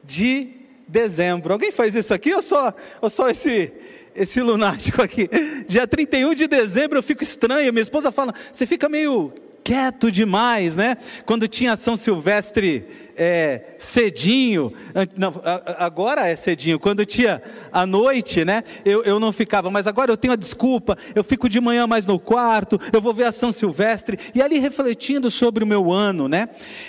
de 0.04 0.48
dezembro. 0.86 1.52
Alguém 1.52 1.72
faz 1.72 1.94
isso 1.94 2.12
aqui 2.12 2.32
ou 2.34 2.42
só, 2.42 2.74
ou 3.00 3.08
só 3.08 3.30
esse, 3.30 3.72
esse 4.14 4.40
lunático 4.42 5.02
aqui? 5.02 5.28
Dia 5.68 5.86
31 5.86 6.34
de 6.34 6.46
dezembro 6.46 6.98
eu 6.98 7.02
fico 7.02 7.22
estranho. 7.22 7.72
Minha 7.72 7.82
esposa 7.82 8.10
fala, 8.10 8.34
você 8.52 8.66
fica 8.66 8.88
meio 8.88 9.32
quieto 9.68 10.10
demais, 10.10 10.76
né? 10.76 10.96
Quando 11.26 11.46
tinha 11.46 11.76
São 11.76 11.94
Silvestre 11.94 12.86
é, 13.14 13.74
cedinho, 13.76 14.72
não, 15.14 15.34
agora 15.76 16.26
é 16.26 16.34
cedinho, 16.34 16.80
quando 16.80 17.04
tinha 17.04 17.42
à 17.70 17.84
noite, 17.84 18.46
né? 18.46 18.64
Eu, 18.82 19.04
eu 19.04 19.20
não 19.20 19.30
ficava, 19.30 19.70
mas 19.70 19.86
agora 19.86 20.10
eu 20.10 20.16
tenho 20.16 20.32
a 20.32 20.36
desculpa, 20.36 20.96
eu 21.14 21.22
fico 21.22 21.50
de 21.50 21.60
manhã 21.60 21.86
mais 21.86 22.06
no 22.06 22.18
quarto, 22.18 22.80
eu 22.90 23.02
vou 23.02 23.12
ver 23.12 23.24
a 23.24 23.32
São 23.32 23.52
Silvestre, 23.52 24.18
e 24.34 24.40
ali 24.40 24.58
refletindo 24.58 25.30
sobre 25.30 25.62
o 25.62 25.66
meu 25.66 25.92
ano, 25.92 26.28
né? 26.28 26.48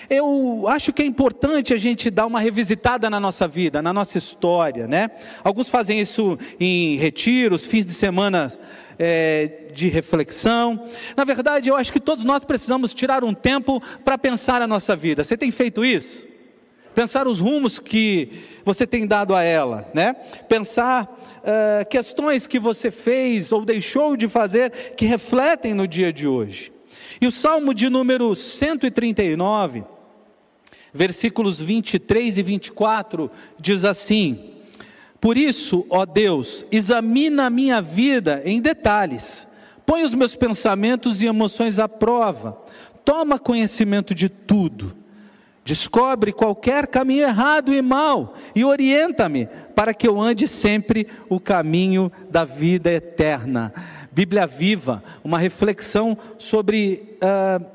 Eu 0.10 0.66
acho 0.70 0.94
que 0.94 1.02
é 1.02 1.06
importante 1.06 1.74
a 1.74 1.78
gente 1.78 2.10
dar 2.10 2.28
uma 2.28 2.40
revisitada 2.40 3.10
na 3.10 3.20
nossa 3.20 3.46
vida, 3.46 3.82
na 3.82 3.92
nossa 3.92 4.18
história, 4.18 4.88
né? 4.88 5.12
Alguns 5.44 5.68
fazem 5.68 6.00
isso 6.00 6.40
em 6.58 6.96
retiros, 6.96 7.68
fins 7.68 7.86
de 7.86 7.94
semana 7.94 8.50
é, 9.00 9.70
de 9.74 9.88
reflexão. 9.88 10.88
Na 11.16 11.24
verdade, 11.24 11.70
eu 11.70 11.78
acho 11.78 11.94
que 11.94 12.02
todos 12.02 12.26
nós 12.26 12.44
precisamos 12.44 12.94
tirar 12.94 13.24
um 13.24 13.34
tempo 13.34 13.82
para 14.04 14.18
pensar 14.18 14.62
a 14.62 14.68
nossa 14.68 14.96
vida. 14.96 15.24
Você 15.24 15.38
tem 15.38 15.50
feito 15.50 15.86
isso? 15.86 16.28
Pensar 16.94 17.28
os 17.28 17.40
rumos 17.40 17.80
que 17.80 18.30
você 18.66 18.86
tem 18.86 19.08
dado 19.08 19.34
a 19.34 19.42
ela, 19.42 19.90
né? 19.94 20.14
Pensar 20.50 21.06
uh, 21.06 21.88
questões 21.90 22.46
que 22.46 22.60
você 22.60 22.92
fez 22.92 23.54
ou 23.54 23.64
deixou 23.64 24.18
de 24.18 24.28
fazer 24.28 24.94
que 24.98 25.06
refletem 25.06 25.74
no 25.74 25.88
dia 25.88 26.12
de 26.12 26.28
hoje. 26.28 26.74
E 27.22 27.28
o 27.28 27.32
Salmo 27.32 27.74
de 27.74 27.90
número 27.90 28.36
139, 28.36 29.84
versículos 30.94 31.62
23 31.62 32.38
e 32.38 32.44
24, 32.44 33.32
diz 33.58 33.86
assim: 33.86 34.59
por 35.22 35.38
isso, 35.38 35.86
ó 35.90 36.06
Deus, 36.06 36.66
examina 36.72 37.46
a 37.46 37.50
minha 37.50 37.82
vida 37.82 38.42
em 38.46 38.62
detalhes, 38.62 39.48
põe 39.86 40.04
os 40.04 40.14
meus 40.14 40.36
pensamentos 40.36 41.22
e 41.22 41.26
emoções 41.26 41.78
à 41.78 41.90
prova, 41.90 42.58
toma 43.04 43.38
conhecimento 43.38 44.16
de 44.16 44.30
tudo, 44.30 44.96
descobre 45.66 46.32
qualquer 46.32 46.88
caminho 46.88 47.24
errado 47.24 47.74
e 47.74 47.82
mal 47.82 48.34
e 48.56 48.64
orienta-me 48.64 49.48
para 49.76 49.94
que 49.94 50.08
eu 50.08 50.20
ande 50.20 50.48
sempre 50.48 51.08
o 51.28 51.40
caminho 51.40 52.12
da 52.30 52.46
vida 52.46 52.92
eterna. 52.92 53.74
Bíblia 54.12 54.48
viva, 54.48 55.04
uma 55.24 55.38
reflexão 55.38 56.18
sobre 56.38 57.18
uh, 57.22 57.66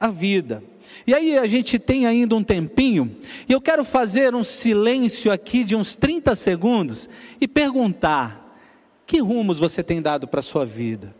a 0.00 0.08
vida. 0.08 0.62
E 1.06 1.14
aí 1.14 1.38
a 1.38 1.46
gente 1.46 1.78
tem 1.78 2.06
ainda 2.06 2.34
um 2.34 2.42
tempinho, 2.42 3.16
e 3.48 3.52
eu 3.52 3.60
quero 3.60 3.84
fazer 3.84 4.34
um 4.34 4.44
silêncio 4.44 5.32
aqui 5.32 5.64
de 5.64 5.74
uns 5.74 5.96
30 5.96 6.34
segundos 6.34 7.08
e 7.40 7.48
perguntar: 7.48 8.56
que 9.06 9.20
rumos 9.20 9.58
você 9.58 9.82
tem 9.82 10.02
dado 10.02 10.28
para 10.28 10.40
a 10.40 10.42
sua 10.42 10.66
vida? 10.66 11.16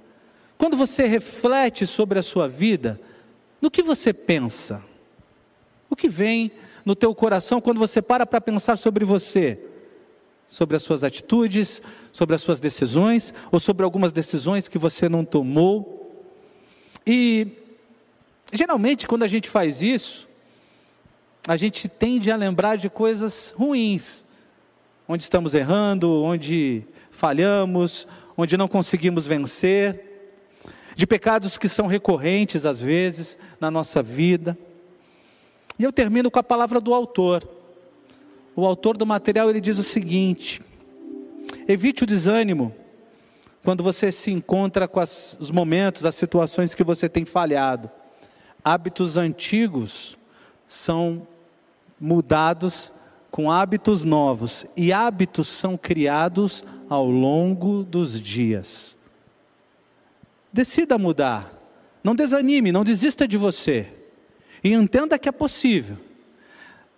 Quando 0.58 0.76
você 0.76 1.06
reflete 1.06 1.86
sobre 1.86 2.18
a 2.18 2.22
sua 2.22 2.46
vida, 2.46 3.00
no 3.62 3.70
que 3.70 3.82
você 3.82 4.12
pensa? 4.12 4.84
O 5.88 5.96
que 5.96 6.08
vem 6.08 6.50
no 6.84 6.94
teu 6.94 7.14
coração 7.14 7.60
quando 7.60 7.78
você 7.78 8.02
para 8.02 8.26
para 8.26 8.40
pensar 8.40 8.76
sobre 8.76 9.04
você? 9.04 9.58
Sobre 10.46 10.76
as 10.76 10.82
suas 10.82 11.04
atitudes, 11.04 11.80
sobre 12.12 12.34
as 12.34 12.42
suas 12.42 12.60
decisões, 12.60 13.32
ou 13.52 13.60
sobre 13.60 13.84
algumas 13.84 14.12
decisões 14.12 14.68
que 14.68 14.78
você 14.78 15.08
não 15.08 15.24
tomou? 15.24 16.12
E 17.06 17.46
Geralmente, 18.52 19.06
quando 19.06 19.24
a 19.24 19.28
gente 19.28 19.48
faz 19.48 19.82
isso, 19.82 20.26
a 21.46 21.56
gente 21.56 21.86
tende 21.88 22.30
a 22.30 22.36
lembrar 22.36 22.76
de 22.76 22.88
coisas 22.88 23.54
ruins, 23.56 24.24
onde 25.06 25.22
estamos 25.22 25.52
errando, 25.54 26.22
onde 26.22 26.82
falhamos, 27.10 28.06
onde 28.36 28.56
não 28.56 28.66
conseguimos 28.66 29.26
vencer, 29.26 30.04
de 30.94 31.06
pecados 31.06 31.58
que 31.58 31.68
são 31.68 31.86
recorrentes 31.86 32.64
às 32.64 32.80
vezes 32.80 33.38
na 33.60 33.70
nossa 33.70 34.02
vida. 34.02 34.56
E 35.78 35.84
eu 35.84 35.92
termino 35.92 36.30
com 36.30 36.38
a 36.38 36.42
palavra 36.42 36.80
do 36.80 36.94
autor. 36.94 37.46
O 38.56 38.64
autor 38.66 38.96
do 38.96 39.06
material 39.06 39.50
ele 39.50 39.60
diz 39.60 39.78
o 39.78 39.84
seguinte: 39.84 40.62
evite 41.68 42.02
o 42.02 42.06
desânimo 42.06 42.74
quando 43.62 43.82
você 43.82 44.10
se 44.10 44.30
encontra 44.30 44.88
com 44.88 45.00
as, 45.00 45.36
os 45.38 45.50
momentos, 45.50 46.06
as 46.06 46.14
situações 46.14 46.74
que 46.74 46.82
você 46.82 47.08
tem 47.08 47.26
falhado 47.26 47.90
hábitos 48.64 49.16
antigos 49.16 50.18
são 50.66 51.26
mudados 52.00 52.92
com 53.30 53.50
hábitos 53.50 54.04
novos, 54.04 54.64
e 54.76 54.92
hábitos 54.92 55.48
são 55.48 55.76
criados 55.76 56.64
ao 56.88 57.06
longo 57.06 57.84
dos 57.84 58.20
dias. 58.20 58.96
Decida 60.52 60.96
mudar, 60.96 61.52
não 62.02 62.14
desanime, 62.14 62.72
não 62.72 62.84
desista 62.84 63.28
de 63.28 63.36
você, 63.36 63.86
e 64.64 64.72
entenda 64.72 65.18
que 65.18 65.28
é 65.28 65.32
possível. 65.32 65.98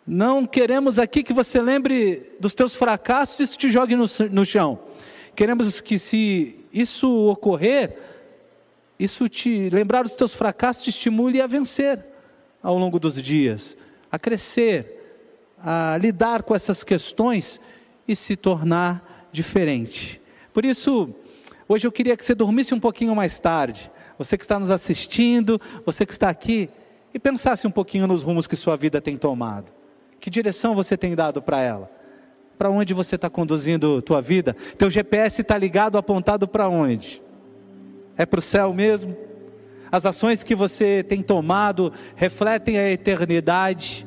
Não 0.06 0.46
queremos 0.46 0.98
aqui 0.98 1.22
que 1.22 1.32
você 1.32 1.60
lembre 1.60 2.32
dos 2.40 2.54
teus 2.54 2.74
fracassos 2.74 3.54
e 3.54 3.58
te 3.58 3.70
jogue 3.70 3.96
no, 3.96 4.06
no 4.30 4.44
chão. 4.44 4.78
Queremos 5.36 5.80
que, 5.80 5.98
se 5.98 6.66
isso 6.72 7.28
ocorrer, 7.28 7.96
isso 9.00 9.30
te 9.30 9.70
lembrar 9.70 10.02
dos 10.02 10.14
teus 10.14 10.34
fracassos 10.34 10.82
te 10.82 10.90
estimule 10.90 11.40
a 11.40 11.46
vencer 11.46 11.98
ao 12.62 12.76
longo 12.76 13.00
dos 13.00 13.14
dias, 13.22 13.74
a 14.12 14.18
crescer, 14.18 15.54
a 15.58 15.96
lidar 15.98 16.42
com 16.42 16.54
essas 16.54 16.84
questões 16.84 17.58
e 18.06 18.14
se 18.14 18.36
tornar 18.36 19.28
diferente. 19.32 20.20
Por 20.52 20.66
isso, 20.66 21.08
hoje 21.66 21.86
eu 21.86 21.92
queria 21.92 22.14
que 22.14 22.22
você 22.22 22.34
dormisse 22.34 22.74
um 22.74 22.80
pouquinho 22.80 23.16
mais 23.16 23.40
tarde. 23.40 23.90
Você 24.18 24.36
que 24.36 24.44
está 24.44 24.58
nos 24.58 24.70
assistindo, 24.70 25.58
você 25.86 26.04
que 26.04 26.12
está 26.12 26.28
aqui, 26.28 26.68
e 27.14 27.18
pensasse 27.18 27.66
um 27.66 27.70
pouquinho 27.70 28.06
nos 28.06 28.22
rumos 28.22 28.46
que 28.46 28.54
sua 28.54 28.76
vida 28.76 29.00
tem 29.00 29.16
tomado. 29.16 29.72
Que 30.20 30.28
direção 30.28 30.74
você 30.74 30.94
tem 30.94 31.14
dado 31.14 31.40
para 31.40 31.62
ela? 31.62 31.90
Para 32.58 32.68
onde 32.68 32.92
você 32.92 33.14
está 33.14 33.30
conduzindo 33.30 34.02
tua 34.02 34.20
vida? 34.20 34.54
Teu 34.76 34.90
GPS 34.90 35.40
está 35.40 35.56
ligado, 35.56 35.96
apontado 35.96 36.46
para 36.46 36.68
onde? 36.68 37.22
É 38.20 38.26
para 38.26 38.38
o 38.38 38.42
céu 38.42 38.74
mesmo? 38.74 39.16
As 39.90 40.04
ações 40.04 40.42
que 40.42 40.54
você 40.54 41.02
tem 41.02 41.22
tomado 41.22 41.90
refletem 42.14 42.76
a 42.76 42.90
eternidade. 42.90 44.06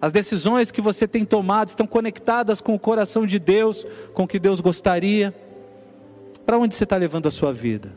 As 0.00 0.10
decisões 0.10 0.70
que 0.70 0.80
você 0.80 1.06
tem 1.06 1.22
tomado 1.22 1.68
estão 1.68 1.86
conectadas 1.86 2.62
com 2.62 2.74
o 2.74 2.78
coração 2.78 3.26
de 3.26 3.38
Deus, 3.38 3.86
com 4.14 4.22
o 4.22 4.26
que 4.26 4.38
Deus 4.38 4.62
gostaria. 4.62 5.34
Para 6.46 6.56
onde 6.56 6.74
você 6.74 6.84
está 6.84 6.96
levando 6.96 7.28
a 7.28 7.30
sua 7.30 7.52
vida? 7.52 7.94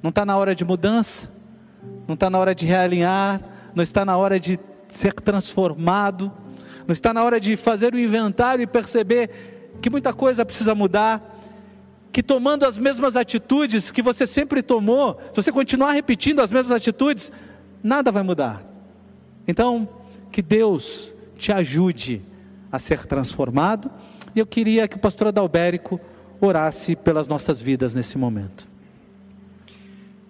Não 0.00 0.10
está 0.10 0.24
na 0.24 0.36
hora 0.36 0.54
de 0.54 0.64
mudança? 0.64 1.32
Não 2.06 2.14
está 2.14 2.30
na 2.30 2.38
hora 2.38 2.54
de 2.54 2.64
realinhar? 2.64 3.40
Não 3.74 3.82
está 3.82 4.04
na 4.04 4.16
hora 4.16 4.38
de 4.38 4.60
ser 4.86 5.12
transformado? 5.12 6.30
Não 6.86 6.92
está 6.92 7.12
na 7.12 7.24
hora 7.24 7.40
de 7.40 7.56
fazer 7.56 7.92
o 7.94 7.98
inventário 7.98 8.62
e 8.62 8.66
perceber 8.68 9.72
que 9.82 9.90
muita 9.90 10.14
coisa 10.14 10.46
precisa 10.46 10.72
mudar? 10.72 11.31
Que 12.12 12.22
tomando 12.22 12.64
as 12.64 12.76
mesmas 12.76 13.16
atitudes 13.16 13.90
que 13.90 14.02
você 14.02 14.26
sempre 14.26 14.62
tomou, 14.62 15.18
se 15.32 15.42
você 15.42 15.50
continuar 15.50 15.92
repetindo 15.92 16.40
as 16.40 16.52
mesmas 16.52 16.70
atitudes, 16.70 17.32
nada 17.82 18.12
vai 18.12 18.22
mudar. 18.22 18.62
Então, 19.48 19.88
que 20.30 20.42
Deus 20.42 21.14
te 21.38 21.50
ajude 21.50 22.22
a 22.70 22.78
ser 22.78 23.06
transformado. 23.06 23.90
E 24.36 24.38
eu 24.38 24.46
queria 24.46 24.86
que 24.86 24.96
o 24.96 25.00
pastor 25.00 25.28
Adalberico 25.28 25.98
orasse 26.40 26.94
pelas 26.94 27.26
nossas 27.26 27.60
vidas 27.60 27.94
nesse 27.94 28.18
momento. 28.18 28.68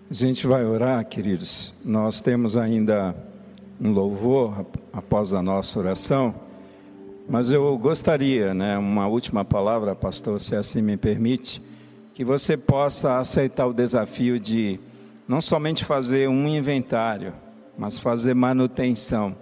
A 0.09 0.15
gente 0.15 0.47
vai 0.47 0.65
orar, 0.65 1.05
queridos. 1.07 1.73
Nós 1.85 2.21
temos 2.21 2.57
ainda 2.57 3.15
um 3.81 3.91
louvor 3.91 4.67
após 4.93 5.33
a 5.33 5.43
nossa 5.43 5.79
oração, 5.79 6.35
mas 7.29 7.51
eu 7.51 7.77
gostaria, 7.79 8.53
né, 8.53 8.79
uma 8.79 9.07
última 9.07 9.45
palavra, 9.45 9.95
pastor, 9.95 10.41
se 10.41 10.55
assim 10.55 10.83
me 10.83 10.97
permite 10.97 11.63
que 12.15 12.25
você 12.25 12.57
possa 12.57 13.19
aceitar 13.19 13.67
o 13.67 13.73
desafio 13.73 14.39
de 14.39 14.79
não 15.27 15.41
somente 15.41 15.85
fazer 15.85 16.29
um 16.29 16.47
inventário, 16.47 17.33
mas 17.77 17.99
fazer 17.99 18.35
manutenção 18.35 19.35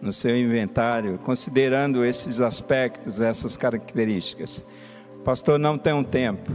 no 0.00 0.12
seu 0.12 0.36
inventário, 0.36 1.18
considerando 1.18 2.04
esses 2.04 2.40
aspectos, 2.40 3.20
essas 3.20 3.56
características. 3.56 4.64
Pastor, 5.24 5.58
não 5.58 5.78
tem 5.78 5.92
um 5.92 6.04
tempo. 6.04 6.52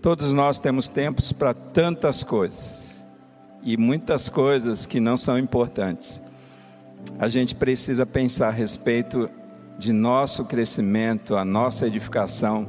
Todos 0.00 0.32
nós 0.32 0.60
temos 0.60 0.88
tempos 0.88 1.32
para 1.32 1.52
tantas 1.52 2.22
coisas 2.22 2.96
e 3.62 3.76
muitas 3.76 4.28
coisas 4.28 4.86
que 4.86 5.00
não 5.00 5.16
são 5.16 5.38
importantes. 5.38 6.22
A 7.18 7.28
gente 7.28 7.54
precisa 7.54 8.06
pensar 8.06 8.48
a 8.48 8.52
respeito 8.52 9.28
de 9.78 9.92
nosso 9.92 10.44
crescimento, 10.44 11.36
a 11.36 11.44
nossa 11.44 11.86
edificação 11.86 12.66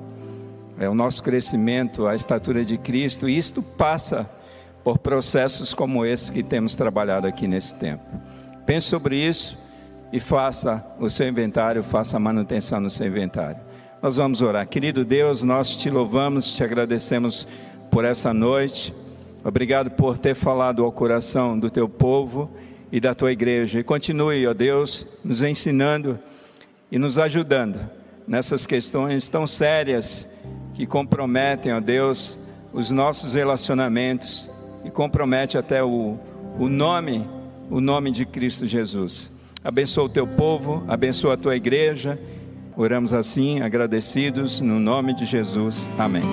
é 0.80 0.88
o 0.88 0.95
nosso 0.95 1.21
crescimento, 1.21 2.07
a 2.07 2.15
estatura 2.15 2.63
de 2.63 2.77
Cristo, 2.77 3.27
e 3.27 3.38
isto 3.38 3.61
passa 3.61 4.30
por 4.82 4.97
processos 4.97 5.73
como 5.73 6.05
esse 6.05 6.32
que 6.32 6.41
temos 6.41 6.73
trabalhado 6.73 7.27
aqui 7.27 7.47
nesse 7.47 7.75
tempo. 7.75 8.05
Pense 8.65 8.88
sobre 8.88 9.17
isso 9.17 9.57
e 10.11 10.21
faça 10.21 10.84
o 10.97 11.09
seu 11.09 11.27
inventário, 11.27 11.84
faça 11.84 12.15
a 12.15 12.19
manutenção 12.19 12.80
no 12.80 12.89
seu 12.89 13.05
inventário. 13.07 13.59
Nós 14.01 14.15
vamos 14.15 14.41
orar. 14.41 14.65
Querido 14.65 15.03
Deus, 15.03 15.43
nós 15.43 15.75
te 15.75 15.89
louvamos, 15.89 16.53
te 16.53 16.63
agradecemos 16.63 17.45
por 17.91 18.05
essa 18.05 18.34
noite. 18.34 18.93
Obrigado 19.43 19.91
por 19.91 20.17
ter 20.17 20.34
falado 20.34 20.86
ao 20.86 20.91
coração 20.93 21.59
do 21.59 21.69
teu 21.69 21.89
povo 21.89 22.49
e 22.89 23.01
da 23.01 23.13
tua 23.13 23.34
igreja. 23.34 23.80
E 23.80 23.84
continue, 23.84 24.47
ó 24.47 24.53
Deus, 24.53 25.05
nos 25.25 25.43
ensinando 25.43 26.17
e 26.89 26.97
nos 26.97 27.17
ajudando 27.17 27.82
nessas 28.25 28.65
questões 28.65 29.27
tão 29.27 29.45
sérias 29.45 30.25
que 30.80 30.86
comprometem, 30.86 31.73
ó 31.73 31.82
Deus, 31.82 32.38
os 32.71 32.89
nossos 32.89 33.34
relacionamentos 33.34 34.49
e 34.86 34.89
compromete 34.89 35.57
até 35.57 35.84
o, 35.84 36.17
o 36.57 36.69
nome, 36.69 37.27
o 37.69 37.82
nome 37.82 38.11
de 38.11 38.25
Cristo 38.25 38.65
Jesus. 38.65 39.30
Abençoa 39.61 40.05
o 40.05 40.09
teu 40.09 40.25
povo, 40.25 40.82
abençoa 40.88 41.34
a 41.34 41.38
tua 41.38 41.57
igreja. 41.57 42.17
Oramos 42.77 43.11
assim, 43.11 43.59
agradecidos, 43.59 44.61
no 44.61 44.80
nome 44.80 45.13
de 45.13 45.25
Jesus. 45.25 45.89
Amém. 45.97 46.23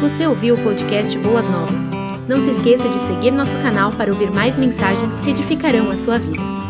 Você 0.00 0.26
ouviu 0.26 0.56
o 0.56 0.64
podcast 0.64 1.16
Boas 1.18 1.48
Novas? 1.48 1.90
Não 2.28 2.40
se 2.40 2.50
esqueça 2.50 2.88
de 2.88 2.96
seguir 2.96 3.30
nosso 3.30 3.56
canal 3.58 3.92
para 3.92 4.10
ouvir 4.10 4.32
mais 4.32 4.56
mensagens 4.56 5.20
que 5.20 5.30
edificarão 5.30 5.88
a 5.88 5.96
sua 5.96 6.18
vida. 6.18 6.63